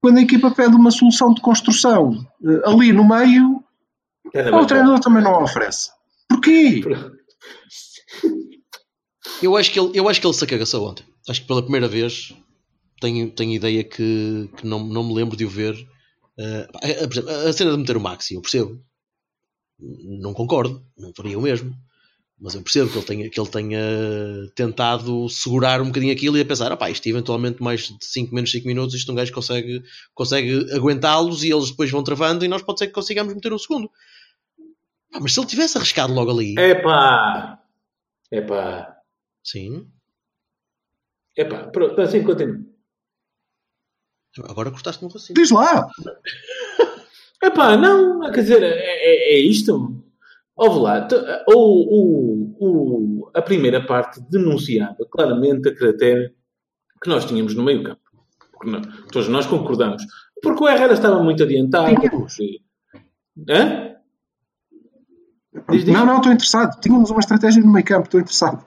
quando 0.01 0.18
a 0.18 0.22
equipa 0.22 0.51
pede 0.51 0.76
uma 0.76 0.91
solução 0.91 1.34
de 1.34 1.41
construção 1.41 2.26
eh, 2.43 2.62
ali 2.66 2.91
no 2.91 3.07
meio, 3.07 3.64
É 4.34 4.49
O 4.51 4.66
treinador 4.66 4.99
também 4.99 5.24
não 5.24 5.43
oferece. 5.43 5.91
Porquê? 6.30 6.82
Eu 9.41 9.57
acho 9.57 9.72
que 9.72 9.80
ele, 9.80 9.91
eu 9.93 10.07
acho 10.07 10.22
que 10.22 10.28
ele 10.28 10.34
se 10.34 10.43
acagaçou 10.43 10.89
ontem. 10.89 11.05
Acho 11.28 11.41
que 11.41 11.47
pela 11.47 11.62
primeira 11.62 11.88
vez 11.88 12.36
tenho, 13.02 13.32
tenho 13.32 13.52
ideia 13.54 13.84
que, 13.84 14.49
que 14.56 14.66
não, 14.66 14.80
não 14.86 15.04
me 15.04 15.14
lembro 15.14 15.36
de 15.36 15.45
o 15.45 15.49
ver. 15.49 15.76
pá, 16.72 16.80
a, 16.80 17.08
por 17.08 17.14
exemplo, 17.14 17.30
a 17.30 17.54
cena 17.54 17.72
de 17.72 17.78
meter 17.78 17.97
o 17.97 18.02
Maxi, 18.02 18.36
eu 18.36 18.41
percebo. 18.41 18.82
Não 19.80 20.34
concordo, 20.34 20.86
não 20.97 21.12
faria 21.14 21.38
o 21.38 21.41
mesmo. 21.41 21.76
Mas 22.39 22.56
eu 22.56 22.64
percebo 22.64 22.89
que 22.89 22.97
ele 22.97 23.06
tenha, 23.06 23.30
que 23.30 23.39
ele 23.39 23.49
tenha 23.49 23.80
tentado 24.56 25.30
segurar 25.30 25.80
um 25.80 25.88
bocadinho 25.88 26.12
aquilo 26.12 26.36
e 26.38 26.41
a 26.41 26.45
pensar, 26.45 26.72
opá, 26.72 26.89
isto 26.89 27.08
eventualmente 27.08 27.62
mais 27.62 27.82
de 27.82 28.04
5 28.04 28.34
menos 28.34 28.52
5 28.52 28.66
minutos, 28.68 28.95
isto 28.95 29.12
um 29.12 29.16
gajo 29.16 29.32
consegue, 29.32 29.84
consegue 30.16 30.74
aguentá-los 30.74 31.43
e 31.43 31.52
eles 31.52 31.70
depois 31.70 31.91
vão 31.91 32.04
travando 32.04 32.43
e 32.43 32.47
nós 32.47 32.64
pode 32.64 32.80
ser 32.80 32.88
que 32.88 32.93
consigamos 32.93 33.34
meter 33.36 33.54
um 33.54 33.60
segundo. 33.60 33.91
Pá, 35.12 35.20
mas 35.20 35.34
se 35.34 35.39
ele 35.39 35.47
tivesse 35.47 35.78
arriscado 35.78 36.14
logo 36.14 36.32
ali, 36.32 36.58
Epá! 36.58 37.60
Epá! 38.32 38.97
sim, 39.43 39.88
Epá! 41.38 41.68
Pronto, 41.68 42.02
assim 42.02 42.24
continua. 42.24 42.70
Agora 44.45 44.71
cortaste-me 44.71 45.09
o 45.09 45.13
raciocínio. 45.13 45.41
Diz 45.41 45.51
lá. 45.51 45.88
Epá, 47.43 47.75
não, 47.75 48.21
quer 48.32 48.41
dizer, 48.41 48.61
é, 48.63 48.69
é, 48.69 49.34
é 49.36 49.39
isto. 49.39 49.97
Ouve 50.55 50.79
lá, 50.79 51.01
t- 51.01 51.15
o, 51.47 51.55
o, 51.55 52.55
o, 52.59 53.32
a 53.34 53.41
primeira 53.41 53.84
parte 53.86 54.21
denunciava 54.29 54.97
claramente 55.09 55.69
a 55.69 55.75
cratera 55.75 56.32
que 57.01 57.09
nós 57.09 57.25
tínhamos 57.25 57.55
no 57.55 57.63
meio 57.63 57.82
campo. 57.84 57.99
Porque 58.53 58.69
nós, 58.69 58.86
todos 59.11 59.27
nós 59.27 59.45
concordamos. 59.47 60.03
Porque 60.43 60.63
o 60.63 60.69
Herrera 60.69 60.93
estava 60.93 61.21
muito 61.23 61.41
adiantado. 61.41 61.88
Tínhamos. 61.88 62.36
porque- 62.36 62.61
Hã? 63.49 63.95
Diz, 65.71 65.84
diz. 65.86 65.93
Não, 65.93 66.05
não, 66.05 66.17
estou 66.17 66.32
interessado. 66.32 66.79
Tínhamos 66.79 67.09
uma 67.09 67.19
estratégia 67.19 67.61
no 67.63 67.71
meio 67.71 67.86
campo, 67.86 68.05
estou 68.05 68.19
interessado. 68.19 68.63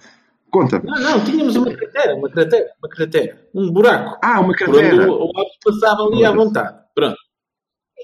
Conta-me. 0.54 0.86
Não, 0.86 1.00
não, 1.00 1.24
tínhamos 1.24 1.56
uma 1.56 1.74
cratera, 1.74 2.14
uma 2.14 2.30
cratera, 2.30 2.70
uma 2.80 2.88
cratera. 2.88 3.48
Um 3.52 3.72
buraco. 3.72 4.20
Ah, 4.22 4.40
uma 4.40 4.54
cratera. 4.54 5.10
o, 5.10 5.24
o 5.24 5.30
Aves 5.36 5.56
passava 5.64 6.02
ali 6.02 6.24
à 6.24 6.30
vontade. 6.30 6.78
Pronto. 6.94 7.16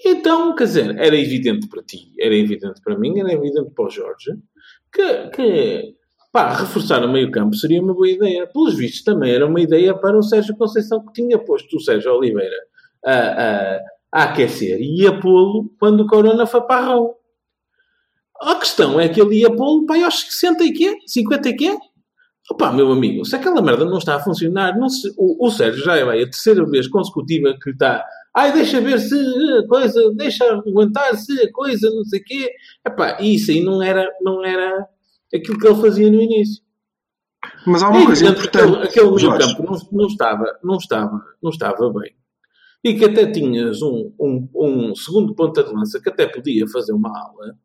Então, 0.05 0.53
quer 0.57 0.65
dizer, 0.65 0.99
era 0.99 1.17
evidente 1.17 1.69
para 1.69 1.81
ti, 1.85 2.13
era 2.19 2.35
evidente 2.35 2.81
para 2.83 2.99
mim, 2.99 3.21
era 3.21 3.33
evidente 3.33 3.71
para 3.71 3.85
o 3.85 3.89
Jorge, 3.89 4.33
que, 4.93 5.29
que 5.29 5.95
pá, 6.33 6.53
reforçar 6.55 7.05
o 7.05 7.13
meio 7.13 7.31
campo 7.31 7.55
seria 7.55 7.81
uma 7.81 7.95
boa 7.95 8.11
ideia. 8.11 8.49
Pelos 8.49 8.75
vistos, 8.75 9.05
também 9.05 9.33
era 9.33 9.47
uma 9.47 9.61
ideia 9.61 9.95
para 9.95 10.19
o 10.19 10.23
Sérgio 10.23 10.57
Conceição, 10.57 11.07
que 11.07 11.13
tinha 11.13 11.39
posto 11.39 11.77
o 11.77 11.81
Sérgio 11.81 12.13
Oliveira 12.13 12.57
a, 13.07 13.13
a, 13.13 13.81
a 14.13 14.23
aquecer 14.25 14.81
e 14.81 15.03
ia 15.03 15.21
pô-lo 15.21 15.73
quando 15.79 16.01
o 16.01 16.07
Corona 16.09 16.47
foi 16.47 16.63
para 16.63 16.99
a 18.41 18.55
questão 18.55 18.99
é 18.99 19.09
que 19.09 19.21
ele 19.21 19.41
ia 19.41 19.55
pô-lo 19.55 19.85
para 19.85 19.97
aí 19.97 20.03
aos 20.03 20.21
60 20.21 20.65
e 20.65 20.73
quê? 20.73 20.97
50 21.07 21.49
e 21.51 21.57
quê? 21.57 21.79
Opa, 22.51 22.73
meu 22.73 22.91
amigo, 22.91 23.25
se 23.25 23.37
aquela 23.37 23.63
merda 23.63 23.85
não 23.85 23.99
está 23.99 24.17
a 24.17 24.21
funcionar, 24.21 24.77
não 24.77 24.89
se- 24.89 25.15
o, 25.17 25.47
o 25.47 25.51
Sérgio 25.51 25.85
já 25.85 25.95
é 25.97 26.05
vai, 26.05 26.21
a 26.21 26.25
terceira 26.25 26.65
vez 26.67 26.89
consecutiva 26.89 27.57
que 27.63 27.71
está. 27.71 28.05
Ai, 28.35 28.53
deixa 28.53 28.81
ver 28.81 28.99
se 28.99 29.15
a 29.15 29.67
coisa, 29.69 30.13
deixa 30.17 30.45
aguentar 30.55 31.15
se 31.17 31.33
a 31.43 31.53
coisa, 31.53 31.89
não 31.91 32.05
sei 32.05 32.21
o 32.21 32.25
quê. 32.25 32.51
Epá, 32.87 33.19
isso 33.21 33.51
aí 33.53 33.63
não 33.63 33.81
era, 33.83 34.09
não 34.21 34.45
era 34.45 34.85
aquilo 35.33 35.59
que 35.59 35.67
ele 35.67 35.81
fazia 35.81 36.11
no 36.11 36.21
início. 36.21 36.63
Mas 37.67 37.83
há 37.83 37.89
uma 37.89 38.05
coisa 38.05 38.25
evidente 38.27 38.43
que 38.43 38.49
aquele, 38.59 38.69
importante. 38.73 38.99
aquele 38.99 39.11
meio 39.11 39.39
campo 39.39 39.63
não, 39.63 39.79
não 39.93 40.07
estava, 40.07 40.59
não, 40.63 40.77
estava, 40.77 41.23
não 41.43 41.51
estava 41.51 41.93
bem. 41.93 42.13
E 42.83 42.95
que 42.95 43.05
até 43.05 43.31
tinhas 43.31 43.81
um, 43.83 44.13
um, 44.19 44.49
um 44.55 44.95
segundo 44.95 45.35
ponta 45.35 45.63
de 45.63 45.73
lança 45.73 46.01
que 46.01 46.09
até 46.09 46.27
podia 46.27 46.67
fazer 46.67 46.93
uma 46.93 47.11
ala. 47.11 47.57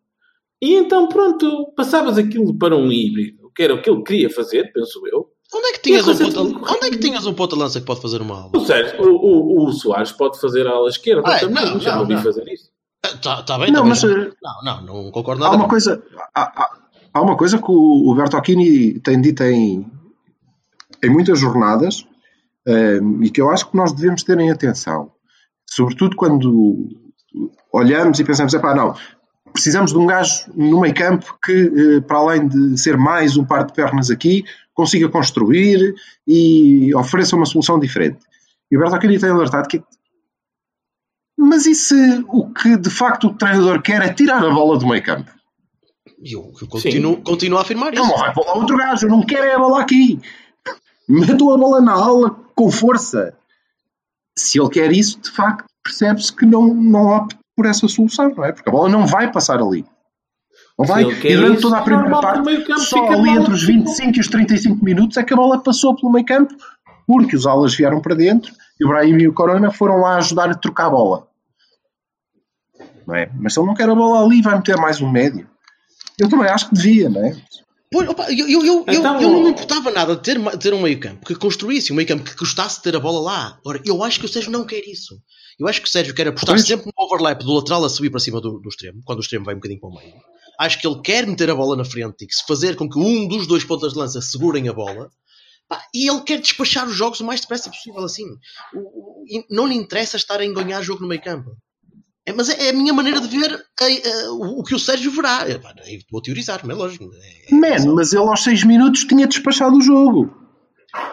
E 0.61 0.75
então, 0.75 1.07
pronto, 1.07 1.71
passavas 1.75 2.17
aquilo 2.17 2.57
para 2.57 2.75
um 2.75 2.91
híbrido, 2.91 3.44
que 3.55 3.63
era 3.63 3.73
o 3.73 3.81
que 3.81 3.89
ele 3.89 4.03
queria 4.03 4.29
fazer, 4.29 4.71
penso 4.73 5.01
eu. 5.07 5.29
Onde 5.53 5.67
é 5.67 5.71
que 5.73 5.79
tinhas, 5.79 6.07
um 6.07 6.17
ponta, 6.17 6.33
correndo. 6.35 6.65
onde 6.69 6.85
é 6.87 6.89
que 6.89 6.97
tinhas 6.97 7.25
um 7.25 7.33
ponta 7.33 7.55
lança 7.55 7.79
que 7.79 7.85
pode 7.85 8.01
fazer 8.01 8.21
uma 8.21 8.35
aula? 8.41 8.51
O, 8.55 8.65
Sérgio, 8.65 9.01
o, 9.01 9.15
o, 9.15 9.65
o 9.67 9.71
Soares 9.71 10.11
pode 10.11 10.39
fazer 10.41 10.65
a 10.67 10.71
ala 10.71 10.89
esquerda 10.89 11.21
Ah, 11.25 11.39
também, 11.39 11.65
não, 11.65 11.79
já 11.79 11.93
não, 11.93 12.01
ouvi 12.01 12.15
não. 12.15 12.21
fazer 12.23 12.47
isso. 12.51 12.69
Está 13.05 13.43
tá 13.43 13.57
bem, 13.59 13.71
Não, 13.71 13.83
tá 13.83 13.87
mas 13.89 14.03
bem. 14.03 14.11
eh, 14.23 14.31
Não, 14.41 14.63
não, 14.63 14.81
não 15.03 15.11
concordo 15.11 15.43
há 15.43 15.45
nada. 15.47 15.57
uma 15.57 15.65
com- 15.65 15.69
coisa. 15.69 16.03
Há, 16.33 16.41
há- 16.63 16.77
há 17.13 17.21
uma 17.21 17.37
coisa 17.37 17.57
que 17.59 17.69
o, 17.71 18.11
o 18.11 18.15
Bertocchini 18.15 18.99
tem 18.99 19.21
dito 19.21 19.43
em, 19.43 19.85
em 21.03 21.09
muitas 21.09 21.39
jornadas 21.39 22.05
eh, 22.67 22.99
e 23.21 23.29
que 23.29 23.39
eu 23.39 23.49
acho 23.51 23.69
que 23.69 23.77
nós 23.77 23.93
devemos 23.93 24.23
ter 24.23 24.39
em 24.39 24.49
atenção. 24.51 25.11
Sobretudo 25.69 26.15
quando 26.15 26.89
olhamos 27.71 28.19
e 28.19 28.23
pensamos, 28.23 28.53
epá, 28.53 28.73
não, 28.73 28.95
precisamos 29.55 29.91
de 29.91 29.97
um 29.97 30.05
gajo 30.05 30.51
no 30.53 30.81
meio 30.81 30.93
campo 30.93 31.37
que, 31.43 31.51
eh, 31.53 32.01
para 32.01 32.17
além 32.17 32.47
de 32.47 32.77
ser 32.77 32.97
mais 32.97 33.37
um 33.37 33.45
par 33.45 33.65
de 33.65 33.73
pernas 33.73 34.11
aqui, 34.11 34.43
consiga 34.73 35.07
construir 35.07 35.95
e 36.27 36.93
ofereça 36.93 37.37
uma 37.37 37.45
solução 37.45 37.79
diferente. 37.79 38.19
E 38.69 38.75
o 38.75 38.79
Bertocchini 38.81 39.17
tem 39.17 39.29
alertado 39.29 39.69
que 39.69 39.81
mas 41.37 41.65
e 41.65 41.75
se 41.75 42.23
o 42.27 42.51
que 42.53 42.77
de 42.77 42.89
facto 42.89 43.27
o 43.27 43.33
treinador 43.33 43.81
quer 43.81 44.01
é 44.01 44.13
tirar 44.13 44.43
a 44.43 44.49
bola 44.49 44.77
do 44.77 44.87
meio 44.87 45.03
campo? 45.03 45.31
E 46.21 46.33
eu, 46.33 46.51
eu 46.61 46.67
continuo, 46.67 47.21
continuo 47.21 47.57
a 47.57 47.61
afirmar 47.61 47.93
isso. 47.93 48.03
Ele 48.03 48.11
não 48.11 48.17
vai 48.17 48.33
para 48.33 48.45
lá 48.45 48.55
outro 48.55 48.77
gajo, 48.77 49.05
eu 49.05 49.09
não 49.09 49.25
quero 49.25 49.45
é 49.45 49.53
a 49.53 49.59
bola 49.59 49.81
aqui. 49.81 50.19
Metam 51.07 51.53
a 51.53 51.57
bola 51.57 51.81
na 51.81 51.93
aula 51.93 52.31
com 52.55 52.69
força. 52.71 53.37
Se 54.37 54.59
ele 54.59 54.69
quer 54.69 54.91
isso, 54.91 55.19
de 55.21 55.29
facto, 55.31 55.65
percebe-se 55.83 56.33
que 56.33 56.45
não, 56.45 56.73
não 56.73 57.05
opta 57.07 57.37
por 57.55 57.65
essa 57.65 57.87
solução, 57.87 58.33
não 58.35 58.43
é? 58.43 58.51
Porque 58.51 58.69
a 58.69 58.71
bola 58.71 58.89
não 58.89 59.07
vai 59.07 59.31
passar 59.31 59.61
ali. 59.61 59.85
Não 60.77 60.85
vai. 60.85 61.03
E 61.03 61.35
durante 61.35 61.61
toda 61.61 61.77
a 61.77 61.81
primeira 61.81 62.19
parte, 62.19 62.65
só 62.79 63.01
fica 63.01 63.17
ali 63.17 63.29
entre 63.29 63.53
os 63.53 63.63
25 63.63 64.17
e 64.17 64.19
os 64.19 64.27
35 64.27 64.83
minutos 64.83 65.17
é 65.17 65.23
que 65.23 65.33
a 65.33 65.37
bola 65.37 65.61
passou 65.61 65.95
pelo 65.95 66.11
meio 66.11 66.25
campo, 66.25 66.53
porque 67.07 67.35
os 67.35 67.47
alas 67.47 67.73
vieram 67.73 68.01
para 68.01 68.15
dentro 68.15 68.53
e 68.79 68.85
o 68.85 68.89
Brahim 68.89 69.17
e 69.17 69.27
o 69.27 69.33
Corona 69.33 69.71
foram 69.71 70.01
lá 70.01 70.17
ajudar 70.17 70.49
a 70.49 70.55
trocar 70.55 70.87
a 70.87 70.89
bola. 70.89 71.27
Não 73.07 73.15
é? 73.15 73.29
Mas 73.39 73.53
se 73.53 73.59
ele 73.59 73.67
não 73.67 73.75
quer 73.75 73.89
a 73.89 73.95
bola 73.95 74.25
ali, 74.25 74.41
vai 74.41 74.55
meter 74.55 74.77
mais 74.77 74.99
um 74.99 75.09
médio. 75.09 75.47
Eu 76.19 76.29
também 76.29 76.47
acho 76.47 76.69
que 76.69 76.75
devia, 76.75 77.09
não 77.09 77.23
é? 77.25 77.35
Pois, 77.91 78.09
opa, 78.09 78.25
eu, 78.31 78.49
eu, 78.49 78.65
eu, 78.65 78.85
Então, 78.87 79.21
eu 79.21 79.29
não 79.29 79.43
me 79.43 79.49
importava 79.51 79.91
nada 79.91 80.15
de 80.15 80.21
ter, 80.21 80.57
ter 80.57 80.73
um 80.73 80.81
meio 80.81 80.99
campo 80.99 81.25
que 81.25 81.35
construísse 81.35 81.93
um 81.93 81.95
meio 81.95 82.07
campo 82.07 82.23
que 82.23 82.35
gostasse 82.35 82.77
de 82.77 82.83
ter 82.83 82.95
a 82.95 82.99
bola 82.99 83.21
lá. 83.21 83.59
Ora, 83.65 83.79
eu 83.85 84.03
acho 84.03 84.19
que 84.19 84.25
o 84.25 84.29
Sérgio 84.29 84.51
não 84.51 84.65
quer 84.65 84.81
isso. 84.85 85.15
Eu 85.59 85.67
acho 85.67 85.81
que 85.81 85.87
o 85.87 85.91
Sérgio 85.91 86.13
quer 86.13 86.27
apostar 86.27 86.55
Pois. 86.55 86.67
sempre 86.67 86.85
no 86.87 87.05
overlap 87.05 87.41
do 87.41 87.53
lateral 87.53 87.83
a 87.85 87.89
subir 87.89 88.09
para 88.09 88.19
cima 88.19 88.41
do, 88.41 88.59
do 88.59 88.69
extremo, 88.69 89.01
quando 89.05 89.19
o 89.19 89.21
extremo 89.21 89.45
vai 89.45 89.53
um 89.55 89.57
bocadinho 89.57 89.79
para 89.79 89.89
o 89.89 89.95
meio. 89.95 90.13
Acho 90.59 90.79
que 90.79 90.87
ele 90.87 91.01
quer 91.01 91.25
meter 91.27 91.49
a 91.49 91.55
bola 91.55 91.75
na 91.75 91.85
frente 91.85 92.23
e 92.23 92.27
que 92.27 92.33
se 92.35 92.45
fazer 92.45 92.75
com 92.75 92.89
que 92.89 92.99
um 92.99 93.27
dos 93.27 93.47
dois 93.47 93.63
pontas 93.63 93.93
de 93.93 93.99
lança 93.99 94.21
segurem 94.21 94.67
a 94.69 94.73
bola. 94.73 95.09
Pá, 95.67 95.81
e 95.93 96.09
ele 96.09 96.21
quer 96.21 96.39
despachar 96.39 96.87
os 96.87 96.93
jogos 96.95 97.19
o 97.21 97.25
mais 97.25 97.41
depressa 97.41 97.69
possível 97.69 98.03
assim. 98.03 98.25
O- 98.73 98.79
o- 98.79 99.25
não 99.49 99.65
lhe 99.65 99.75
interessa 99.75 100.15
estar 100.17 100.39
a 100.39 100.45
enganhar 100.45 100.83
jogo 100.83 101.01
no 101.01 101.07
meio 101.07 101.21
campo. 101.21 101.51
É, 102.27 102.33
mas 102.33 102.49
é, 102.49 102.67
é 102.67 102.69
a 102.69 102.73
minha 102.73 102.93
maneira 102.93 103.19
de 103.21 103.27
ver 103.27 103.53
a- 103.53 103.83
a- 103.85 104.31
o, 104.31 104.59
o 104.59 104.63
que 104.63 104.75
o 104.75 104.79
Sérgio 104.79 105.11
verá. 105.11 105.47
É, 105.49 105.57
pá, 105.57 105.73
eu 105.87 105.99
vou 106.11 106.21
teorizar, 106.21 106.61
mas 106.63 106.75
é 106.75 106.79
lógico. 106.79 107.09
É- 107.15 107.51
é- 107.51 107.55
Man, 107.55 107.93
mas 107.95 108.13
ele 108.13 108.21
aos 108.23 108.43
6 108.43 108.63
minutos 108.63 109.03
tinha 109.05 109.25
despachado 109.27 109.75
o 109.77 109.81
jogo. 109.81 110.33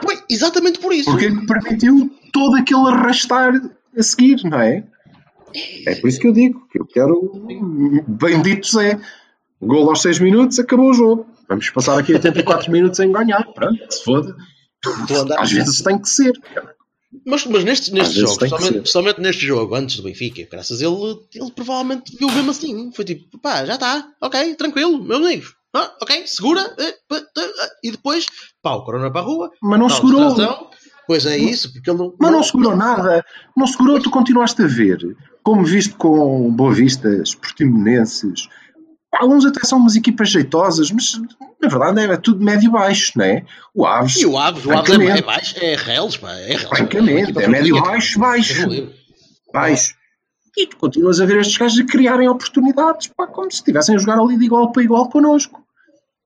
Pois, 0.02 0.22
exatamente 0.30 0.78
por 0.78 0.92
isso. 0.92 1.10
Porque 1.10 1.30
permitiu 1.46 2.10
todo 2.32 2.56
aquele 2.56 2.88
arrastar 2.88 3.52
a 3.96 4.02
seguir, 4.02 4.42
não 4.44 4.60
é? 4.60 4.84
É 5.86 5.94
por 5.96 6.08
isso 6.08 6.18
que 6.18 6.26
eu 6.26 6.32
digo 6.32 6.66
que 6.68 6.80
eu 6.80 6.86
quero. 6.86 7.46
Bendito 8.06 8.66
Zé. 8.66 8.98
Gol 9.60 9.88
aos 9.88 10.02
6 10.02 10.18
minutos, 10.18 10.58
acabou 10.58 10.90
o 10.90 10.94
jogo. 10.94 11.26
Vamos 11.48 11.70
passar 11.70 11.98
aqui 11.98 12.12
84 12.12 12.70
minutos 12.72 12.98
em 12.98 13.12
ganhar. 13.12 13.44
Pronto, 13.52 13.78
se 13.90 14.02
foda. 14.02 14.36
Às 15.38 15.52
vezes 15.52 15.82
tem 15.82 15.98
que 15.98 16.08
ser. 16.08 16.32
Mas, 17.26 17.44
mas 17.44 17.62
jogos, 17.62 18.38
tem 18.38 18.48
que 18.48 18.58
somente, 18.58 18.88
somente 18.88 19.20
neste 19.20 19.46
jogo, 19.46 19.74
antes 19.74 19.96
do 19.96 20.02
Benfica, 20.02 20.48
graças 20.50 20.80
a 20.80 20.86
ele, 20.86 21.18
ele 21.34 21.50
provavelmente 21.50 22.16
viu 22.16 22.28
mesmo 22.30 22.50
assim. 22.50 22.90
Foi 22.90 23.04
tipo, 23.04 23.38
pá, 23.38 23.66
já 23.66 23.74
está, 23.74 24.08
ok, 24.20 24.54
tranquilo, 24.54 25.02
meus 25.02 25.20
amigos. 25.24 25.54
Ah, 25.74 25.94
ok, 26.00 26.26
segura, 26.26 26.74
eh, 26.78 26.94
tá, 27.08 27.22
ah, 27.38 27.68
e 27.84 27.90
depois, 27.90 28.26
pá, 28.62 28.72
o 28.74 28.84
Corona 28.84 29.10
para 29.10 29.20
a 29.20 29.24
rua. 29.24 29.50
Mas 29.62 29.78
não 29.78 29.90
segurou. 29.90 30.34
Pois 31.06 31.26
é 31.26 31.36
isso, 31.36 31.72
porque 31.72 31.90
ele 31.90 31.98
não. 31.98 32.14
Mas 32.18 32.32
não 32.32 32.42
segurou 32.42 32.76
nada. 32.76 33.24
Não 33.56 33.66
segurou, 33.66 34.00
tu 34.00 34.10
continuaste 34.10 34.62
a 34.62 34.66
ver. 34.66 35.16
Como 35.42 35.64
visto 35.64 35.96
com 35.96 36.50
Boa 36.50 36.72
Vistas, 36.72 37.34
Portimonenses. 37.34 38.48
Alguns 39.14 39.44
até 39.44 39.60
são 39.64 39.78
umas 39.78 39.94
equipas 39.94 40.30
jeitosas, 40.30 40.90
mas 40.90 41.20
na 41.60 41.68
verdade 41.68 42.00
é 42.00 42.16
tudo 42.16 42.42
médio-baixo, 42.42 43.12
não 43.16 43.24
é? 43.24 43.44
O 43.74 43.84
Aves. 43.84 44.16
E 44.16 44.24
o 44.24 44.38
Aves, 44.38 44.64
o 44.64 44.72
Aves 44.72 44.98
é, 44.98 45.18
é 45.18 45.22
baixo, 45.22 45.54
é 45.60 45.74
reles, 45.76 46.16
pá, 46.16 46.32
é 46.32 46.46
reles. 46.46 46.62
Francamente, 46.62 47.38
é 47.38 47.46
médio-baixo, 47.46 48.18
baixo. 48.18 48.66
baixo. 49.52 49.94
E 50.56 50.66
tu 50.66 50.76
continuas 50.78 51.20
a 51.20 51.26
ver 51.26 51.40
estes 51.40 51.58
gajos 51.58 51.80
a 51.80 51.84
criarem 51.84 52.28
oportunidades, 52.28 53.08
pá, 53.08 53.26
como 53.26 53.50
se 53.50 53.58
estivessem 53.58 53.96
a 53.96 53.98
jogar 53.98 54.18
ali 54.18 54.38
de 54.38 54.46
igual 54.46 54.72
para 54.72 54.82
igual 54.82 55.08
connosco. 55.10 55.62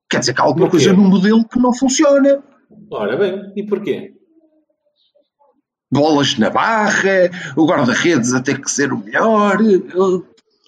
Quer 0.09 0.20
dizer 0.20 0.35
que 0.35 0.41
há 0.41 0.45
alguma 0.45 0.70
coisa 0.70 0.93
no 0.93 1.03
modelo 1.03 1.45
que 1.45 1.59
não 1.59 1.74
funciona. 1.74 2.43
Ora 2.91 3.16
bem, 3.16 3.53
e 3.57 3.64
porquê? 3.64 4.16
Bolas 5.91 6.37
na 6.39 6.51
barra, 6.51 7.30
o 7.57 7.66
guarda-redes 7.66 8.34
a 8.34 8.41
ter 8.41 8.61
que 8.61 8.70
ser 8.70 8.93
o 8.93 8.99
melhor. 8.99 9.59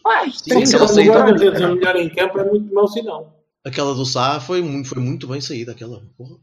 Ai, 0.07 0.31
tem 0.31 0.33
Sim, 0.33 0.61
que 0.61 0.66
ser 0.66 0.81
o 0.81 1.12
guarda-redes 1.12 1.61
a 1.61 1.69
melhor 1.75 1.97
em 1.97 2.09
campo 2.09 2.39
é 2.39 2.45
muito 2.45 2.73
mau 2.73 2.87
sinal. 2.87 3.35
Aquela 3.64 3.95
do 3.95 4.07
Sá 4.07 4.41
foi 4.41 4.62
muito, 4.62 4.89
foi 4.89 5.03
muito 5.03 5.27
bem 5.27 5.41
saída. 5.41 5.73
Aquela. 5.73 6.03
Porra. 6.16 6.37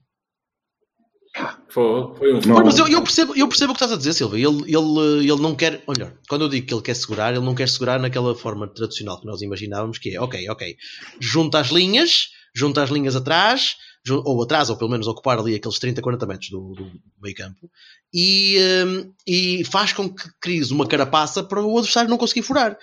Foi, 1.68 2.16
foi 2.16 2.34
um 2.34 2.40
Não. 2.40 2.64
Mas 2.64 2.78
eu, 2.78 2.88
eu 2.88 3.02
percebo, 3.02 3.36
eu 3.36 3.48
percebo 3.48 3.72
o 3.72 3.76
que 3.76 3.84
estás 3.84 3.92
a 3.92 3.98
dizer, 3.98 4.14
Silva. 4.14 4.38
Ele, 4.38 4.64
ele, 4.68 5.30
ele 5.30 5.42
não 5.42 5.54
quer. 5.56 5.84
Olha, 5.86 6.18
quando 6.30 6.44
eu 6.44 6.50
digo 6.50 6.66
que 6.66 6.74
ele 6.74 6.82
quer 6.82 6.96
segurar, 6.96 7.34
ele 7.34 7.44
não 7.44 7.54
quer 7.54 7.68
segurar 7.68 8.00
naquela 8.00 8.34
forma 8.36 8.68
tradicional 8.68 9.20
que 9.20 9.26
nós 9.26 9.42
imaginávamos, 9.42 9.98
que 9.98 10.16
é, 10.16 10.22
ok, 10.22 10.50
ok, 10.50 10.78
junta 11.20 11.60
as 11.60 11.68
linhas, 11.68 12.30
junta 12.56 12.82
as 12.82 12.90
linhas 12.90 13.16
atrás, 13.16 13.76
ou 14.12 14.44
atrás, 14.44 14.70
ou 14.70 14.78
pelo 14.78 14.92
menos 14.92 15.08
ocupar 15.08 15.40
ali 15.40 15.56
aqueles 15.56 15.80
30, 15.80 16.02
40 16.02 16.26
metros 16.26 16.50
do, 16.50 16.74
do 16.74 16.92
meio 17.22 17.36
campo, 17.36 17.70
e, 18.14 18.58
hum, 18.86 19.14
e 19.28 19.64
faz 19.66 19.94
com 19.94 20.08
que 20.10 20.30
cries 20.40 20.72
uma 20.72 20.88
carapaça 20.88 21.44
para 21.44 21.62
o 21.62 21.78
adversário 21.78 22.10
não 22.10 22.18
conseguir 22.18 22.44
furar. 22.44 22.78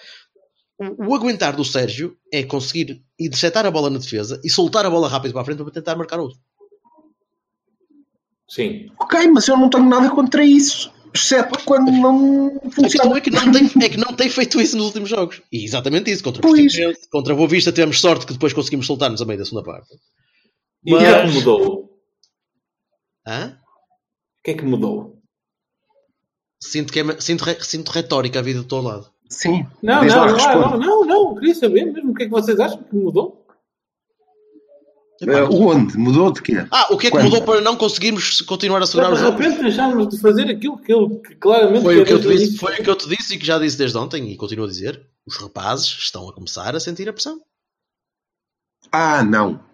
O, 0.78 1.10
o 1.10 1.14
aguentar 1.14 1.54
do 1.54 1.64
Sérgio 1.64 2.16
é 2.32 2.42
conseguir 2.42 3.02
interceptar 3.18 3.64
a 3.66 3.70
bola 3.70 3.90
na 3.90 3.98
defesa 3.98 4.40
e 4.44 4.50
soltar 4.50 4.84
a 4.84 4.90
bola 4.90 5.08
rápido 5.08 5.32
para 5.32 5.42
a 5.42 5.44
frente 5.44 5.62
para 5.62 5.72
tentar 5.72 5.96
marcar 5.96 6.18
outro. 6.18 6.38
Sim. 8.48 8.90
Ok, 8.98 9.28
mas 9.28 9.48
eu 9.48 9.56
não 9.56 9.70
tenho 9.70 9.88
nada 9.88 10.10
contra 10.10 10.44
isso. 10.44 10.92
Exceto 11.14 11.58
quando 11.64 11.90
não 11.90 12.60
A 12.64 12.70
funciona. 12.70 13.18
é 13.18 13.20
que, 13.20 13.30
não 13.30 13.52
tem, 13.52 13.70
é 13.82 13.88
que 13.88 13.98
não 13.98 14.14
tem 14.14 14.30
feito 14.30 14.60
isso 14.60 14.76
nos 14.76 14.86
últimos 14.86 15.10
jogos. 15.10 15.42
E 15.52 15.64
exatamente 15.64 16.10
isso. 16.10 16.24
Contra 16.24 16.46
o 16.46 16.52
contra 17.10 17.32
a 17.34 17.36
Boa 17.36 17.48
Vista 17.48 17.70
tivemos 17.70 18.00
sorte 18.00 18.26
que 18.26 18.32
depois 18.32 18.52
conseguimos 18.52 18.86
soltar-nos 18.86 19.20
a 19.20 19.24
meio 19.24 19.38
da 19.38 19.44
segunda 19.44 19.64
parte. 19.64 19.88
E 20.84 20.94
o 20.94 20.98
que 20.98 21.04
é 21.04 21.26
que 21.26 21.32
mudou? 21.32 21.98
Hã? 23.26 23.58
O 23.58 24.42
que 24.44 24.50
é 24.50 24.54
que 24.54 24.64
mudou? 24.64 25.18
Sinto, 26.60 26.92
que 26.92 27.00
é, 27.00 27.20
sinto, 27.20 27.42
re- 27.44 27.62
sinto 27.62 27.90
retórica 27.90 28.38
a 28.38 28.42
vida 28.42 28.60
do 28.60 28.68
teu 28.68 28.80
lado. 28.80 29.10
Sim. 29.28 29.66
Não, 29.82 30.04
não, 30.04 30.26
lá, 30.26 30.54
não, 30.54 30.70
não, 30.70 30.78
não, 30.78 31.04
não, 31.04 31.34
queria 31.34 31.54
saber 31.54 31.86
mesmo 31.86 32.10
o 32.10 32.14
que 32.14 32.24
é 32.24 32.26
que 32.26 32.30
vocês 32.32 32.58
acham 32.60 32.82
que 32.82 32.94
mudou. 32.94 33.46
Eh, 35.22 35.42
onde? 35.44 35.96
Mudou 35.96 36.32
de 36.32 36.42
quê? 36.42 36.66
Ah, 36.70 36.88
o 36.92 36.98
que 36.98 37.06
é 37.06 37.10
que 37.10 37.16
Quando? 37.16 37.24
mudou 37.24 37.42
para 37.42 37.60
não 37.60 37.76
conseguirmos 37.76 38.40
continuar 38.40 38.82
a 38.82 38.86
segurar 38.86 39.08
de 39.08 39.14
os 39.14 39.20
jogos? 39.20 39.40
repente 39.40 39.62
deixámos 39.62 40.08
de 40.08 40.18
fazer 40.20 40.50
aquilo 40.50 40.76
que 40.78 40.92
ele 40.92 41.20
que 41.20 41.36
claramente 41.36 41.82
Foi 41.82 42.00
o, 42.00 42.04
que 42.04 42.12
eu 42.12 42.20
te 42.20 42.28
disse, 42.28 42.58
foi 42.58 42.74
o 42.74 42.82
que 42.82 42.90
eu 42.90 42.96
te 42.96 43.08
disse 43.08 43.34
e 43.34 43.38
que 43.38 43.46
já 43.46 43.56
disse 43.58 43.78
desde 43.78 43.96
ontem 43.96 44.30
e 44.32 44.36
continuo 44.36 44.64
a 44.64 44.68
dizer. 44.68 45.00
Os 45.24 45.36
rapazes 45.36 45.86
estão 45.86 46.28
a 46.28 46.32
começar 46.34 46.74
a 46.74 46.80
sentir 46.80 47.08
a 47.08 47.12
pressão. 47.12 47.40
Ah, 48.90 49.22
não. 49.22 49.64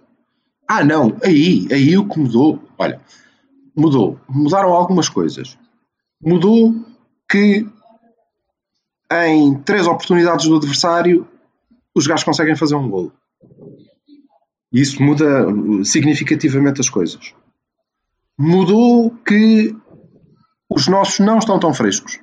Ah, 0.69 0.85
não. 0.85 1.17
Aí, 1.25 1.67
aí 1.73 1.97
o 1.97 2.07
que 2.07 2.19
mudou. 2.19 2.63
Olha, 2.77 3.01
mudou. 3.75 4.21
Mudaram 4.29 4.73
algumas 4.73 5.09
coisas. 5.09 5.59
Mudou 6.21 6.75
que 7.29 7.67
em 9.11 9.55
três 9.63 9.87
oportunidades 9.87 10.47
do 10.47 10.57
adversário 10.57 11.27
os 11.95 12.07
gajos 12.07 12.25
conseguem 12.25 12.55
fazer 12.55 12.75
um 12.75 12.89
golo. 12.89 13.13
E 14.71 14.81
Isso 14.81 15.03
muda 15.03 15.47
significativamente 15.85 16.81
as 16.81 16.91
coisas. 16.91 17.33
Mudou 18.39 19.11
que 19.27 19.75
os 20.69 20.87
nossos 20.87 21.21
não 21.21 21.39
estão 21.39 21.59
tão 21.59 21.73
frescos 21.73 22.21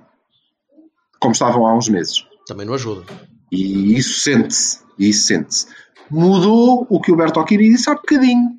como 1.19 1.33
estavam 1.33 1.65
há 1.65 1.75
uns 1.75 1.89
meses. 1.89 2.23
Também 2.45 2.67
não 2.67 2.75
ajuda. 2.75 3.03
E 3.51 3.97
isso 3.97 4.19
sente-se. 4.19 4.79
E 4.97 5.09
isso 5.09 5.25
sente-se. 5.25 5.67
Mudou 6.11 6.85
o 6.89 6.99
que 7.01 7.11
o 7.11 7.15
Bertocchini 7.15 7.71
disse 7.71 7.89
há 7.89 7.95
bocadinho. 7.95 8.49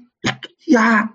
Já. 0.69 1.09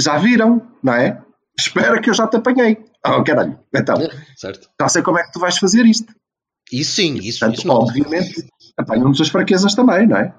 Já 0.00 0.18
viram, 0.18 0.66
não 0.82 0.94
é? 0.94 1.22
Espera 1.58 2.00
que 2.00 2.08
eu 2.10 2.14
já 2.14 2.26
te 2.26 2.36
apanhei. 2.36 2.78
Oh, 3.06 3.22
caralho. 3.22 3.58
Então, 3.74 3.96
Certo? 4.36 4.68
já 4.80 4.88
sei 4.88 5.02
como 5.02 5.18
é 5.18 5.24
que 5.24 5.32
tu 5.32 5.38
vais 5.40 5.58
fazer 5.58 5.84
isto. 5.84 6.12
Isso 6.72 6.94
sim, 6.94 7.14
isso, 7.18 7.40
Portanto, 7.40 7.58
isso 7.58 7.70
obviamente, 7.70 8.46
apanham-nos 8.78 9.20
as 9.20 9.28
fraquezas 9.28 9.74
também, 9.74 10.06
não 10.06 10.16
é? 10.16 10.34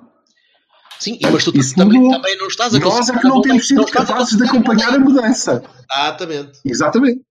Sim, 0.99 1.20
mas 1.32 1.43
tu 1.43 1.51
Isso 1.55 1.76
também, 1.76 1.99
mudou. 1.99 2.20
também 2.22 2.38
não 2.38 2.47
estás 2.47 2.74
a 2.74 2.80
Nós 2.80 3.09
é 3.09 3.20
que 3.20 3.28
não 3.28 3.41
temos 3.41 3.68
sido 3.68 3.86
capazes 3.86 4.38
de 4.38 4.43
acompanhar 4.45 4.93
a 4.93 4.99
mudança. 4.99 5.61
Exatamente. 5.91 6.59
Exatamente. 6.66 7.22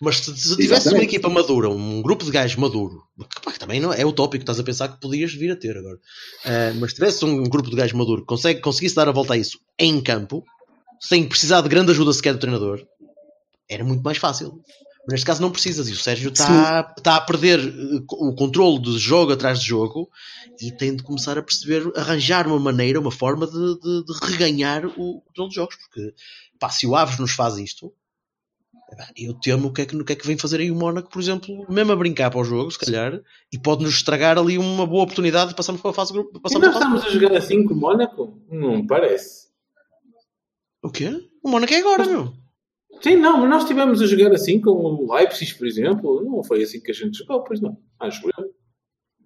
Mas 0.00 0.16
se, 0.18 0.36
se 0.36 0.56
tivesse 0.56 0.88
uma 0.90 1.02
equipa 1.04 1.28
madura, 1.28 1.70
um 1.70 2.02
grupo 2.02 2.24
de 2.24 2.30
gajos 2.30 2.56
maduro, 2.56 3.02
que, 3.18 3.40
pá, 3.40 3.52
que 3.52 3.58
também 3.58 3.80
não 3.80 3.92
é 3.92 4.04
utópico, 4.04 4.42
estás 4.42 4.60
a 4.60 4.62
pensar 4.62 4.88
que 4.88 5.00
podias 5.00 5.32
vir 5.32 5.50
a 5.52 5.56
ter 5.56 5.76
agora. 5.76 5.98
Ah, 6.44 6.72
mas 6.78 6.90
se 6.90 6.96
tivesse 6.96 7.24
um 7.24 7.42
grupo 7.44 7.70
de 7.70 7.76
gajos 7.76 7.94
maduro 7.96 8.20
que 8.20 8.26
consegue, 8.26 8.60
conseguisse 8.60 8.94
dar 8.94 9.08
a 9.08 9.12
volta 9.12 9.32
a 9.32 9.36
isso 9.38 9.58
em 9.78 10.00
campo, 10.02 10.44
sem 11.00 11.26
precisar 11.26 11.62
de 11.62 11.68
grande 11.70 11.92
ajuda 11.92 12.12
sequer 12.12 12.34
do 12.34 12.40
treinador, 12.40 12.84
era 13.68 13.82
muito 13.84 14.02
mais 14.02 14.18
fácil. 14.18 14.60
Mas 15.08 15.12
neste 15.14 15.26
caso 15.26 15.40
não 15.40 15.52
precisas, 15.52 15.88
e 15.88 15.92
o 15.92 15.96
Sérgio 15.96 16.30
está 16.32 16.92
está 16.98 17.16
a 17.16 17.20
perder 17.20 17.60
eh, 17.60 18.00
o 18.10 18.34
controle 18.34 18.80
de 18.82 18.98
jogo 18.98 19.32
atrás 19.32 19.60
de 19.60 19.66
jogo 19.66 20.10
e 20.60 20.72
tem 20.72 20.96
de 20.96 21.02
começar 21.04 21.38
a 21.38 21.42
perceber, 21.42 21.90
arranjar 21.96 22.46
uma 22.48 22.58
maneira, 22.58 22.98
uma 23.00 23.12
forma 23.12 23.46
de, 23.46 23.52
de- 23.80 24.04
de 24.04 24.26
reganhar 24.26 24.84
o 24.86 25.20
controle 25.22 25.48
dos 25.48 25.54
jogos, 25.54 25.76
porque 25.76 26.12
pá, 26.58 26.68
se 26.70 26.86
o 26.88 26.96
Aves 26.96 27.18
nos 27.20 27.30
faz 27.32 27.56
isto, 27.56 27.92
Eu 29.16 29.34
temo 29.34 29.68
o 29.68 29.72
que, 29.72 29.82
é 29.82 29.86
que, 29.86 29.96
o 29.96 30.04
que 30.04 30.12
é 30.12 30.16
que 30.16 30.26
vem 30.26 30.38
fazer 30.38 30.60
aí 30.60 30.70
o 30.70 30.76
Mónaco, 30.76 31.10
por 31.10 31.20
exemplo, 31.20 31.66
mesmo 31.68 31.92
a 31.92 31.96
brincar 31.96 32.30
para 32.30 32.40
o 32.40 32.44
jogo, 32.44 32.70
se 32.70 32.78
calhar, 32.78 33.20
e 33.52 33.58
pode-nos 33.58 33.94
estragar 33.94 34.38
ali 34.38 34.56
uma 34.58 34.86
boa 34.86 35.02
oportunidade 35.02 35.50
de 35.50 35.56
passarmos 35.56 35.82
para 35.82 35.90
a 35.90 35.94
fase 35.94 36.12
de 36.12 36.18
grupo. 36.18 36.38
E 36.38 36.40
Passarmos 36.40 36.68
nós 36.68 36.76
estamos 36.76 37.04
a 37.04 37.10
jogar 37.10 37.36
assim 37.36 37.66
com 37.66 37.74
o 37.74 37.76
Mónaco? 37.76 38.38
Não 38.48 38.76
me 38.76 38.86
parece. 38.86 39.46
O 40.82 40.90
quê? 40.90 41.10
O 41.42 41.48
Mónaco 41.50 41.74
é 41.74 41.78
agora, 41.78 42.04
meu. 42.06 42.32
Sim, 43.02 43.16
não, 43.16 43.38
mas 43.38 43.50
nós 43.50 43.62
estivemos 43.62 44.00
a 44.00 44.06
jogar 44.06 44.32
assim 44.32 44.60
com 44.60 44.70
o 44.70 45.12
Leipzig, 45.12 45.54
por 45.56 45.66
exemplo. 45.66 46.22
Não 46.22 46.42
foi 46.44 46.62
assim 46.62 46.80
que 46.80 46.90
a 46.92 46.94
gente 46.94 47.18
jogou, 47.18 47.42
pois 47.42 47.60
não. 47.60 47.76
Acho 48.00 48.26
eu. 48.26 48.50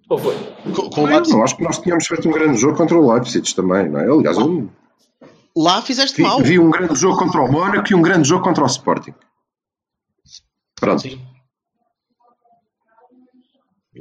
Ou 0.09 0.19
foi? 0.19 0.35
Com, 0.75 0.91
com 0.91 1.03
o 1.03 1.07
Leipzig. 1.07 1.37
não 1.37 1.45
acho 1.45 1.57
que 1.57 1.63
nós 1.63 1.79
tínhamos 1.79 2.07
feito 2.07 2.29
um 2.29 2.33
grande 2.33 2.59
jogo 2.59 2.77
contra 2.77 2.99
o 2.99 3.13
Leipzig 3.13 3.55
também, 3.55 3.89
não 3.89 4.01
é? 4.01 4.11
Aliás, 4.11 4.39
eu 4.39 4.71
Lá 5.57 5.83
fizeste 5.83 6.17
vi, 6.17 6.23
mal. 6.23 6.41
vi 6.43 6.59
um 6.59 6.71
grande 6.71 6.95
jogo 6.95 7.19
contra 7.19 7.41
o 7.43 7.51
Mónaco 7.51 7.93
e 7.93 7.95
um 7.95 8.03
grande 8.03 8.29
jogo 8.29 8.43
contra 8.43 8.65
o 8.65 8.67
Sporting. 8.67 9.15
Pronto. 10.81 11.03
Sim. 11.03 11.20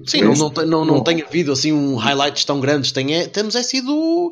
Sim, 0.06 0.22
não, 0.22 0.34
não, 0.36 0.66
não, 0.66 0.86
não 0.86 1.04
tem 1.04 1.22
havido 1.22 1.52
assim 1.52 1.74
um 1.74 1.96
highlights 1.96 2.46
tão 2.46 2.60
grandes. 2.62 2.92
Tem, 2.92 3.14
é, 3.16 3.28
temos 3.28 3.56
é 3.56 3.64
sido. 3.64 4.32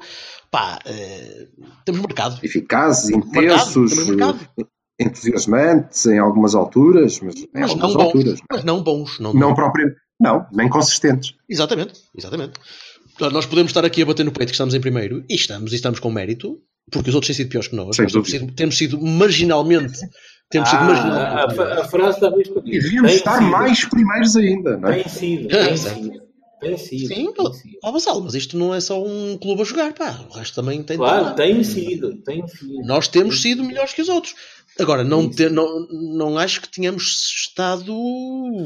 Pá, 0.49 0.79
eh, 0.85 1.47
temos 1.83 1.99
mercado. 2.01 2.39
Eficazes, 2.43 3.09
Mercado, 3.09 3.35
intensos, 3.35 3.91
temos 3.91 4.07
mercado. 4.07 4.39
entusiasmantes 4.99 6.05
em 6.05 6.19
algumas 6.19 6.55
alturas, 6.55 7.19
mas 7.19 7.35
em 7.35 7.49
Mas 7.53 7.75
não 7.75 7.85
algumas 7.85 7.93
bons. 7.95 8.03
alturas. 8.05 8.39
Mas 8.49 8.63
não 8.63 8.81
bons. 8.81 9.19
Não, 9.19 9.33
Não 9.33 9.53
propriamente. 9.53 9.97
Não, 10.19 10.47
nem 10.53 10.69
consistentes. 10.69 11.35
Exatamente, 11.49 12.01
exatamente. 12.17 12.53
Portanto, 13.17 13.33
nós 13.33 13.45
podemos 13.45 13.69
estar 13.71 13.83
aqui 13.83 14.01
a 14.01 14.05
bater 14.05 14.23
no 14.23 14.31
peito 14.31 14.49
que 14.49 14.55
estamos 14.55 14.73
em 14.73 14.79
primeiro, 14.81 15.23
e 15.29 15.35
estamos, 15.35 15.73
e 15.73 15.75
estamos 15.75 15.99
com 15.99 16.09
mérito, 16.11 16.59
porque 16.91 17.09
os 17.09 17.15
outros 17.15 17.27
têm 17.27 17.35
sido 17.35 17.49
piores 17.49 17.67
que 17.67 17.75
nós. 17.75 17.97
Nós 17.97 18.11
temos 18.11 18.29
sido, 18.29 18.51
temos 18.53 18.77
sido 18.77 19.01
marginalmente. 19.01 19.99
Temos 20.49 20.69
sido 20.69 20.79
Ah, 20.79 20.83
a, 20.83 20.87
marginalmente. 20.87 21.59
a- 21.59 21.81
a 21.81 22.63
E 22.65 22.79
devíamos 22.79 23.11
estar 23.11 23.41
mais 23.41 23.83
primeiros 23.85 24.35
ainda, 24.37 24.77
não 24.77 24.89
é? 24.89 25.03
Tem 25.03 25.07
sido, 25.09 25.47
tem 25.49 25.77
certo. 25.77 26.03
sido. 26.03 26.27
Tem 26.59 26.77
sido. 26.77 27.07
Sim, 27.07 27.33
tem 27.33 27.53
sido. 27.53 27.77
ó 27.83 27.91
Vassal, 27.91 28.21
mas 28.21 28.33
isto 28.33 28.57
não 28.57 28.73
é 28.73 28.79
só 28.79 29.03
um 29.03 29.37
clube 29.37 29.61
a 29.61 29.65
jogar, 29.65 29.93
pá. 29.93 30.19
O 30.29 30.33
resto 30.33 30.55
também 30.55 30.81
tem. 30.81 30.97
Claro, 30.97 31.35
tem 31.35 31.63
sido, 31.63 32.15
tem 32.23 32.47
sido. 32.47 32.81
Nós 32.85 33.07
temos 33.07 33.41
sido 33.41 33.63
melhores 33.63 33.93
que 33.93 34.01
os 34.01 34.09
outros. 34.09 34.33
Agora, 34.79 35.03
não, 35.03 35.29
te- 35.29 35.49
não, 35.49 35.85
não 35.89 36.37
acho 36.37 36.61
que 36.61 36.69
tenhamos 36.69 37.03
estado 37.47 37.93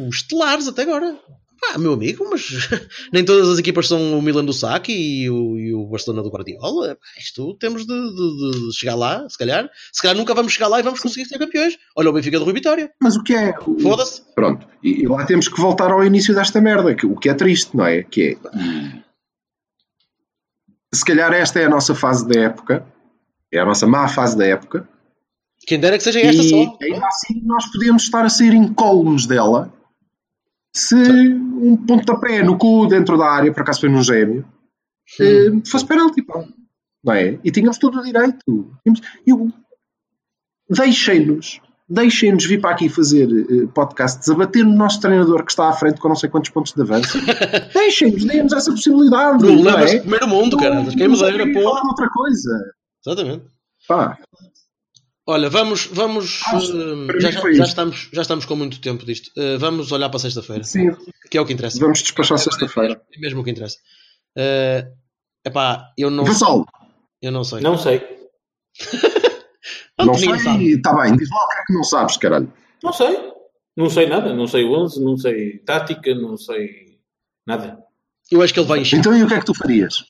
estelares 0.10 0.68
até 0.68 0.84
agora. 0.84 1.18
Ah, 1.64 1.78
meu 1.78 1.94
amigo, 1.94 2.28
mas 2.30 2.42
nem 3.14 3.24
todas 3.24 3.48
as 3.48 3.60
equipas 3.60 3.88
são 3.88 4.18
o 4.18 4.22
Milan 4.22 4.44
do 4.44 4.52
Saki 4.52 4.92
e 4.92 5.30
o, 5.30 5.58
e 5.58 5.74
o 5.74 5.86
Barcelona 5.86 6.24
do 6.24 6.30
Guardiola. 6.32 6.96
Pá, 6.96 7.02
Isto 7.20 7.54
temos 7.56 7.86
de, 7.86 7.94
de- 7.94 8.68
de 8.70 8.76
chegar 8.76 8.96
lá, 8.96 9.30
se 9.30 9.38
calhar. 9.38 9.70
Se 9.94 10.02
calhar 10.02 10.18
nunca 10.18 10.34
vamos 10.34 10.54
chegar 10.54 10.68
lá 10.68 10.80
e 10.80 10.84
vamos 10.84 11.00
conseguir 11.00 11.26
ser 11.28 11.38
campeões. 11.38 11.78
Olha 11.96 12.10
o 12.10 12.14
Benfica 12.14 12.40
do 12.40 12.46
Rui 12.46 12.54
Vitória. 12.56 12.92
Mas 13.02 13.16
o 13.16 13.24
que 13.24 13.34
é. 13.36 13.54
Foda-se. 13.82 14.24
Pronto. 14.34 14.68
E, 14.84 15.04
e 15.04 15.08
lá 15.08 15.24
temos 15.26 15.48
que 15.48 15.62
voltar 15.62 15.92
ao 15.92 16.04
início 16.04 16.34
desta 16.34 16.60
merda, 16.60 16.96
que, 16.96 17.06
o 17.06 17.16
que 17.16 17.30
é 17.30 17.34
triste, 17.36 17.78
não 17.78 17.86
é? 17.86 18.02
Que 18.04 18.38
é. 18.44 19.02
Se 20.94 21.06
calhar 21.06 21.32
esta 21.34 21.60
é 21.60 21.66
a 21.66 21.70
nossa 21.70 21.96
fase 21.96 22.28
da 22.28 22.40
época, 22.42 22.86
é 23.52 23.60
a 23.60 23.66
nossa 23.66 23.88
má 23.88 24.08
fase 24.08 24.38
da 24.38 24.46
época, 24.46 24.88
Quem 25.66 25.80
dera 25.80 25.98
que 25.98 26.04
seja 26.04 26.20
esta 26.20 26.42
e 26.42 26.50
só. 26.50 26.78
ainda 26.82 27.08
assim 27.08 27.42
nós 27.46 27.72
podemos 27.72 28.04
estar 28.04 28.26
a 28.26 28.30
sair 28.30 28.54
incólumes 28.54 29.26
dela 29.26 29.72
se 30.76 30.96
um 31.62 31.78
pontapé 31.78 32.44
no 32.44 32.58
cu 32.58 32.88
dentro 32.88 33.18
da 33.18 33.26
área, 33.26 33.54
por 33.54 33.62
acaso 33.62 33.82
foi 33.82 33.90
num 33.90 34.04
gêmeo, 34.04 34.46
eh, 35.20 35.52
fosse 35.66 35.86
penalti, 35.86 36.22
pá. 36.24 36.44
Não 37.04 37.14
é? 37.14 37.40
E 37.44 37.52
tínhamos 37.52 37.78
todo 37.78 38.00
o 38.00 38.04
direito. 38.04 38.72
Eu, 39.26 39.50
deixem-nos, 40.70 41.60
deixem-nos 41.90 42.46
vir 42.46 42.62
para 42.62 42.72
aqui 42.72 42.90
fazer 42.90 43.28
eh, 43.30 43.68
podcasts, 43.74 44.30
a 44.30 44.36
bater 44.36 44.64
no 44.64 44.76
nosso 44.76 45.00
treinador 45.00 45.44
que 45.44 45.52
está 45.52 45.70
à 45.70 45.74
frente 45.74 46.00
com 46.00 46.08
não 46.08 46.16
sei 46.16 46.30
quantos 46.30 46.52
pontos 46.52 46.74
de 46.74 46.82
avanço. 46.82 47.18
deixem-nos, 47.74 48.24
deem-nos 48.26 48.54
essa 48.54 48.72
possibilidade. 48.72 49.44
não 49.44 49.56
Problemas 49.56 49.92
é? 49.92 49.96
de 49.96 50.02
primeiro 50.02 50.28
mundo, 50.28 50.58
cara. 50.58 50.82
Dera, 50.84 50.92
sei 51.16 51.54
pô. 51.54 51.60
outra 51.60 52.10
coisa. 52.10 52.74
Exatamente. 53.06 53.46
Pá. 53.88 54.18
Olha, 55.28 55.50
vamos, 55.50 55.86
vamos, 55.86 56.42
Ah, 56.48 56.52
para 57.08 57.20
já, 57.20 57.30
já- 57.32 57.52
já 57.54 57.64
estamos, 57.64 58.10
já 58.12 58.22
estamos 58.24 58.46
com 58.46 58.56
muito 58.56 58.82
tempo 58.82 59.06
disto. 59.06 59.32
Eh, 59.38 59.58
vamos 59.58 59.92
olhar 59.92 60.10
para 60.10 60.20
sexta-feira, 60.20 60.64
Sim, 60.64 60.90
que 61.30 61.38
é 61.38 61.42
o 61.42 61.46
que 61.46 61.54
interessa. 61.54 61.80
vamos 61.80 62.02
despachar 62.02 62.38
sexta-feira. 62.40 63.00
É 63.14 63.20
mesmo 63.20 63.42
o 63.42 63.44
que 63.44 63.52
interessa. 63.52 63.78
Eh, 64.36 64.88
epá, 65.46 65.92
eu 65.98 66.10
não, 66.10 66.26
Vassal, 66.26 66.66
eu 67.22 67.32
não 67.32 67.44
sei. 67.44 67.62
Não 67.62 67.78
sei. 67.78 68.00
não 70.00 70.14
sei, 70.16 70.30
está 70.74 70.94
bem, 70.96 71.16
diz 71.16 71.30
lá 71.30 71.46
o 71.46 71.48
que 71.50 71.58
é 71.58 71.64
que 71.68 71.74
não 71.74 71.84
sabes, 71.84 72.18
caralho. 72.18 72.52
Não 72.84 72.92
sei. 72.94 73.32
Não 73.78 73.90
sei 73.90 74.08
nada. 74.10 74.34
Não 74.34 74.48
sei 74.48 74.64
o 74.66 74.72
11, 74.74 75.04
não 75.04 75.16
sei 75.18 75.60
tática, 75.60 76.14
não 76.16 76.36
sei 76.36 77.00
nada. 77.46 77.78
Eu 78.32 78.42
acho 78.42 78.54
que 78.54 78.60
ele 78.60 78.68
vai 78.68 78.80
encher. 78.80 78.98
Então 79.00 79.16
e 79.16 79.24
o 79.24 79.28
que 79.28 79.34
é 79.36 79.40
que 79.40 79.46
tu 79.46 79.54
farias? 79.54 80.04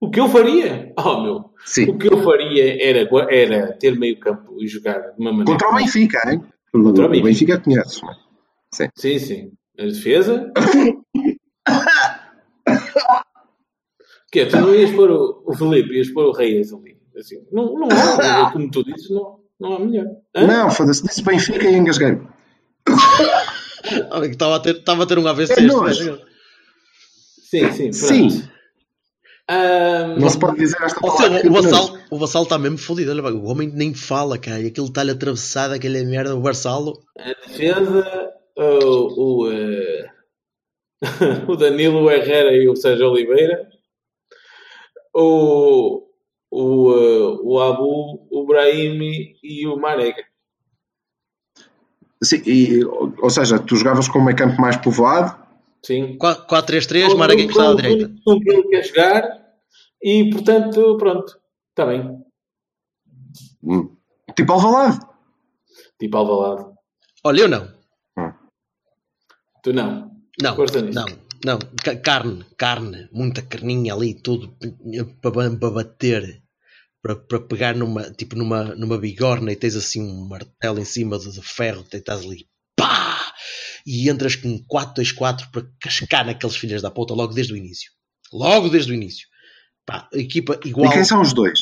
O 0.00 0.10
que 0.10 0.20
eu 0.20 0.28
faria? 0.28 0.92
Oh, 0.96 1.20
meu. 1.20 1.50
Sim. 1.64 1.90
O 1.90 1.98
que 1.98 2.06
eu 2.12 2.22
faria 2.22 2.82
era, 2.82 3.08
era 3.30 3.72
ter 3.72 3.98
meio 3.98 4.18
campo 4.20 4.56
e 4.62 4.68
jogar 4.68 4.98
de 4.98 5.20
uma 5.20 5.32
maneira. 5.32 5.52
Contra 5.52 5.68
o 5.70 5.74
Benfica, 5.74 6.30
hein? 6.30 6.42
Contra 6.72 7.06
o 7.06 7.18
o 7.18 7.22
Benfica 7.22 7.58
conheces, 7.58 8.00
não 8.02 8.10
é? 8.10 8.16
Sim, 8.94 9.18
sim. 9.18 9.52
A 9.78 9.84
defesa. 9.84 10.52
que 14.30 14.40
é, 14.40 14.46
tu 14.46 14.56
não 14.60 14.74
ias 14.74 14.90
pôr 14.92 15.10
o, 15.10 15.42
o 15.46 15.56
Felipe, 15.56 15.94
ias 15.94 16.10
pôr 16.10 16.26
o 16.26 16.32
Reis 16.32 16.72
ali. 16.72 16.96
Assim, 17.16 17.44
não, 17.50 17.74
não 17.74 17.88
há, 17.90 18.52
como 18.52 18.70
tu 18.70 18.84
dizes, 18.84 19.10
não, 19.10 19.40
não 19.58 19.72
há 19.74 19.78
melhor. 19.80 20.06
Hã? 20.36 20.46
Não, 20.46 20.70
foda-se, 20.70 21.02
disse 21.02 21.22
Benfica 21.22 21.68
e 21.68 21.76
engasguei. 21.76 22.18
Que 23.88 24.26
Estava 24.26 24.56
a 24.56 24.60
ter, 24.60 24.76
estava 24.76 25.04
a 25.04 25.06
ter 25.06 25.18
um 25.18 25.26
AVC. 25.26 25.52
É 25.52 25.64
este 25.64 25.80
gajo. 25.80 26.20
Sim, 27.48 27.72
sim. 27.72 27.92
Sim. 27.92 28.48
Ahm, 29.50 30.18
Não 30.20 30.28
se 30.28 30.38
pode 30.38 30.58
dizer 30.58 30.76
esta 30.82 31.00
Ou 31.02 31.10
palavra. 31.16 31.38
seja, 31.38 31.48
o 31.50 31.52
Vassal, 31.54 31.98
o 32.10 32.18
Vassal 32.18 32.42
está 32.42 32.58
mesmo 32.58 32.76
fodido. 32.78 33.10
Olha, 33.10 33.34
o 33.34 33.46
homem 33.46 33.68
nem 33.72 33.94
fala, 33.94 34.38
cara. 34.38 34.58
Aquilo 34.66 34.86
está-lhe 34.88 35.10
atravessado, 35.10 35.72
aquela 35.72 35.98
merda. 36.04 36.36
O 36.36 36.42
Vassalo. 36.42 37.02
a 37.18 37.28
defesa, 37.46 38.32
o, 38.56 39.44
o, 39.46 39.50
eh, 39.50 40.10
o 41.48 41.56
Danilo 41.56 42.10
Herrera 42.10 42.52
e 42.52 42.68
o 42.68 42.76
Sérgio 42.76 43.08
Oliveira, 43.08 43.66
o, 45.14 46.02
o, 46.50 46.92
eh, 46.92 47.40
o 47.42 47.58
Abu, 47.60 48.28
o 48.30 48.46
Brahimi 48.46 49.34
e 49.42 49.66
o 49.66 49.76
Marega. 49.76 50.24
Sim, 52.22 52.42
e, 52.44 52.84
ou 52.84 53.30
seja, 53.30 53.58
tu 53.60 53.76
jogavas 53.76 54.08
com 54.08 54.18
um 54.18 54.24
meio 54.24 54.36
campo 54.36 54.60
mais 54.60 54.76
povoado, 54.76 55.40
Sim. 55.84 56.16
4-3-3, 56.18 57.14
Marega 57.16 57.42
encostado 57.42 57.78
à 57.78 57.82
direita. 57.82 58.12
O 58.26 58.40
que 58.40 58.50
ele 58.50 58.62
quer 58.68 58.84
jogar 58.84 59.46
e, 60.02 60.30
portanto, 60.30 60.96
pronto. 60.98 61.38
Está 61.70 61.86
bem. 61.86 62.22
hum, 63.62 63.96
tipo 64.36 64.52
Alvalade. 64.52 65.00
Tipo 65.98 66.16
Alvalade. 66.16 66.74
Olha, 67.24 67.40
eu 67.42 67.48
não. 67.48 67.78
Tu 69.62 69.72
não. 69.72 70.10
Não, 70.40 70.54
não, 70.92 71.04
não. 71.44 71.58
Ca- 71.82 71.96
Carne, 71.96 72.44
carne, 72.56 73.08
muita 73.12 73.42
carninha 73.42 73.92
ali, 73.92 74.14
tudo 74.14 74.56
para, 75.20 75.50
para 75.50 75.70
bater, 75.70 76.42
para, 77.02 77.16
para 77.16 77.40
pegar 77.40 77.74
numa, 77.74 78.04
tipo 78.12 78.36
numa, 78.36 78.64
numa 78.76 78.98
bigorna 78.98 79.50
e 79.52 79.56
tens 79.56 79.74
assim 79.74 80.00
um 80.00 80.28
martelo 80.28 80.78
em 80.78 80.84
cima 80.84 81.18
de, 81.18 81.42
ferro, 81.42 81.82
tens 81.82 82.04
ali, 82.08 82.46
pá! 82.76 83.07
E 83.86 84.08
entras 84.08 84.36
com 84.36 84.58
4-2-4 84.64 85.50
para 85.50 85.66
cascar 85.80 86.24
naqueles 86.26 86.56
filhos 86.56 86.82
da 86.82 86.90
puta 86.90 87.14
logo 87.14 87.32
desde 87.34 87.52
o 87.52 87.56
início. 87.56 87.90
Logo 88.32 88.68
desde 88.68 88.92
o 88.92 88.94
início. 88.94 89.26
Pá, 89.86 90.08
a 90.12 90.18
equipa 90.18 90.58
E 90.64 90.68
igual. 90.68 90.92
quem 90.92 91.04
são 91.04 91.20
os 91.22 91.32
dois? 91.32 91.60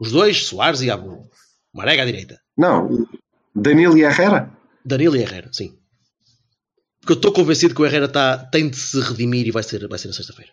Os 0.00 0.10
dois, 0.12 0.46
Soares 0.46 0.80
e 0.80 0.90
Abu. 0.90 1.28
Marega 1.72 2.02
à 2.02 2.06
direita. 2.06 2.38
Não, 2.56 3.06
Danilo 3.54 3.96
e 3.96 4.02
Herrera? 4.02 4.50
Danilo 4.84 5.16
e 5.16 5.20
Herrera, 5.20 5.48
sim. 5.52 5.78
Porque 7.00 7.12
eu 7.12 7.16
estou 7.16 7.32
convencido 7.32 7.74
que 7.74 7.82
o 7.82 7.86
Herrera 7.86 8.08
tá, 8.08 8.38
tem 8.38 8.68
de 8.68 8.76
se 8.76 8.98
redimir 9.00 9.46
e 9.46 9.50
vai 9.50 9.62
ser, 9.62 9.86
vai 9.88 9.98
ser 9.98 10.08
na 10.08 10.14
sexta-feira. 10.14 10.52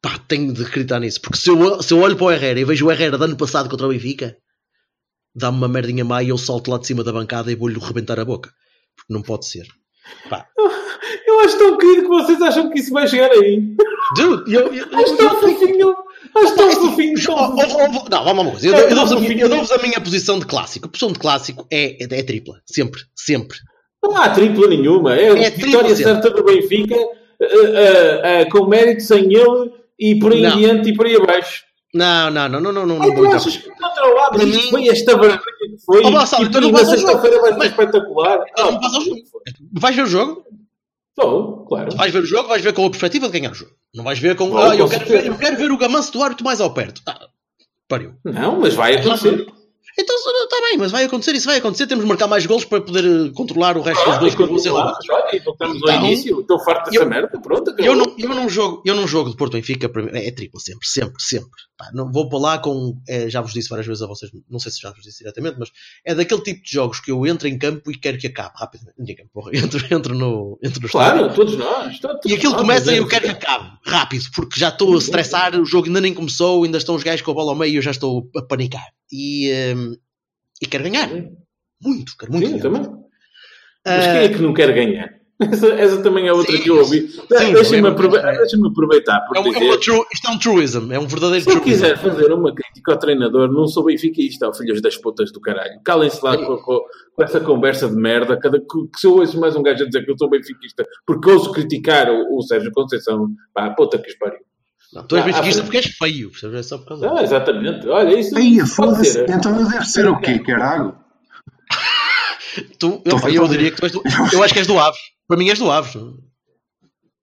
Pá, 0.00 0.18
tenho 0.18 0.52
de 0.52 0.62
acreditar 0.64 0.98
nisso. 1.00 1.20
Porque 1.20 1.36
se 1.38 1.50
eu, 1.50 1.82
se 1.82 1.92
eu 1.92 1.98
olho 2.00 2.16
para 2.16 2.24
o 2.26 2.30
Herrera 2.32 2.58
e 2.60 2.64
vejo 2.64 2.86
o 2.86 2.90
Herrera 2.92 3.18
do 3.18 3.24
ano 3.24 3.36
passado 3.36 3.68
contra 3.68 3.86
o 3.86 3.90
Benfica, 3.90 4.36
dá-me 5.34 5.58
uma 5.58 5.68
merdinha 5.68 6.04
má 6.04 6.22
e 6.22 6.28
eu 6.30 6.38
salto 6.38 6.70
lá 6.70 6.78
de 6.78 6.86
cima 6.86 7.04
da 7.04 7.12
bancada 7.12 7.50
e 7.52 7.54
vou-lhe 7.56 7.78
rebentar 7.78 8.18
a 8.18 8.24
boca. 8.24 8.50
Porque 8.96 9.12
não 9.12 9.22
pode 9.22 9.46
ser. 9.46 9.66
Pá. 10.28 10.46
Eu 11.26 11.40
acho 11.40 11.58
tão 11.58 11.76
querido 11.78 12.02
que 12.02 12.08
vocês 12.08 12.40
acham 12.42 12.70
que 12.70 12.78
isso 12.80 12.92
vai 12.92 13.06
chegar 13.06 13.30
aí. 13.30 13.62
Dude, 14.16 14.52
eu, 14.54 14.72
eu, 14.74 14.86
Acho 14.98 15.16
tão 15.16 15.40
fofinho. 15.40 15.94
Acho 16.36 16.54
tão 16.56 16.70
fofinho. 16.72 17.14
Oh, 17.28 17.32
oh, 17.32 18.06
oh, 18.06 18.08
Não, 18.10 18.24
vamos 18.24 18.42
uma 18.44 18.50
coisa. 18.52 18.68
Eu, 18.68 18.94
dou-vos 18.94 19.12
a, 19.72 19.78
minha- 19.78 20.00
posição 20.00 20.38
de 20.38 20.46
clássico. 20.46 20.86
A 20.86 20.88
posição 20.90 21.12
de 21.12 21.18
clássico 21.18 21.66
é, 21.70 22.02
é, 22.02 22.18
é 22.18 22.22
tripla. 22.22 22.56
Sempre, 22.66 23.00
sempre. 23.14 23.56
Não 24.02 24.16
há 24.16 24.28
tripla 24.30 24.68
nenhuma. 24.68 25.16
É, 25.16 25.28
É 25.44 25.50
vitória 25.50 25.94
certa 25.96 26.30
do 26.30 26.44
Benfica, 26.44 26.94
eh, 26.94 27.46
eh, 27.50 28.20
eh, 28.24 28.44
com 28.46 28.66
mérito 28.66 29.02
sem 29.02 29.24
ele 29.34 29.72
e 29.98 30.18
por 30.18 30.32
aí 30.32 30.42
Não. 30.42 30.52
adiante 30.52 30.90
e 30.90 30.94
por 30.94 31.06
aí 31.06 31.16
abaixo. 31.16 31.64
Não, 31.94 32.30
não, 32.30 32.48
não, 32.48 32.60
não, 32.60 32.72
não, 32.72 32.86
não, 32.86 33.02
Ai, 33.02 33.08
não 33.08 33.14
tu 33.16 33.22
vou 33.24 33.34
achas 33.34 33.56
entrar. 33.56 33.72
que 33.74 33.78
do 33.80 33.86
outro 33.86 34.14
lado 34.14 34.32
Para 34.36 34.44
isto 34.44 34.62
mim- 34.64 34.70
foi 34.70 34.88
esta 34.88 35.12
vergonha 35.16 35.40
que 35.57 35.57
foi? 35.84 36.02
Oh, 36.04 36.10
Gonçalo, 36.10 36.44
e 36.44 36.48
então 36.48 36.60
não 36.60 36.72
vais 36.72 36.88
ao 36.88 36.94
sexta-feira 36.94 37.40
vai 37.40 37.52
ser 37.52 37.58
Mas- 37.58 37.68
espetacular. 37.70 38.44
Então 38.50 38.72
não 38.72 38.80
vais 38.80 38.94
ao 38.94 39.00
jogo. 39.02 39.20
Vais 39.72 39.96
ver 39.96 40.02
o 40.02 40.06
jogo? 40.06 40.44
Estou, 41.10 41.64
claro. 41.66 41.96
Vais 41.96 42.12
ver 42.12 42.22
o 42.22 42.26
jogo, 42.26 42.48
vais 42.48 42.62
ver 42.62 42.72
com 42.72 42.84
a 42.86 42.90
perspectiva 42.90 43.26
de 43.28 43.38
ganhar 43.38 43.50
o 43.50 43.54
jogo. 43.54 43.72
Não 43.94 44.04
vais 44.04 44.18
ver 44.18 44.36
com. 44.36 44.48
Vou, 44.50 44.58
Ah, 44.58 44.76
eu, 44.76 44.88
quero 44.88 45.06
ver, 45.06 45.26
eu 45.26 45.36
quero 45.36 45.56
ver 45.56 45.70
o 45.72 45.78
gamanço 45.78 46.12
do 46.12 46.22
árbitro 46.22 46.44
mais 46.44 46.60
ao 46.60 46.72
perto. 46.72 47.02
Ah, 47.06 47.28
pariu. 47.88 48.14
Não, 48.24 48.60
mas 48.60 48.74
vai 48.74 48.96
acontecer. 48.96 49.46
Então 50.00 50.14
está 50.16 50.60
bem, 50.68 50.78
mas 50.78 50.92
vai 50.92 51.04
acontecer, 51.04 51.32
isso 51.34 51.46
vai 51.46 51.58
acontecer. 51.58 51.86
Temos 51.88 52.04
de 52.04 52.08
marcar 52.08 52.28
mais 52.28 52.46
golos 52.46 52.64
para 52.64 52.80
poder 52.80 53.04
eh, 53.04 53.32
controlar 53.34 53.76
o 53.76 53.82
resto 53.82 54.04
dos 54.04 54.14
Ah, 54.14 54.18
gols 54.20 54.32
e 54.32 54.36
que 54.36 54.44
vão 54.46 54.58
ser. 54.58 54.70
Olha, 54.70 54.94
e 55.32 55.38
voltamos 55.40 55.82
ao 55.82 55.88
Então, 55.90 56.06
início. 56.06 56.40
Estou 56.40 56.58
farto 56.60 56.90
dessa 56.90 57.02
eu- 57.02 57.08
merda. 57.08 57.40
Pronto. 57.40 57.74
Eu 57.78 57.96
não, 57.96 58.14
eu, 58.16 58.28
não 58.28 58.48
jogo, 58.48 58.80
eu 58.86 58.94
não 58.94 59.08
jogo 59.08 59.30
de 59.30 59.36
Porto 59.36 59.54
Benfica, 59.54 59.90
é, 60.12 60.28
é 60.28 60.30
tripla, 60.30 60.60
sempre, 60.60 60.86
sempre, 60.86 61.20
sempre. 61.20 61.50
Pá, 61.76 61.90
não, 61.92 62.12
vou 62.12 62.28
para 62.28 62.38
lá 62.38 62.58
com. 62.58 62.96
é, 63.08 63.28
já 63.28 63.40
vos 63.40 63.52
disse 63.52 63.68
várias 63.68 63.86
vezes 63.88 64.02
a 64.02 64.06
vocês, 64.06 64.30
não 64.48 64.60
sei 64.60 64.70
se 64.70 64.80
já 64.80 64.90
vos 64.92 65.02
disse 65.02 65.18
diretamente, 65.18 65.56
mas 65.58 65.68
é 66.04 66.14
daquele 66.14 66.42
tipo 66.42 66.62
de 66.62 66.70
jogos 66.70 67.00
que 67.00 67.10
eu 67.10 67.26
entro 67.26 67.48
em 67.48 67.58
campo 67.58 67.90
e 67.90 67.98
quero 67.98 68.18
que 68.18 68.28
acabe 68.28 68.52
rapidamente. 68.56 68.94
Porra, 69.32 69.50
entro, 69.56 69.84
entro 69.92 70.14
no, 70.14 70.58
entro 70.62 70.80
no 70.80 70.86
estádio. 70.86 71.18
Claro, 71.24 71.34
todos 71.34 71.56
nós. 71.56 71.98
todos 71.98 72.20
E 72.24 72.34
aquilo 72.34 72.52
nós, 72.52 72.60
começa 72.62 72.92
e 72.92 72.98
eu 72.98 73.02
mas 73.02 73.10
quero 73.10 73.24
que 73.24 73.30
acabe 73.32 73.70
rápido, 73.84 74.24
porque 74.34 74.60
já 74.60 74.68
estou 74.68 74.94
a 74.94 74.98
estressar, 74.98 75.60
o 75.60 75.64
jogo 75.64 75.88
ainda 75.88 76.00
nem 76.00 76.14
começou, 76.14 76.62
ainda 76.62 76.78
estão 76.78 76.94
os 76.94 77.02
gajos 77.02 77.22
com 77.22 77.32
a 77.32 77.34
bola 77.34 77.50
ao 77.50 77.56
meio 77.56 77.72
e 77.72 77.76
eu 77.76 77.82
já 77.82 77.90
estou 77.90 78.30
a 78.36 78.42
panicar. 78.42 78.86
E, 79.12 79.50
hum, 79.76 79.96
e 80.62 80.66
quero 80.66 80.84
ganhar. 80.84 81.08
Muito, 81.82 82.16
quero 82.18 82.32
muito 82.32 82.46
Sim, 82.46 82.58
ganhar. 82.58 82.62
também. 82.62 82.98
Mas 83.86 84.06
quem 84.06 84.16
é 84.16 84.28
que 84.28 84.42
não 84.42 84.52
quer 84.52 84.72
ganhar? 84.74 85.16
Essa, 85.40 85.68
essa 85.68 86.02
também 86.02 86.26
é 86.26 86.32
outra 86.32 86.50
Sim, 86.56 86.62
que 86.64 86.68
eu 86.68 86.78
ouvi. 86.78 87.06
sim, 87.06 87.22
Deixa-me 87.52 87.86
é- 87.86 87.90
aprove- 87.92 88.20
deixa-me 88.20 88.66
aproveitar 88.66 89.20
por 89.20 89.36
É, 89.36 89.40
um, 89.40 89.46
é 89.46 89.50
dizer. 89.52 89.78
true, 89.78 90.04
isto 90.12 90.26
é 90.28 90.30
um 90.32 90.38
truism, 90.40 90.90
é 90.92 90.98
um 90.98 91.06
verdadeiro 91.06 91.44
Se 91.48 91.56
eu 91.56 91.60
quiser 91.60 91.96
fazer 91.96 92.32
uma 92.32 92.52
crítica 92.52 92.90
ao 92.90 92.98
treinador, 92.98 93.48
não 93.48 93.68
sou 93.68 93.84
benfiquista, 93.84 94.48
ó, 94.48 94.52
filhos 94.52 94.82
das 94.82 94.96
putas 94.96 95.30
do 95.30 95.40
caralho. 95.40 95.80
Calem-se 95.84 96.24
lá 96.24 96.36
com, 96.36 96.56
com- 96.56 96.80
com 97.14 97.22
essa 97.22 97.38
conversa 97.38 97.88
de 97.88 97.94
merda. 97.94 98.36
Cada, 98.36 98.58
que, 98.58 98.66
que 98.92 98.98
se 98.98 99.06
eu 99.06 99.12
ouço 99.14 99.38
mais 99.38 99.54
um 99.54 99.62
gajo 99.62 99.84
a 99.84 99.86
dizer 99.86 100.04
que 100.04 100.10
eu 100.10 100.18
sou 100.18 100.28
benfiquista 100.28 100.84
porque 101.06 101.30
ouço 101.30 101.52
criticar 101.52 102.10
o, 102.10 102.36
o 102.36 102.42
Sérgio 102.42 102.72
Conceição, 102.72 103.28
pá, 103.54 103.70
puta 103.70 103.96
que 103.96 104.10
os 104.10 104.18
pariu. 104.18 104.40
Não, 104.92 105.06
tu 105.06 105.16
és 105.16 105.22
Ah, 105.22 105.26
benfiquista 105.26 105.60
ah, 105.60 105.64
porque 105.64 105.76
és 105.78 105.86
feio, 105.86 106.30
percebes? 106.30 106.58
É 106.58 106.62
só 106.62 106.78
por 106.78 106.86
causa 106.88 107.12
Ah, 107.12 107.22
exatamente. 107.22 107.86
Olha, 107.88 108.18
isso 108.18 108.36
Aí, 108.36 108.58
foda-se. 108.66 109.20
Então 109.28 109.58
eu 109.58 109.68
devo 109.68 109.84
ser 109.84 110.08
o 110.08 110.18
quê, 110.20 110.38
caralho? 110.38 110.96
Tu, 112.78 113.02
eu, 113.04 113.20
Tô- 113.20 113.28
eu 113.28 113.42
tô- 113.42 113.48
diria 113.48 113.70
que 113.70 113.76
tu 113.76 113.84
és 113.84 113.92
do, 113.92 114.02
eu 114.32 114.42
acho 114.42 114.52
que 114.52 114.58
és 114.60 114.66
do 114.66 114.78
Aves. 114.78 114.98
Para 115.28 115.36
mim 115.36 115.48
és 115.48 115.58
do 115.58 115.70
Aves. 115.70 115.94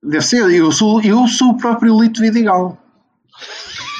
Deve 0.03 0.24
ser, 0.24 0.49
eu 0.53 0.72
sou, 0.72 1.01
eu 1.01 1.28
sou 1.28 1.49
o 1.49 1.57
próprio 1.57 1.99
Lito 1.99 2.22
Vidigal. 2.22 2.78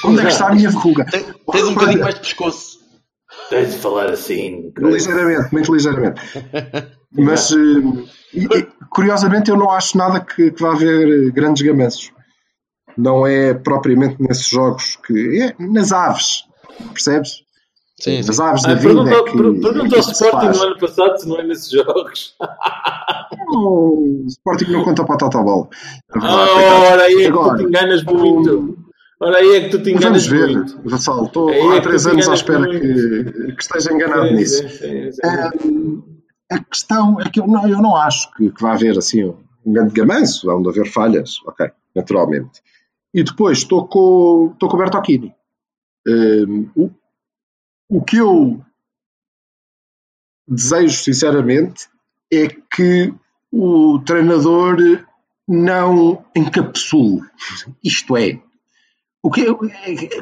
Onde 0.04 0.20
é 0.20 0.22
que 0.26 0.28
está 0.32 0.48
a 0.48 0.54
minha 0.54 0.70
verruga? 0.70 1.04
Tens, 1.10 1.26
tens 1.52 1.64
um 1.64 1.74
bocadinho 1.74 2.00
mais 2.00 2.14
de 2.14 2.20
pescoço. 2.20 2.78
Tens 3.50 3.72
de 3.74 3.78
falar 3.78 4.10
assim. 4.10 4.72
Ligeiramente, 4.78 5.52
muito 5.52 5.74
ligeiramente. 5.74 6.20
Mas, 7.12 7.50
eh, 7.52 8.66
curiosamente, 8.88 9.50
eu 9.50 9.56
não 9.56 9.70
acho 9.70 9.98
nada 9.98 10.20
que, 10.20 10.50
que 10.52 10.62
vá 10.62 10.72
haver 10.72 11.32
grandes 11.32 11.62
gamanços. 11.66 12.10
Não 12.96 13.26
é 13.26 13.52
propriamente 13.54 14.16
nesses 14.20 14.48
jogos 14.48 14.96
que. 15.06 15.42
É 15.42 15.54
nas 15.62 15.92
aves, 15.92 16.44
percebes? 16.92 17.44
Sim, 18.00 18.22
sim. 18.22 18.28
Nas 18.28 18.40
aves 18.40 18.62
da 18.62 18.70
Ah, 18.72 18.74
vida. 18.74 18.88
pergunta, 18.88 19.10
é 19.10 19.22
que, 19.22 19.28
é 19.28 19.32
pergunta 19.32 19.88
que 19.88 19.94
ao 19.94 20.00
Sporting 20.00 20.58
no 20.58 20.62
ano 20.64 20.78
passado 20.78 21.18
se 21.18 21.28
não 21.28 21.38
é 21.38 21.42
nesses 21.46 21.70
jogos. 21.70 22.36
O 23.48 24.24
Sporting 24.26 24.70
não 24.72 24.82
conta 24.84 25.04
para 25.04 25.14
a 25.14 25.18
Totobol. 25.18 25.68
É 26.14 26.18
verdade, 26.18 26.50
Ah, 26.50 26.54
coitado. 26.54 26.82
ora 26.92 27.02
aí 27.02 27.14
é 27.14 27.16
que 27.18 27.26
Agora, 27.26 27.50
tu 27.56 27.56
te 27.62 27.64
enganas 27.68 28.04
muito. 28.04 28.78
Ora 29.20 29.36
aí 29.38 29.54
é 29.56 29.60
que 29.60 29.68
tu 29.70 29.82
te 29.82 29.90
enganas 29.92 30.26
Vamos 30.26 30.46
ver, 30.46 30.56
muito. 30.56 30.80
Vassal. 30.90 31.24
Estou 31.26 31.50
é 31.50 31.60
há 31.60 31.74
que 31.74 31.80
três 31.82 32.06
anos 32.06 32.28
à 32.28 32.34
espera 32.34 32.68
que, 32.68 32.78
que 33.52 33.62
esteja 33.62 33.92
enganado 33.92 34.28
Sim, 34.28 34.34
nisso. 34.34 34.68
sim, 34.68 34.68
sim, 34.68 35.12
sim. 35.12 35.68
Hum, 35.68 36.02
a 36.50 36.58
questão 36.58 37.20
é 37.20 37.30
que 37.30 37.40
eu 37.40 37.46
não, 37.46 37.68
eu 37.68 37.78
não 37.80 37.94
acho 37.96 38.30
que, 38.34 38.50
que 38.50 38.62
vá 38.62 38.72
haver 38.72 38.98
assim 38.98 39.24
um 39.64 39.72
grande 39.72 39.92
gamanço, 39.94 40.50
há 40.50 40.60
de 40.60 40.68
haver 40.68 40.86
falhas, 40.90 41.36
ok, 41.46 41.68
naturalmente. 41.94 42.60
E 43.16 43.24
depois 43.24 43.58
estou 43.58 43.88
com, 43.88 44.50
estou 44.52 44.68
com 44.68 44.76
o 44.76 44.78
Bertocchini. 44.78 45.34
Hum, 46.06 46.70
o, 46.76 46.90
o 47.88 48.04
que 48.04 48.18
eu 48.18 48.62
desejo, 50.46 51.02
sinceramente, 51.02 51.88
é 52.30 52.46
que 52.46 53.14
o 53.50 53.98
treinador 54.00 54.76
não 55.48 56.26
encapsule. 56.36 57.22
Isto 57.82 58.18
é, 58.18 58.38
o 59.26 59.30
que 59.30 59.40
eu, 59.40 59.58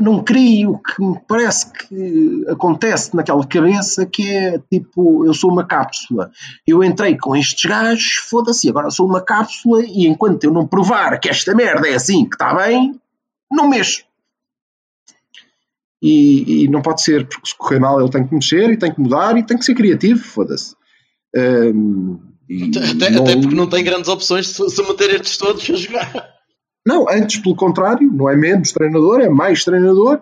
não 0.01 0.25
crio 0.25 0.71
o 0.71 0.79
que 0.79 1.03
me 1.03 1.21
parece 1.29 1.71
que 1.71 2.47
acontece 2.49 3.15
naquela 3.15 3.47
cabeça 3.47 4.07
que 4.07 4.27
é 4.27 4.59
tipo, 4.59 5.27
eu 5.27 5.35
sou 5.35 5.53
uma 5.53 5.67
cápsula. 5.67 6.31
Eu 6.67 6.83
entrei 6.83 7.15
com 7.19 7.37
estes 7.37 7.69
gajos, 7.69 8.15
foda-se, 8.31 8.67
agora 8.67 8.91
sou 8.91 9.07
uma 9.07 9.21
cápsula 9.21 9.85
e 9.85 10.07
enquanto 10.07 10.45
eu 10.45 10.51
não 10.51 10.67
provar 10.67 11.21
que 11.21 11.29
esta 11.29 11.55
merda 11.55 11.87
é 11.87 11.97
assim, 11.97 12.25
que 12.27 12.35
está 12.35 12.55
bem, 12.55 12.99
não 13.53 13.69
mexo. 13.69 14.07
E, 16.01 16.65
e, 16.65 16.69
não 16.69 16.81
pode 16.81 17.03
ser, 17.03 17.29
porque 17.29 17.47
se 17.47 17.59
correr 17.59 17.81
mal 17.81 18.01
ele 18.01 18.11
tem 18.11 18.27
que 18.27 18.35
mexer 18.35 18.71
e 18.71 18.79
tem 18.79 18.91
que 18.91 19.01
mudar 19.01 19.37
e 19.37 19.43
tem 19.43 19.59
que 19.59 19.67
ser 19.67 19.75
criativo, 19.75 20.25
foda-se. 20.25 20.75
Um, 21.37 22.21
até, 22.91 23.11
não... 23.11 23.23
até, 23.23 23.37
porque 23.37 23.55
não 23.55 23.69
tem 23.69 23.85
grandes 23.85 24.09
opções 24.09 24.49
se, 24.49 24.71
se 24.71 24.83
meter 24.83 25.11
estes 25.17 25.37
todos 25.37 25.69
a 25.69 25.75
jogar. 25.75 26.34
Não, 26.87 27.09
antes 27.09 27.41
pelo 27.41 27.57
contrário, 27.57 28.11
não 28.13 28.29
é 28.29 28.37
menos 28.37 28.73
treinador, 28.73 29.21
é 29.21 29.29
mais 29.29 29.65
treinador. 29.65 30.21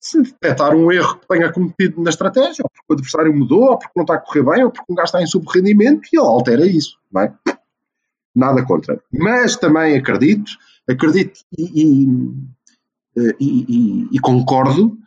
Se 0.00 0.20
detectar 0.20 0.74
um 0.74 0.90
erro 0.90 1.18
que 1.18 1.28
tenha 1.28 1.52
cometido 1.52 2.02
na 2.02 2.10
estratégia, 2.10 2.64
ou 2.64 2.70
porque 2.70 2.86
o 2.88 2.92
adversário 2.94 3.36
mudou, 3.36 3.70
ou 3.70 3.78
porque 3.78 3.92
não 3.94 4.02
está 4.02 4.14
a 4.14 4.18
correr 4.18 4.42
bem, 4.42 4.64
ou 4.64 4.70
porque 4.70 4.92
um 4.92 4.96
gajo 4.96 5.06
está 5.06 5.22
em 5.22 5.26
subrendimento, 5.26 6.08
e 6.12 6.18
ele 6.18 6.26
altera 6.26 6.66
isso. 6.66 6.98
Não 7.12 7.22
é? 7.22 7.32
Nada 8.34 8.64
contra. 8.64 9.00
Mas 9.12 9.56
também 9.56 9.96
acredito, 9.96 10.50
acredito 10.88 11.40
e, 11.56 11.82
e, 13.16 13.28
e, 13.38 14.08
e 14.10 14.18
concordo 14.18 14.98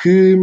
que 0.00 0.36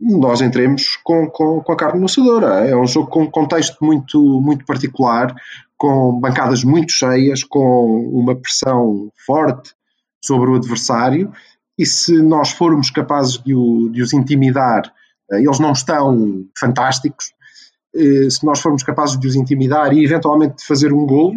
nós 0.00 0.40
entremos 0.40 0.96
com, 1.02 1.28
com, 1.28 1.60
com, 1.60 1.72
a 1.72 1.76
carne 1.76 1.98
no 1.98 2.06
assadora. 2.06 2.66
É 2.66 2.76
um 2.76 2.86
jogo 2.86 3.08
com 3.08 3.24
um 3.24 3.30
contexto 3.30 3.84
muito, 3.84 4.40
muito 4.40 4.64
particular, 4.64 5.34
com 5.82 6.20
bancadas 6.20 6.62
muito 6.62 6.92
cheias, 6.92 7.42
com 7.42 8.08
uma 8.12 8.36
pressão 8.36 9.10
forte 9.26 9.72
sobre 10.24 10.48
o 10.48 10.54
adversário, 10.54 11.32
e 11.76 11.84
se 11.84 12.22
nós 12.22 12.52
formos 12.52 12.88
capazes 12.88 13.42
de, 13.42 13.52
o, 13.52 13.88
de 13.88 14.00
os 14.00 14.12
intimidar, 14.12 14.94
eh, 15.32 15.40
eles 15.40 15.58
não 15.58 15.72
estão 15.72 16.44
fantásticos, 16.56 17.32
eh, 17.96 18.30
se 18.30 18.46
nós 18.46 18.60
formos 18.60 18.84
capazes 18.84 19.18
de 19.18 19.26
os 19.26 19.34
intimidar 19.34 19.92
e 19.92 20.04
eventualmente 20.04 20.58
de 20.58 20.66
fazer 20.66 20.92
um 20.92 21.04
golo, 21.04 21.34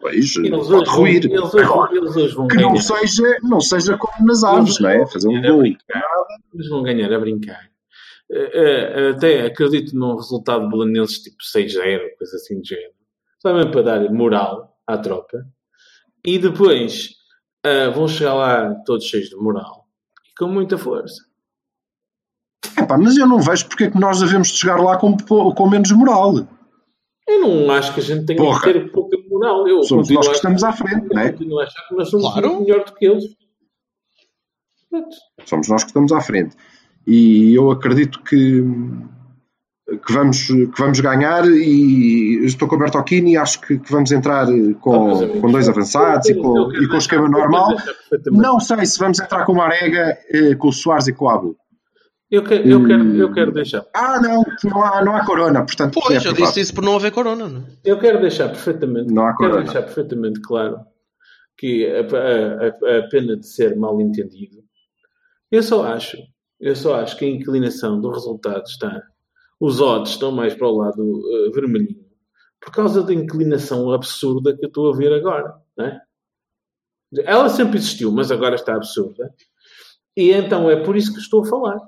pois 0.00 0.32
pode 0.70 0.88
ruir. 0.88 1.26
Eles, 1.26 1.52
eles, 1.52 2.16
eles 2.16 2.34
que 2.50 2.56
não 2.56 2.74
seja, 2.76 3.38
não 3.42 3.60
seja 3.60 3.98
como 3.98 4.26
nas 4.26 4.44
aves, 4.44 4.80
não 4.80 4.88
é? 4.88 5.06
Fazer 5.06 5.28
um 5.28 5.42
golo. 5.42 5.66
Eles 5.66 6.68
vão 6.70 6.82
ganhar 6.82 7.12
a 7.12 7.20
brincar. 7.20 7.68
Eh, 8.32 9.10
até 9.14 9.44
acredito 9.44 9.94
num 9.94 10.16
resultado 10.16 10.70
belenenses 10.70 11.18
tipo 11.18 11.36
6-0, 11.54 12.16
coisa 12.16 12.36
assim 12.36 12.62
de 12.62 12.70
género 12.70 12.97
só 13.40 13.54
mesmo 13.54 13.70
para 13.72 13.82
dar 13.82 14.12
moral 14.12 14.76
à 14.86 14.98
tropa. 14.98 15.44
E 16.24 16.38
depois 16.38 17.10
uh, 17.64 17.92
vão 17.92 18.08
chegar 18.08 18.34
lá 18.34 18.74
todos 18.84 19.04
cheios 19.04 19.28
de 19.28 19.36
moral 19.36 19.86
e 20.28 20.34
com 20.38 20.48
muita 20.48 20.76
força. 20.76 21.22
Epá, 22.76 22.98
mas 22.98 23.16
eu 23.16 23.26
não 23.26 23.40
vejo 23.40 23.66
porque 23.68 23.84
é 23.84 23.90
que 23.90 23.98
nós 23.98 24.20
devemos 24.20 24.48
chegar 24.48 24.80
lá 24.80 24.96
com, 24.96 25.16
com 25.16 25.70
menos 25.70 25.90
moral. 25.92 26.46
Eu 27.26 27.40
não 27.42 27.70
acho 27.70 27.92
que 27.92 28.00
a 28.00 28.02
gente 28.02 28.24
tenha 28.24 28.38
Porra. 28.38 28.60
que 28.60 28.72
ter 28.72 28.90
pouca 28.90 29.16
moral. 29.28 29.68
Eu 29.68 29.82
somos 29.82 30.08
nós 30.08 30.26
que 30.28 30.34
estamos 30.34 30.64
à 30.64 30.72
frente, 30.72 31.14
não 31.14 31.20
é? 31.20 31.36
Eu 31.38 31.60
a 31.60 31.64
achar 31.64 31.88
que 31.88 31.94
nós 31.94 32.08
somos 32.08 32.32
claro. 32.32 32.60
melhor 32.60 32.84
do 32.84 32.94
que 32.94 33.06
eles. 33.06 33.24
Pronto. 34.88 35.16
Somos 35.44 35.68
nós 35.68 35.82
que 35.82 35.90
estamos 35.90 36.10
à 36.12 36.20
frente. 36.20 36.56
E 37.06 37.54
eu 37.54 37.70
acredito 37.70 38.22
que 38.22 38.64
que 39.96 40.12
vamos, 40.12 40.46
que 40.46 40.78
vamos 40.78 41.00
ganhar 41.00 41.46
e 41.46 42.44
estou 42.44 42.68
com 42.68 42.76
o 42.76 42.78
Bertocchini 42.78 43.32
e 43.32 43.36
acho 43.38 43.60
que, 43.60 43.78
que, 43.78 43.90
vamos 43.90 44.12
entrar 44.12 44.46
com, 44.80 45.12
ah, 45.12 45.40
com 45.40 45.50
dois 45.50 45.68
avançados 45.68 46.28
e 46.28 46.34
com, 46.34 46.70
e 46.74 46.86
com 46.86 46.94
o 46.94 46.98
esquema 46.98 47.28
normal. 47.28 47.74
Não 48.26 48.60
sei 48.60 48.84
se 48.84 48.98
vamos 48.98 49.18
entrar 49.18 49.46
com 49.46 49.52
o 49.52 49.56
Marega, 49.56 50.18
eh, 50.30 50.54
com 50.56 50.68
o 50.68 50.72
Soares 50.72 51.08
e 51.08 51.12
com 51.14 51.24
o 51.24 51.28
Abu. 51.30 51.56
Eu, 52.30 52.44
que, 52.44 52.52
eu, 52.52 52.86
quero, 52.86 53.16
eu 53.16 53.32
quero 53.32 53.52
deixar. 53.52 53.86
Ah, 53.94 54.20
não, 54.20 54.44
não 54.62 54.84
há, 54.84 55.02
não 55.02 55.16
há 55.16 55.24
corona, 55.24 55.64
portanto. 55.64 55.98
Pois, 55.98 56.22
é 56.22 56.28
eu 56.28 56.34
disse 56.34 56.60
isso 56.60 56.74
por 56.74 56.84
não 56.84 56.96
haver 56.96 57.10
corona, 57.10 57.48
não? 57.48 57.60
É? 57.62 57.64
Eu 57.82 57.98
quero 57.98 58.20
deixar 58.20 58.48
perfeitamente, 58.48 59.10
não 59.10 59.26
há 59.26 59.34
quero 59.34 59.62
deixar 59.62 59.82
perfeitamente 59.82 60.38
claro 60.42 60.80
que 61.56 61.86
a, 61.86 62.00
a, 62.00 62.98
a, 62.98 63.08
pena 63.08 63.34
de 63.34 63.46
ser 63.46 63.74
mal 63.76 63.98
entendido, 63.98 64.58
eu 65.50 65.62
só 65.62 65.86
acho, 65.86 66.18
eu 66.60 66.76
só 66.76 66.96
acho 66.96 67.16
que 67.16 67.24
a 67.24 67.28
inclinação 67.28 67.98
do 67.98 68.10
resultado 68.10 68.64
está 68.64 69.02
os 69.60 69.80
odds 69.80 70.12
estão 70.12 70.30
mais 70.30 70.54
para 70.54 70.68
o 70.68 70.76
lado 70.76 71.02
uh, 71.02 71.52
vermelhinho 71.52 72.08
por 72.60 72.72
causa 72.72 73.02
da 73.02 73.14
inclinação 73.14 73.92
absurda 73.92 74.56
que 74.56 74.64
eu 74.64 74.68
estou 74.68 74.92
a 74.92 74.96
ver 74.96 75.12
agora. 75.12 75.54
É? 75.78 76.00
Ela 77.24 77.48
sempre 77.48 77.78
existiu, 77.78 78.12
mas 78.12 78.30
agora 78.30 78.54
está 78.54 78.74
absurda. 78.74 79.32
E 80.16 80.32
então 80.32 80.68
é 80.68 80.82
por 80.82 80.96
isso 80.96 81.12
que 81.12 81.20
estou 81.20 81.42
a 81.42 81.46
falar. 81.46 81.78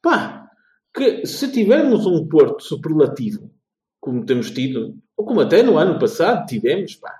Pá, 0.00 0.48
que 0.94 1.26
se 1.26 1.50
tivermos 1.50 2.06
um 2.06 2.28
Porto 2.28 2.62
superlativo, 2.62 3.50
como 4.00 4.24
temos 4.24 4.50
tido, 4.50 4.96
ou 5.16 5.26
como 5.26 5.40
até 5.40 5.62
no 5.62 5.76
ano 5.76 5.98
passado 5.98 6.46
tivemos, 6.46 6.94
pá. 6.94 7.12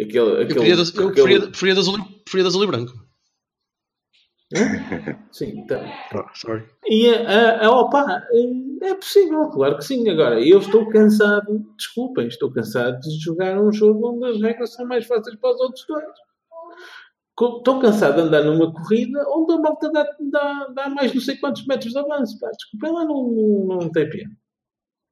Aquele, 0.00 0.42
aquele, 0.42 0.42
eu 0.42 0.46
preferia, 0.46 0.76
das, 0.76 0.94
eu 0.94 1.12
preferia, 1.12 2.46
azul 2.46 2.64
e 2.64 2.66
branco. 2.66 2.92
Sim, 5.32 5.58
então. 5.58 5.82
Oh, 6.14 6.24
sorry. 6.34 6.64
E 6.86 7.08
a, 7.08 7.66
a, 7.66 7.70
opa, 7.70 8.22
é 8.82 8.94
possível, 8.94 9.48
claro 9.50 9.78
que 9.78 9.84
sim. 9.84 10.08
Agora, 10.08 10.40
eu 10.40 10.58
estou 10.58 10.88
cansado, 10.88 11.64
desculpem, 11.76 12.28
estou 12.28 12.52
cansado 12.52 13.00
de 13.00 13.18
jogar 13.20 13.60
um 13.60 13.72
jogo 13.72 14.14
onde 14.14 14.26
as 14.26 14.40
regras 14.40 14.72
são 14.74 14.86
mais 14.86 15.06
fáceis 15.06 15.36
para 15.36 15.54
os 15.54 15.60
outros 15.60 15.84
dois. 15.86 16.04
Estou 17.58 17.80
cansado 17.80 18.14
de 18.14 18.20
andar 18.20 18.44
numa 18.44 18.72
corrida 18.72 19.24
onde 19.28 19.54
a 19.54 19.58
malta 19.58 19.90
dá, 19.90 20.06
dá, 20.30 20.66
dá 20.72 20.88
mais 20.88 21.12
não 21.12 21.20
sei 21.20 21.36
quantos 21.36 21.66
metros 21.66 21.92
de 21.92 21.98
avanço. 21.98 22.38
Pá. 22.38 22.48
Desculpem 22.50 22.92
lá, 22.92 23.04
não, 23.04 23.24
não, 23.24 23.78
não 23.80 23.90
tem 23.90 24.08
pena. 24.08 24.30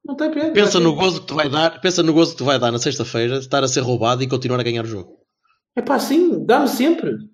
Não 0.05 0.15
tem 0.15 0.31
pena. 0.31 0.53
Pensa 0.53 0.79
no 0.79 0.95
gozo 0.95 1.21
que 1.21 1.27
te 1.27 1.33
vai 1.33 1.49
dar, 1.49 1.81
pensa 1.81 2.01
no 2.01 2.13
gozo 2.13 2.31
que 2.31 2.37
te 2.37 2.43
vai 2.43 2.57
dar 2.57 2.71
na 2.71 2.79
sexta-feira 2.79 3.37
estar 3.37 3.63
a 3.63 3.67
ser 3.67 3.81
roubado 3.81 4.23
e 4.23 4.27
continuar 4.27 4.59
a 4.59 4.63
ganhar 4.63 4.83
o 4.83 4.87
jogo. 4.87 5.17
É 5.75 5.81
pá, 5.81 5.99
sim, 5.99 6.45
dá-me 6.45 6.67
sempre. 6.67 7.32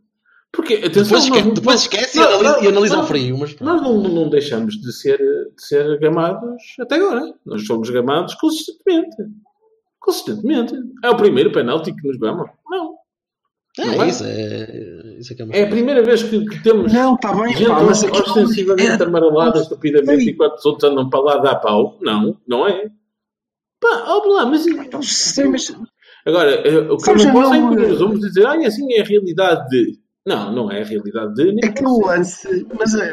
Porque, 0.52 0.76
atenção, 0.76 1.20
depois, 1.20 1.24
esque 1.26 1.52
depois 1.52 1.82
esquece 1.82 2.18
não, 2.18 2.24
e 2.24 2.28
analisa, 2.28 2.52
não, 2.52 2.64
e 2.64 2.68
analisa 2.68 2.98
não, 2.98 3.06
frio. 3.06 3.38
Mas... 3.38 3.60
Nós 3.60 3.82
não, 3.82 4.02
não 4.02 4.30
deixamos 4.30 4.76
de 4.80 4.92
ser, 4.92 5.18
de 5.18 5.64
ser 5.64 6.00
gamados 6.00 6.76
até 6.80 6.96
agora. 6.96 7.34
Nós 7.46 7.66
somos 7.66 7.90
gamados 7.90 8.34
consistentemente. 8.36 9.16
Consistentemente. 10.00 10.74
É 11.04 11.10
o 11.10 11.18
primeiro 11.18 11.52
penalti 11.52 11.94
que 11.94 12.08
nos 12.08 12.18
gamam? 12.18 12.50
Não. 12.70 12.96
É, 13.78 13.86
não 13.86 14.04
é? 14.04 14.10
Isso, 14.10 14.24
é, 14.26 15.18
isso 15.20 15.34
é, 15.34 15.36
que 15.36 15.44
é, 15.44 15.60
é 15.60 15.64
a 15.64 15.70
primeira 15.70 16.04
vez 16.04 16.24
que, 16.24 16.44
que 16.46 16.64
temos 16.64 16.92
não, 16.92 17.16
tá 17.16 17.34
bem, 17.34 17.56
gente 17.56 17.70
pá, 17.70 17.84
mas 17.84 18.04
ostensivamente 18.04 19.02
é... 19.02 19.06
amarelada 19.06 19.60
estupidamente 19.60 20.32
enquanto 20.32 20.58
os 20.58 20.66
outros 20.66 20.92
andam 20.92 21.10
para 21.10 21.20
lá 21.20 21.38
dar 21.38 21.56
pau. 21.58 21.98
Não, 22.02 22.36
não 22.48 22.68
é. 22.68 22.90
Pá, 23.80 24.06
ó 24.08 24.26
lá, 24.26 24.46
mas... 24.46 24.66
Não 24.66 25.02
sei, 25.02 25.46
mas... 25.48 25.74
Agora, 26.26 26.52
eh, 26.52 26.80
o 26.92 26.98
que 26.98 27.10
eu 27.10 27.16
não 27.16 27.32
posso 27.32 27.54
é 27.54 27.58
que 27.60 27.94
vamos 27.94 28.20
dizer, 28.20 28.46
ah, 28.46 28.68
assim 28.68 28.94
é 28.94 29.02
a 29.02 29.06
realidade 29.06 29.70
de... 29.70 30.00
Não, 30.30 30.52
não 30.52 30.72
é 30.72 30.84
a 30.84 30.86
realidade 30.86 31.34
de 31.34 31.46
ninguém. 31.46 31.70
Aquele 31.72 32.06
lance, 32.06 32.68
mas 32.78 32.94
a, 32.94 33.04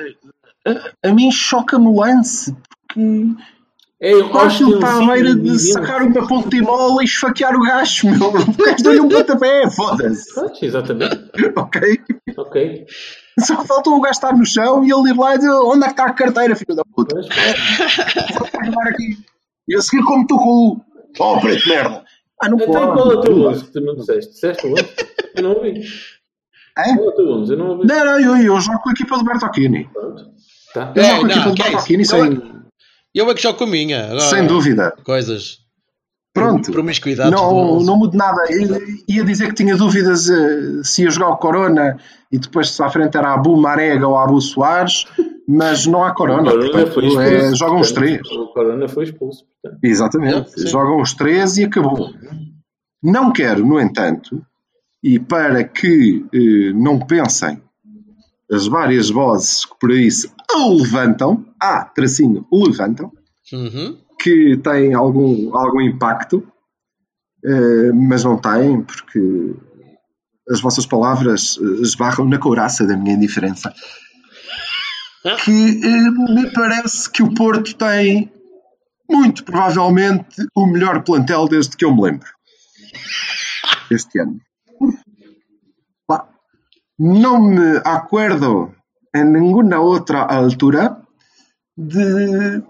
a, 0.68 1.08
a 1.08 1.14
mim 1.14 1.32
choca-me 1.32 1.86
o 1.86 2.00
lance, 2.00 2.54
porque 2.86 3.00
é, 3.98 4.12
eu 4.12 4.38
acho 4.38 4.66
que 4.66 4.74
está 4.74 4.98
à 4.98 5.06
beira 5.06 5.34
de 5.34 5.58
sacar 5.58 6.02
uma 6.02 6.20
mola 6.62 7.00
e 7.00 7.06
esfaquear 7.06 7.56
o 7.56 7.62
gajo, 7.62 8.10
meu. 8.10 8.28
O 8.28 8.82
deu-lhe 8.82 9.00
um 9.00 9.08
pontapé, 9.08 9.70
foda-se. 9.70 10.28
Exatamente. 10.62 11.18
ok. 11.56 12.00
Ok. 12.36 12.86
Só 13.40 13.64
faltou 13.64 13.94
o 13.94 14.00
gajo 14.02 14.12
estar 14.12 14.36
no 14.36 14.44
chão 14.44 14.84
e 14.84 14.92
ele 14.92 15.08
ir 15.08 15.16
lá 15.16 15.34
e 15.34 15.38
dizer 15.38 15.50
onde 15.52 15.84
é 15.84 15.86
que 15.86 15.92
está 15.92 16.04
a 16.04 16.12
carteira, 16.12 16.54
filho 16.54 16.76
da 16.76 16.84
puta. 16.84 17.16
Vou 17.16 18.82
aqui. 18.82 19.16
E 19.66 19.74
a 19.74 19.80
seguir 19.80 20.04
como 20.04 20.26
tu 20.26 20.36
com 20.36 20.80
Oh, 21.18 21.40
preto 21.40 21.66
merda. 21.66 22.04
Ah, 22.42 22.48
não 22.50 22.58
então, 22.58 22.66
pode. 22.66 22.84
Então 22.84 22.94
qual 22.94 23.12
é 23.12 23.14
o 23.14 23.20
teu 23.22 23.38
lance 23.38 23.64
que 23.64 23.72
tu 23.72 23.80
não 23.80 23.94
disseste? 23.96 24.32
Disseste 24.34 24.66
o 24.66 24.70
lance? 24.70 24.94
Eu 25.34 25.42
não 25.42 25.52
ouvi. 25.52 25.80
É? 26.78 26.90
Eu 26.92 27.56
não, 27.56 27.78
não, 27.78 27.84
não, 27.84 28.20
eu, 28.20 28.36
eu 28.36 28.60
jogo 28.60 28.80
com 28.80 28.90
a 28.90 28.92
equipa 28.92 29.16
do 29.16 29.24
Bertocchini. 29.24 29.88
Tá. 30.74 30.92
Eu 30.94 31.02
é, 31.02 31.10
jogo 31.10 31.20
com 31.20 31.26
a 31.26 31.30
equipa 31.30 31.48
do 31.50 31.54
Bertocchini 31.54 32.04
sem. 32.04 32.56
Eu 33.14 33.30
é 33.30 33.34
que 33.34 33.42
jogo 33.42 33.58
com 33.58 33.64
a 33.64 33.66
minha. 33.66 34.04
Agora, 34.04 34.20
sem 34.20 34.46
dúvida. 34.46 34.94
Coisas. 35.02 35.66
Pronto. 36.36 36.70
Promiscuidade. 36.70 37.30
Não, 37.30 37.80
não 37.80 37.96
mudo 37.96 38.14
nada. 38.14 38.42
Ia 39.08 39.24
dizer 39.24 39.48
que 39.48 39.54
tinha 39.54 39.74
dúvidas 39.74 40.28
uh, 40.28 40.84
se 40.84 41.02
ia 41.02 41.10
jogar 41.10 41.30
o 41.30 41.38
Corona 41.38 41.96
e 42.30 42.38
depois 42.38 42.68
se 42.70 42.82
à 42.82 42.90
frente 42.90 43.16
era 43.16 43.32
Abu 43.32 43.56
Marega 43.56 44.06
ou 44.06 44.18
Abu 44.18 44.38
Soares, 44.42 45.06
mas 45.48 45.86
não 45.86 46.04
há 46.04 46.12
Corona. 46.12 46.50
O 46.50 46.52
corona 46.52 46.86
portanto, 46.86 47.20
é, 47.22 47.54
jogam 47.54 47.80
os 47.80 47.90
três. 47.90 48.20
O 48.32 48.48
Corona 48.48 48.86
foi 48.86 49.04
expulso. 49.04 49.46
Portanto. 49.62 49.82
Exatamente. 49.82 50.62
É, 50.62 50.66
jogam 50.66 51.00
os 51.00 51.14
três 51.14 51.56
e 51.56 51.64
acabou. 51.64 52.10
Não 53.02 53.32
quero, 53.32 53.64
no 53.64 53.80
entanto, 53.80 54.42
e 55.06 55.20
para 55.20 55.62
que 55.62 56.26
eh, 56.34 56.72
não 56.72 56.98
pensem 56.98 57.62
as 58.50 58.66
várias 58.66 59.08
vozes 59.08 59.64
que 59.64 59.78
por 59.78 59.92
aí 59.92 60.10
se 60.10 60.28
levantam, 60.56 61.46
ah, 61.62 61.84
tracinho, 61.84 62.44
levantam, 62.52 63.12
uhum. 63.52 64.00
que 64.20 64.56
tem 64.56 64.94
algum, 64.94 65.56
algum 65.56 65.80
impacto, 65.80 66.44
eh, 67.44 67.92
mas 67.92 68.24
não 68.24 68.36
tem, 68.36 68.82
porque 68.82 69.54
as 70.50 70.60
vossas 70.60 70.84
palavras 70.84 71.56
eh, 71.62 71.82
esbarram 71.82 72.24
na 72.24 72.38
couraça 72.38 72.84
da 72.84 72.96
minha 72.96 73.14
indiferença. 73.14 73.72
Que 75.44 75.80
eh, 75.84 76.10
me 76.32 76.50
parece 76.52 77.08
que 77.08 77.22
o 77.22 77.32
Porto 77.32 77.76
tem, 77.76 78.32
muito 79.08 79.44
provavelmente, 79.44 80.44
o 80.52 80.66
melhor 80.66 81.04
plantel 81.04 81.46
desde 81.46 81.76
que 81.76 81.84
eu 81.84 81.94
me 81.94 82.02
lembro. 82.02 82.28
Este 83.88 84.18
ano. 84.18 84.40
Não 86.98 87.38
me 87.38 87.76
acuerdo 87.84 88.72
em 89.14 89.22
nenhuma 89.24 89.78
outra 89.78 90.22
altura 90.22 90.96
de 91.76 92.62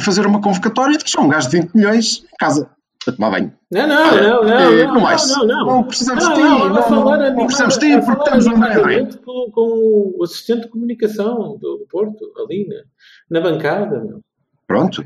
fazer 0.00 0.24
uma 0.24 0.40
convocatória 0.40 0.94
e 0.94 0.98
deixar 0.98 1.20
um 1.20 1.28
gajo 1.28 1.50
de 1.50 1.60
20 1.60 1.74
milhões 1.74 2.24
em 2.24 2.36
casa 2.38 2.70
a 3.08 3.12
tomar 3.12 3.30
banho. 3.32 3.52
Não, 3.72 3.88
não, 3.88 4.08
Olha, 4.08 4.22
não, 4.22 4.44
não, 4.44 4.52
eh, 4.52 4.86
não, 4.86 4.94
não 4.94 5.00
mais. 5.00 5.28
não, 5.28 5.46
não, 5.46 5.66
Não 5.66 5.82
precisamos 5.84 6.28
de 6.28 6.34
ti, 6.34 6.40
não, 6.40 6.68
não- 6.68 7.46
precisamos 7.46 7.78
de 7.78 7.80
ti 7.80 8.06
porque 8.06 8.22
estamos 8.22 8.46
no 8.46 8.52
animadamente 8.52 9.18
com, 9.18 9.50
com 9.50 10.14
o 10.16 10.22
assistente 10.22 10.62
de 10.62 10.68
comunicação 10.68 11.58
do, 11.58 11.78
do 11.78 11.86
Porto, 11.90 12.24
ali 12.38 12.68
na, 12.68 13.40
na 13.40 13.50
bancada, 13.50 14.00
meu. 14.00 14.20
Pronto. 14.66 15.04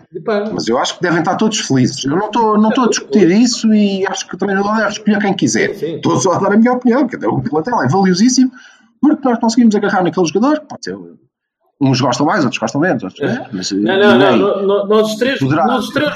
Mas 0.53 0.69
eu 0.69 0.79
acho 0.79 0.97
que 0.97 1.03
devem 1.03 1.19
estar 1.19 1.35
todos 1.37 1.59
felizes. 1.61 2.05
Eu 2.05 2.13
não 2.17 2.27
estou 2.27 2.57
não 2.57 2.69
estou 2.69 2.85
a 2.85 2.89
discutir 2.89 3.29
isso 3.31 3.73
e 3.75 4.07
acho 4.07 4.27
que 4.29 4.35
o 4.37 4.39
treinador 4.39 4.77
deve 4.77 4.89
escolher 4.91 5.19
quem 5.21 5.35
quiser. 5.35 5.75
Sim. 5.75 5.97
Estou 5.97 6.17
só 6.21 6.33
a 6.35 6.39
dar 6.39 6.53
a 6.53 6.57
minha 6.57 6.73
opinião, 6.73 7.07
que 7.09 7.17
até 7.17 7.27
o 7.27 7.41
plantel 7.43 7.83
é 7.83 7.89
valiosíssimo, 7.89 8.53
porque 9.01 9.29
nós 9.29 9.39
conseguimos 9.41 9.75
agarrar 9.75 10.05
naquele 10.05 10.27
jogador, 10.27 10.61
pode 10.61 10.85
ser. 10.85 10.97
Uns 11.81 12.01
gostam 12.01 12.27
mais, 12.27 12.45
outros 12.45 12.59
gostam 12.61 12.81
menos. 12.81 13.03
Outros, 13.03 13.21
é, 13.21 13.49
mas, 13.53 13.71
não, 13.73 13.81
não, 13.99 14.19
não, 14.19 14.37
no- 14.37 14.63
no- 14.67 14.87
nós 14.87 15.11
os 15.13 15.15
três, 15.17 15.39
poderá- 15.41 15.67
nós 15.67 15.89
três, 15.91 16.09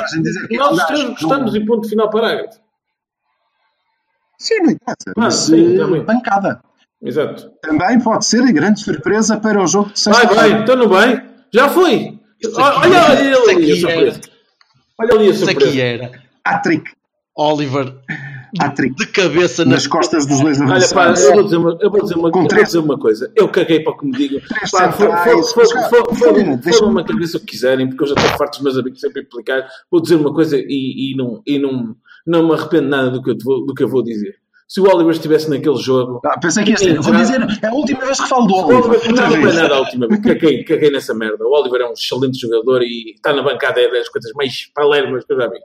nós 0.50 0.78
é 0.78 0.82
um 0.82 0.86
três 0.86 1.08
gostamos 1.10 1.52
não- 1.54 1.60
e 1.60 1.66
ponto 1.66 1.88
final 1.88 2.10
parágrafo. 2.10 2.58
Sim, 4.38 4.58
não 4.62 4.70
interessa. 4.70 5.12
Mas 5.16 5.34
sim, 5.34 5.74
eh, 5.74 5.78
também. 5.78 6.02
bancada. 6.04 6.60
Exato. 7.00 7.50
Também 7.62 8.00
pode 8.00 8.24
ser 8.24 8.42
a 8.42 8.50
grande 8.52 8.80
surpresa 8.80 9.36
para 9.36 9.60
o 9.62 9.66
jogo 9.66 9.90
de 9.92 10.04
Vai, 10.04 10.14
sexta-feira. 10.14 10.34
vai, 10.54 10.62
então 10.62 10.76
não 10.76 10.88
vai? 10.88 11.24
Já 11.52 11.68
foi! 11.68 12.18
Isso 12.42 12.60
Olha, 12.60 13.02
ali 13.06 13.30
isso 13.30 13.48
a 13.48 13.52
aqui 13.52 13.76
surpresa. 13.80 14.20
Olha 15.00 15.14
ali 15.14 15.26
a 15.26 15.30
Isso 15.30 15.44
aqui 15.44 15.52
surpresa. 15.60 15.82
era 15.82 16.10
Hat-trick. 16.44 16.90
Oliver 17.34 17.94
Hat-trick. 18.60 18.94
de 18.96 19.06
cabeça 19.06 19.64
na 19.64 19.72
Nas 19.72 19.86
costas 19.86 20.26
dos 20.26 20.40
dois 20.40 20.60
Olha, 20.60 20.68
pá, 20.68 20.74
adversários. 21.08 21.22
eu 21.24 21.32
vou 21.34 21.42
dizer 21.44 21.56
uma, 21.56 21.78
eu 21.80 21.90
vou 21.90 22.02
dizer 22.02 22.14
uma, 22.16 22.30
Com 22.30 22.38
eu 22.38 22.42
vou 22.42 22.48
três. 22.48 22.66
dizer 22.66 22.78
uma 22.80 22.98
coisa. 22.98 23.32
Eu 23.34 23.48
caguei 23.48 23.80
para 23.80 23.92
o 23.92 23.96
que 23.96 24.04
me 24.06 24.12
digam. 24.12 24.40
Três 24.40 24.70
Pá, 24.70 24.92
for- 24.92 25.06
centrais. 25.06 25.52
for- 25.52 25.66
for- 25.66 25.88
for- 25.88 26.16
for- 26.16 26.32
Deixa-me- 26.34 26.72
Fodam-me 26.74 27.00
a 27.00 27.04
cabeça 27.04 27.36
o 27.38 27.40
que 27.40 27.46
quiserem, 27.46 27.88
porque 27.88 28.02
eu 28.04 28.08
já 28.08 28.14
estou 28.14 28.36
farto 28.36 28.52
dos 28.56 28.62
meus 28.62 28.76
amigos 28.78 29.00
sempre 29.00 29.22
implicar. 29.22 29.66
Vou 29.90 30.02
dizer 30.02 30.16
uma 30.16 30.32
coisa 30.34 30.56
e, 30.58 31.12
e, 31.12 31.16
não, 31.16 31.42
e 31.46 31.58
não, 31.58 31.96
não 32.26 32.46
me 32.48 32.54
arrependo 32.54 32.88
nada 32.88 33.10
do 33.10 33.22
que, 33.22 33.30
eu 33.30 33.36
vou, 33.42 33.64
do 33.64 33.72
que 33.74 33.82
eu 33.82 33.88
vou 33.88 34.02
dizer. 34.02 34.34
Se 34.72 34.80
o 34.80 34.84
Oliver 34.84 35.12
estivesse 35.12 35.50
naquele 35.50 35.76
jogo. 35.76 36.22
Ah, 36.24 36.40
pensei 36.40 36.64
que 36.64 36.70
ia 36.70 36.78
ser. 36.78 36.98
Vou 36.98 37.14
dizer, 37.14 37.46
é 37.62 37.66
a 37.66 37.74
última 37.74 38.06
vez 38.06 38.18
que 38.18 38.26
falo 38.26 38.46
do 38.46 38.54
O 38.54 38.66
Oliver. 38.68 39.12
Não, 39.12 39.28
não 39.28 39.48
é 39.50 39.52
nada 39.52 39.74
a 39.74 39.80
última 39.80 40.08
vez. 40.08 40.20
Caguei, 40.22 40.64
caguei 40.64 40.90
nessa 40.90 41.12
merda. 41.12 41.44
O 41.44 41.52
Oliver 41.52 41.82
é 41.82 41.90
um 41.90 41.92
excelente 41.92 42.40
jogador 42.40 42.82
e 42.82 43.12
está 43.14 43.34
na 43.34 43.42
bancada 43.42 43.82
é 43.82 43.90
das 43.90 44.08
coisas 44.08 44.32
mais 44.32 44.72
palermas 44.74 45.26
que 45.26 45.32
eu 45.34 45.36
já 45.36 45.46
vi. 45.46 45.58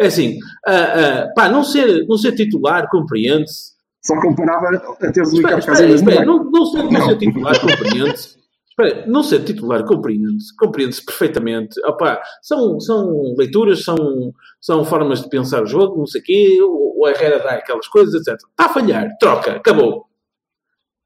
É 0.00 0.06
assim, 0.06 0.38
ah, 0.66 0.72
ah, 0.72 1.32
pá, 1.36 1.50
não 1.50 1.62
ser, 1.62 2.06
não 2.08 2.16
ser 2.16 2.32
titular 2.32 2.88
compreende-se. 2.88 3.74
Só 4.02 4.18
comparava 4.18 4.68
a 4.68 5.12
ter 5.12 5.20
Espera, 5.20 5.28
Ricardo 5.28 5.58
espera, 5.58 5.76
Casillas 5.76 6.00
no 6.00 6.08
espera, 6.10 6.26
banco. 6.26 6.44
não, 6.44 6.50
não, 6.50 6.66
ser, 6.66 6.82
Não. 6.84 7.06
ser 7.06 7.18
titular 7.18 7.60
compreende-se. 7.60 8.43
Espera, 8.76 9.06
não 9.06 9.22
ser 9.22 9.44
titular 9.44 9.84
compreende-se, 9.84 10.54
compreende-se 10.56 11.04
perfeitamente. 11.04 11.80
Opá, 11.86 12.20
são, 12.42 12.80
são 12.80 13.34
leituras, 13.38 13.84
são, 13.84 14.32
são 14.60 14.84
formas 14.84 15.22
de 15.22 15.28
pensar 15.28 15.62
o 15.62 15.66
jogo, 15.66 15.96
não 15.98 16.06
sei 16.06 16.20
o 16.20 16.24
quê, 16.24 16.58
o, 16.60 17.02
o 17.02 17.08
Herrera 17.08 17.38
dá 17.38 17.50
aquelas 17.52 17.86
coisas, 17.86 18.14
etc. 18.14 18.34
Está 18.50 18.64
a 18.66 18.68
falhar, 18.68 19.08
troca, 19.20 19.52
acabou. 19.52 20.06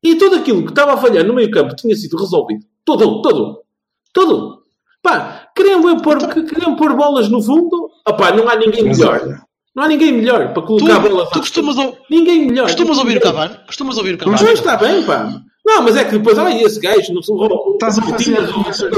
E 0.03 0.15
tudo 0.15 0.37
aquilo 0.37 0.63
que 0.65 0.71
estava 0.71 0.95
a 0.95 0.97
falhar 0.97 1.25
no 1.27 1.35
meio 1.35 1.51
campo 1.51 1.77
tinha 1.77 1.95
sido 1.95 2.17
resolvido. 2.17 2.65
Todo, 2.87 3.21
todo, 3.21 3.61
todo. 4.15 4.63
Pá, 5.03 5.49
queriam, 5.55 5.87
eu 5.89 6.01
pôr, 6.01 6.17
queriam 6.47 6.75
pôr 6.77 6.95
bolas 6.97 7.29
no 7.29 7.43
fundo, 7.43 7.91
opá, 8.09 8.33
não 8.33 8.49
há 8.49 8.57
ninguém 8.57 8.85
Mas 8.87 8.99
melhor. 8.99 9.41
Não 9.77 9.85
há 9.85 9.89
ninguém 9.89 10.13
melhor 10.13 10.53
para 10.55 10.63
Tu, 10.63 10.67
colocar 10.67 10.99
bolas 11.01 11.29
tu 11.31 11.41
costumas, 11.41 11.77
ou- 11.77 11.99
Ninguém 12.11 12.47
melhor. 12.47 12.65
costumas 12.65 12.97
ouvir 12.99 13.19
o 13.19 13.21
Cavani? 13.21 13.57
Costumas 13.67 13.99
ouvir 13.99 14.15
o 14.15 14.19
Mas 14.27 14.41
Cavani? 14.41 14.55
está 14.55 14.77
bem, 14.77 15.05
pá. 15.07 15.41
Não, 15.69 15.83
mas 15.83 15.97
é 15.97 16.05
que 16.05 16.13
depois, 16.13 16.39
olha 16.39 16.63
esse 16.65 16.81
gajo, 16.81 17.13
não 17.13 17.23
sou 17.23 17.75
Estás 17.75 17.99
a 17.99 18.03
fazer- 18.03 18.39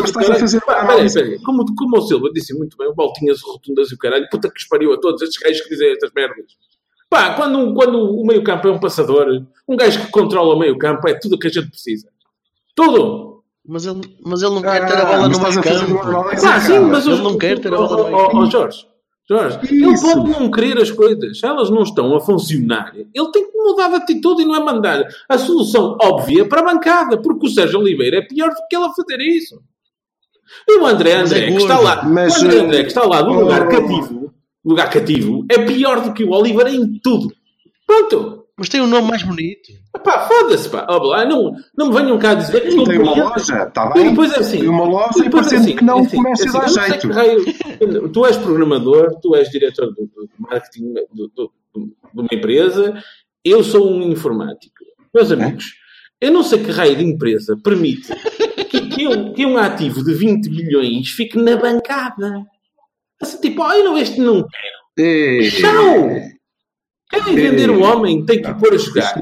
estás 0.05 0.31
a 0.31 0.35
fazer 0.37 0.61
Pá, 0.61 0.81
análise. 0.83 1.14
Peraí, 1.14 1.31
peraí. 1.33 1.45
Como, 1.45 1.64
como 1.75 1.99
o 1.99 2.01
Silva 2.03 2.29
disse 2.33 2.57
muito 2.57 2.77
bem, 2.77 2.87
o 2.89 2.95
Baltinhas, 2.95 3.43
o 3.43 3.53
Rotundas 3.55 3.91
e 3.91 3.95
o 3.95 3.99
caralho, 3.99 4.29
puta 4.31 4.49
que 4.49 4.61
espariu 4.61 4.93
a 4.93 5.01
todos 5.01 5.21
estes 5.21 5.43
gajos 5.43 5.62
que 5.62 5.71
dizem 5.71 5.91
estas 5.91 6.12
merdas. 6.14 6.45
Pá, 7.11 7.35
quando, 7.35 7.75
quando 7.75 7.99
o 7.99 8.25
meio 8.25 8.45
campo 8.45 8.68
é 8.68 8.71
um 8.71 8.79
passador, 8.79 9.27
um 9.68 9.77
gajo 9.77 10.01
que 10.07 10.12
controla 10.12 10.55
o 10.55 10.59
meio 10.61 10.79
campo 10.79 11.09
é 11.09 11.14
tudo 11.18 11.35
o 11.35 11.39
que 11.41 11.49
a 11.49 11.51
gente 11.51 11.68
precisa. 11.71 12.09
Tudo. 12.73 13.43
Mas 13.66 13.85
ele, 13.85 14.01
mas 14.25 14.41
ele 14.41 14.55
não 14.55 14.62
quer 14.62 14.87
ter 14.87 14.97
a 14.97 15.05
bola 15.05 15.25
Ah, 15.27 15.29
mas 15.29 15.39
no 15.39 15.43
meio 15.43 15.62
campo. 15.62 16.41
Pá, 16.41 16.61
sim, 16.61 16.79
mas 16.79 17.05
ele 17.05 17.14
os- 17.14 17.21
não 17.21 17.37
quer 17.37 17.59
ter 17.59 17.75
a 17.75 17.81
oh, 17.81 17.89
bola 17.89 17.97
no 17.97 18.05
meio 18.05 18.16
oh, 18.16 18.27
oh, 18.27 18.49
campo. 18.49 18.73
Jorge, 19.31 19.61
ele 19.70 20.01
pode 20.01 20.28
não 20.28 20.51
querer 20.51 20.76
as 20.78 20.91
coisas, 20.91 21.39
se 21.39 21.47
elas 21.47 21.70
não 21.70 21.83
estão 21.83 22.16
a 22.16 22.20
funcionar, 22.20 22.93
ele 22.97 23.31
tem 23.31 23.49
que 23.49 23.57
mudar 23.57 23.87
de 23.89 23.95
atitude 23.95 24.43
e 24.43 24.45
não 24.45 24.57
é 24.57 24.59
mandar 24.59 25.07
a 25.28 25.39
solução 25.39 25.97
óbvia 26.03 26.49
para 26.49 26.62
a 26.62 26.64
bancada, 26.64 27.16
porque 27.16 27.47
o 27.47 27.49
Sérgio 27.49 27.78
Oliveira 27.78 28.16
é 28.16 28.22
pior 28.22 28.49
do 28.49 28.66
que 28.68 28.74
ele 28.74 28.87
a 28.87 28.93
fazer 28.93 29.20
isso. 29.20 29.62
E 30.68 30.81
o 30.81 30.85
André 30.85 31.11
é 31.11 31.16
André, 31.20 31.47
que 31.47 31.59
está 31.59 31.78
lá, 31.78 32.03
Mas, 32.03 32.43
o 32.43 32.45
André 32.45 32.57
eh, 32.57 32.61
André, 32.61 32.83
que 32.83 32.89
está 32.89 33.05
lá 33.05 33.22
no 33.22 33.39
lugar 33.39 33.66
oh. 33.66 33.68
cativo, 33.68 34.35
lugar 34.64 34.91
cativo, 34.91 35.47
é 35.49 35.59
pior 35.64 36.01
do 36.01 36.12
que 36.12 36.24
o 36.24 36.31
Oliveira 36.31 36.70
em 36.70 36.99
tudo. 36.99 37.33
Pronto. 37.87 38.47
Mas 38.61 38.69
tem 38.69 38.79
um 38.83 38.87
nome 38.87 39.09
mais 39.09 39.23
bonito. 39.23 39.73
Pá, 40.05 40.29
foda-se, 40.29 40.69
pá. 40.69 40.87
Ó, 40.87 40.99
lá, 40.99 41.25
não, 41.25 41.51
não 41.75 41.89
me 41.89 41.95
venham 41.95 42.19
cá 42.19 42.35
dizer 42.35 42.61
que 42.61 42.69
Tem 42.85 42.99
uma 42.99 43.15
loja, 43.15 43.65
está 43.65 43.91
E 43.91 43.95
bem? 43.95 44.11
depois 44.11 44.33
é 44.35 44.39
assim. 44.41 44.59
Tem 44.59 44.69
uma 44.69 44.85
loja 44.85 45.19
e 45.19 45.23
depois 45.23 45.47
é 45.47 45.51
parecendo 45.57 45.79
que 45.79 45.85
não 45.85 45.99
é 45.99 46.01
assim, 46.03 46.17
começa 46.19 46.45
é 46.45 46.49
a 46.49 46.53
dar 46.53 46.65
assim, 46.67 46.77
não 46.79 46.87
jeito. 46.89 47.09
raio- 47.11 48.09
tu 48.13 48.27
és 48.27 48.37
programador, 48.37 49.19
tu 49.23 49.35
és 49.35 49.49
diretor 49.49 49.87
do, 49.87 50.03
do 50.15 50.29
marketing 50.39 50.93
do- 51.11 51.29
do- 51.35 51.53
do- 51.75 51.87
de 52.13 52.21
uma 52.21 52.29
empresa, 52.31 53.03
eu 53.43 53.65
sou 53.65 53.91
um 53.91 54.03
informático. 54.03 54.75
Meus 55.15 55.33
amigos, 55.33 55.65
eu 56.21 56.31
não 56.31 56.43
sei 56.43 56.63
que 56.63 56.71
raio 56.71 56.97
de 56.97 57.03
empresa 57.05 57.57
permite 57.65 58.15
que, 58.69 58.89
que 58.89 59.09
um, 59.09 59.33
que 59.33 59.47
um 59.47 59.57
ativo 59.57 60.05
de 60.05 60.13
20 60.13 60.51
milhões 60.51 61.09
fique 61.09 61.39
na 61.39 61.57
bancada. 61.57 62.45
Assim, 63.23 63.41
tipo, 63.41 63.63
não, 63.67 63.97
este 63.97 64.21
não 64.21 64.47
quero. 64.47 64.81
É, 65.09 65.61
Não! 65.63 66.39
Querem 67.11 67.35
vender 67.35 67.71
o 67.71 67.83
homem, 67.83 68.25
tem 68.25 68.41
que 68.41 68.55
pôr 68.55 68.73
a 68.75 68.79
jogar. 68.79 69.15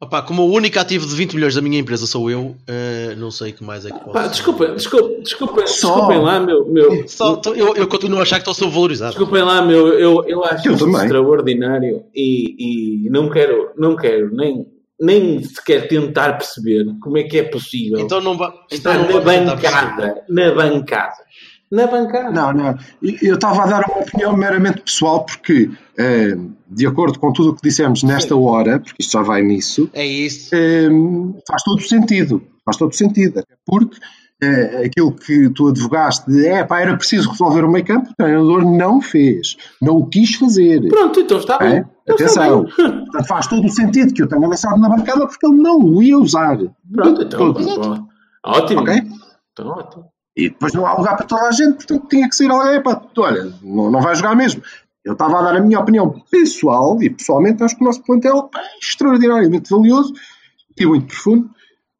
Opá, 0.00 0.22
como 0.22 0.42
o 0.42 0.52
único 0.52 0.78
ativo 0.78 1.04
de 1.04 1.12
20 1.16 1.34
milhões 1.34 1.56
da 1.56 1.60
minha 1.60 1.76
empresa 1.80 2.06
sou 2.06 2.30
eu, 2.30 2.54
eh, 2.68 3.16
não 3.16 3.32
sei 3.32 3.50
o 3.50 3.54
que 3.54 3.64
mais 3.64 3.84
é 3.84 3.90
que 3.90 3.98
posso. 3.98 4.12
Pá, 4.12 4.28
desculpa, 4.28 4.68
desculpa, 4.68 5.20
desculpa, 5.22 5.66
Só. 5.66 5.88
desculpem 5.92 6.20
lá, 6.22 6.38
meu, 6.38 6.64
meu, 6.68 7.08
Só- 7.08 7.34
tô- 7.34 7.52
eu, 7.52 7.74
eu 7.74 7.88
continuo 7.88 8.20
a 8.20 8.22
achar 8.22 8.36
que 8.36 8.42
estou 8.48 8.54
subvalorizado. 8.54 9.10
Desculpem 9.10 9.42
lá, 9.42 9.60
meu, 9.60 9.88
eu, 9.98 10.24
eu 10.28 10.44
acho 10.44 10.68
Eu 10.68 10.74
isso 10.74 10.84
também. 10.84 11.02
extraordinário 11.02 12.04
e, 12.14 13.06
e 13.06 13.10
não 13.10 13.28
quero, 13.28 13.70
não 13.76 13.96
quero 13.96 14.32
nem, 14.32 14.68
nem 15.00 15.42
sequer 15.42 15.88
tentar 15.88 16.34
perceber 16.34 16.86
como 17.02 17.18
é 17.18 17.24
que 17.24 17.36
é 17.38 17.42
possível 17.42 17.98
Então 17.98 18.20
não 18.20 18.36
vai. 18.36 18.50
Então 18.70 18.92
estar 18.92 18.98
não 18.98 19.14
na 19.14 19.20
bancada, 19.20 20.22
na 20.28 20.52
bancada, 20.54 21.16
na 21.70 21.86
bancada. 21.86 22.30
Não, 22.30 22.52
não. 22.52 22.74
Eu 23.22 23.34
estava 23.34 23.62
a 23.62 23.66
dar 23.66 23.84
uma 23.88 23.98
opinião 24.02 24.36
meramente 24.36 24.80
pessoal, 24.82 25.24
porque, 25.24 25.70
eh, 25.98 26.36
de 26.68 26.86
acordo 26.86 27.18
com 27.18 27.32
tudo 27.32 27.50
o 27.50 27.54
que 27.54 27.62
dissemos 27.62 28.02
nesta 28.02 28.34
hora, 28.36 28.78
porque 28.80 29.02
isto 29.02 29.12
já 29.12 29.22
vai 29.22 29.42
nisso, 29.42 29.88
É 29.92 30.06
isso. 30.06 30.54
eh, 30.54 30.88
faz 31.46 31.62
todo 31.62 31.78
o 31.78 31.82
sentido. 31.88 32.42
Faz 32.64 32.76
todo 32.76 32.90
o 32.90 32.94
sentido. 32.96 33.38
Até 33.40 33.54
porque 33.66 33.98
eh, 34.42 34.84
aquilo 34.86 35.12
que 35.12 35.50
tu 35.50 35.68
advogaste 35.68 36.30
de 36.30 36.46
é 36.46 36.62
pá, 36.64 36.80
era 36.80 36.96
preciso 36.96 37.30
resolver 37.30 37.64
o 37.64 37.70
meio 37.70 37.84
campo, 37.84 38.10
o 38.10 38.14
treinador 38.14 38.64
não 38.64 39.00
fez. 39.00 39.56
Não 39.82 39.96
o 39.96 40.06
quis 40.06 40.34
fazer. 40.36 40.86
Pronto, 40.88 41.18
então 41.20 41.38
está 41.38 41.58
bem. 41.58 41.68
É? 41.78 41.84
Então 42.08 42.26
está 42.26 42.44
Atenção. 42.44 42.64
bem. 42.64 42.72
Portanto, 43.04 43.26
faz 43.26 43.46
todo 43.46 43.66
o 43.66 43.70
sentido 43.70 44.14
que 44.14 44.22
eu 44.22 44.28
tenha 44.28 44.46
lançado 44.46 44.78
na 44.80 44.88
bancada 44.88 45.26
porque 45.26 45.46
ele 45.46 45.56
não 45.60 45.78
o 45.78 46.02
ia 46.02 46.16
usar. 46.18 46.56
Pronto, 46.92 47.22
então, 47.22 47.52
Tudo. 47.52 47.64
pô, 47.80 48.08
ótimo. 48.46 48.80
Ok? 48.82 49.02
Então, 49.52 49.68
ótimo. 49.70 50.04
E 50.38 50.50
depois 50.50 50.72
não 50.72 50.86
há 50.86 50.94
lugar 50.96 51.16
para 51.16 51.26
toda 51.26 51.42
a 51.48 51.50
gente, 51.50 51.74
portanto 51.74 52.06
tinha 52.08 52.28
que 52.28 52.36
ser 52.36 52.48
alguém, 52.48 52.80
tu, 53.12 53.22
olha, 53.22 53.52
não, 53.60 53.90
não 53.90 54.00
vai 54.00 54.14
jogar 54.14 54.36
mesmo. 54.36 54.62
Eu 55.04 55.14
estava 55.14 55.38
a 55.38 55.42
dar 55.42 55.56
a 55.56 55.60
minha 55.60 55.80
opinião 55.80 56.10
pessoal 56.30 57.02
e 57.02 57.10
pessoalmente 57.10 57.62
acho 57.64 57.74
que 57.76 57.82
o 57.82 57.84
nosso 57.84 58.02
plantel 58.04 58.48
é 58.56 58.78
extraordinariamente 58.80 59.68
valioso 59.68 60.12
e 60.78 60.86
muito 60.86 61.06
profundo, 61.08 61.50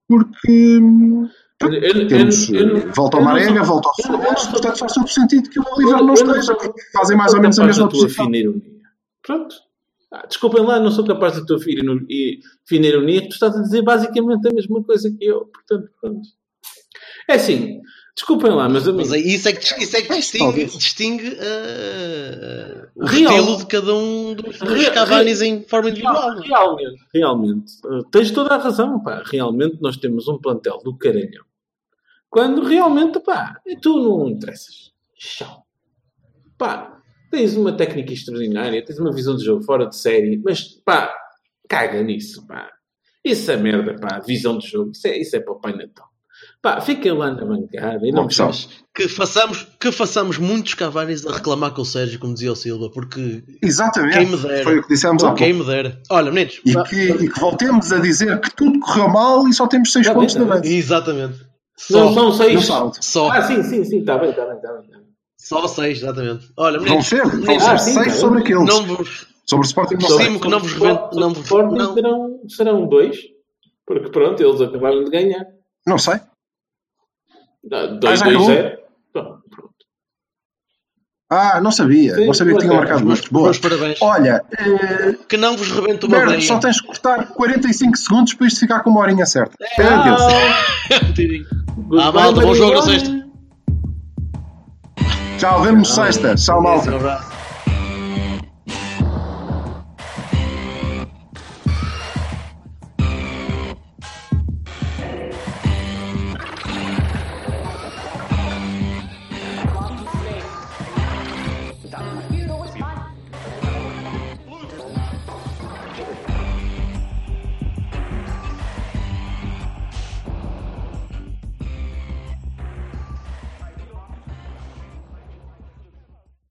porque 0.07 0.79
Eu- 1.61 1.73
eu- 1.75 2.07
temos 2.07 2.49
eu- 2.51 2.77
eh, 2.77 2.81
volta 2.95 3.17
ao 3.17 3.25
Marega, 3.25 3.63
volta 3.65 3.89
ao 3.89 3.95
sou- 4.39 4.51
portanto 4.53 4.79
faz 4.79 4.93
todo 4.93 5.09
sentido 5.09 5.51
que 5.51 5.59
o 5.59 5.65
Oliver 5.75 6.03
não 6.05 6.15
esteja, 6.15 6.55
porque 6.55 6.81
fazem 6.93 7.17
mais 7.17 7.35
ou 7.35 7.41
menos 7.41 7.59
a 7.59 7.65
mesma 7.67 7.89
posição. 7.89 8.25
Pronto. 9.27 9.57
Ah, 10.13 10.27
desculpem 10.27 10.63
lá, 10.65 10.79
não 10.79 10.91
sou 10.93 11.05
capaz 11.05 11.35
da 11.37 11.45
tua 11.45 11.59
fina 11.61 11.81
ironia, 12.87 13.23
tu 13.29 13.33
estás 13.33 13.57
a 13.57 13.63
dizer 13.63 13.83
basicamente 13.83 14.49
a 14.49 14.55
mesma 14.55 14.83
coisa 14.85 15.11
que 15.11 15.25
eu. 15.25 15.47
Portanto, 15.47 15.91
pronto. 16.01 16.21
É 17.29 17.35
assim, 17.35 17.81
Desculpem 18.19 18.51
lá, 18.51 18.69
mas, 18.69 18.85
Mas 18.89 19.13
é, 19.13 19.19
isso 19.19 19.49
é 19.49 19.53
que, 19.53 19.81
isso 19.81 19.97
é 19.97 20.03
que 20.03 20.13
distingue, 20.13 20.65
distingue 20.65 21.29
uh, 21.29 22.89
o 22.97 23.07
Real. 23.07 23.33
estilo 23.37 23.57
de 23.59 23.67
cada 23.67 23.95
um 23.95 24.35
dos, 24.35 24.59
dos 24.59 24.73
Real- 24.73 24.93
Cavanis 24.93 25.41
em 25.41 25.63
forma 25.63 25.91
individual. 25.91 26.35
não 26.35 26.43
é? 26.43 26.47
Realmente, 26.49 27.05
realmente. 27.15 27.73
uh, 27.85 28.03
tens 28.11 28.33
toda 28.33 28.57
a 28.57 28.59
razão, 28.59 29.01
pá. 29.01 29.23
Realmente 29.25 29.79
nós 29.81 29.97
temos 29.97 30.27
um 30.27 30.37
plantel 30.37 30.81
do 30.83 30.97
caralhão. 30.99 31.45
Quando 32.29 32.65
realmente, 32.65 33.21
pá, 33.21 33.61
tu 33.81 33.97
não 34.03 34.29
interessas. 34.29 34.93
Chau. 35.17 35.65
Pá, 36.59 37.01
tens 37.31 37.55
uma 37.57 37.73
técnica 37.73 38.13
extraordinária, 38.13 38.85
tens 38.85 38.99
uma 38.99 39.13
visão 39.13 39.37
de 39.37 39.45
jogo 39.45 39.63
fora 39.63 39.87
de 39.87 39.95
série, 39.97 40.43
mas, 40.45 40.65
pá, 40.85 41.15
caga 41.69 42.03
nisso, 42.03 42.45
pá. 42.49 42.69
Isso 43.25 43.49
é 43.53 43.57
merda, 43.57 43.95
pá. 43.95 44.19
Visão 44.19 44.59
de 44.59 44.67
jogo, 44.67 44.91
isso 44.91 45.07
é, 45.07 45.17
isso 45.19 45.37
é 45.37 45.41
para 45.41 45.53
o 45.53 45.61
Pai 45.61 45.73
Natal. 45.73 46.09
Pá, 46.61 46.81
fica 46.81 47.15
lá 47.15 47.31
na 47.31 47.45
bancada 47.45 48.05
e 48.07 48.11
não 48.11 48.27
precisas. 48.27 48.69
Que 48.93 49.07
façamos, 49.09 49.65
que 49.79 49.93
façamos 49.93 50.39
muitos 50.39 50.75
Cavanis 50.75 51.25
a 51.25 51.33
reclamar 51.33 51.73
com 51.73 51.83
o 51.83 51.85
Sérgio, 51.85 52.19
como 52.19 52.35
dizia 52.35 52.51
o 52.51 52.57
Silva, 52.57 52.91
porque 52.91 53.45
Exatamente. 53.63 54.17
quem 54.19 54.27
me 54.27 54.37
dera. 54.37 54.65
Foi 54.65 54.79
o 54.79 54.83
que 54.83 54.89
dissemos 54.89 55.23
há 55.23 55.35
quem 55.35 55.53
me 55.53 55.65
dera. 55.65 56.01
Olha, 56.11 56.33
meninos. 56.33 56.61
E 56.67 56.75
que, 56.83 57.25
e 57.25 57.31
que 57.31 57.41
voltemos 57.41 57.93
a 57.93 58.01
dizer 58.01 58.41
que 58.41 58.51
tudo 58.57 58.81
correu 58.81 59.09
mal 59.09 59.47
e 59.47 59.53
só 59.55 59.69
temos 59.69 59.93
6 59.93 60.07
Tá 60.09 60.15
pontos 60.15 60.35
de 60.35 60.43
avanço. 60.43 60.67
Exatamente. 60.69 61.39
Não 61.91 62.09
Só, 62.09 62.13
são 62.15 62.25
No 62.25 62.33
seis. 62.33 62.65
saldo. 62.67 62.97
só, 63.01 63.31
Ah, 63.31 63.43
sim, 63.43 63.63
sim, 63.63 63.85
sim, 63.85 63.99
está 64.01 64.19
bem, 64.19 64.31
está 64.31 64.45
bem, 64.45 64.57
está 64.57 64.73
bem. 64.73 64.83
tá 64.91 64.99
bem. 64.99 65.07
só 65.41 65.69
seis, 65.69 65.99
exatamente. 66.03 66.49
Olha, 66.57 66.79
Vão 66.79 66.85
meninos, 66.87 67.07
ser, 67.07 67.23
vão 67.25 67.37
meninos, 67.41 67.63
ser 67.63 67.71
Ah, 67.71 67.79
sim, 67.79 67.95
6 67.95 68.07
tá 68.07 68.13
sobre 68.15 68.41
aqueles. 68.41 68.65
não 68.67 68.85
vos, 68.85 69.27
Sobre 69.47 69.65
o 69.65 69.69
Sporting 69.69 69.95
não 69.95 70.09
sei. 70.09 70.39
Que 70.41 70.49
não 70.49 70.59
vos 70.59 70.73
Sobre- 70.73 70.89
revento- 70.89 71.15
não 71.15 71.29
sobre 71.29 71.35
vos- 71.35 71.45
Sporting 71.45 71.75
não. 71.77 71.95
Serão, 71.95 72.41
serão 72.49 72.89
dois, 72.89 73.17
porque 73.87 74.11
pronto, 74.11 74.43
eles 74.43 74.61
acabaram 74.61 75.05
de 75.05 75.11
ganhar. 75.13 75.47
Não 75.87 75.97
sei. 75.99 76.17
Ah, 77.73 77.77
Ah, 77.77 77.87
2 77.87 78.19
já 78.21 78.25
2 78.27 78.37
acabou? 78.37 78.47
0 78.47 78.79
Pronto, 79.13 79.43
pronto. 79.51 79.75
Ah, 81.31 81.61
não 81.61 81.71
sabia. 81.71 82.15
Sim, 82.15 82.27
não 82.27 82.33
sabia 82.35 82.55
que 82.55 82.61
tinha 82.61 82.73
marcado. 82.73 83.05
marcado 83.05 83.07
meus, 83.07 83.21
muito. 83.21 83.33
Boa. 83.33 83.45
meus 83.45 83.59
parabéns. 83.59 83.99
Olha, 84.01 84.45
eh, 84.59 85.15
Que 85.29 85.37
não 85.37 85.57
vos 85.57 85.71
rebente 85.71 86.07
uma 86.07 86.25
veia. 86.25 86.41
só 86.41 86.59
tens 86.59 86.81
que 86.81 86.87
cortar 86.87 87.27
45 87.29 87.97
segundos 87.99 88.35
para 88.35 88.47
isto 88.47 88.61
ficar 88.61 88.81
com 88.81 88.91
uma 88.91 89.01
horinha 89.01 89.27
certa. 89.27 89.55
É. 89.61 89.77
Pera, 89.77 90.03
Deus. 90.05 90.23
Ah, 92.01 92.13
malta, 92.13 92.41
bom 92.41 92.55
jogo 92.55 92.75
na 92.77 92.83
sexta. 92.83 93.19
Tchau, 95.39 95.63
vemos 95.63 95.95
sexta. 95.95 96.35
Tchau, 96.35 96.63
malta. 96.63 96.91
Um 96.93 96.97
abraço. 96.97 97.28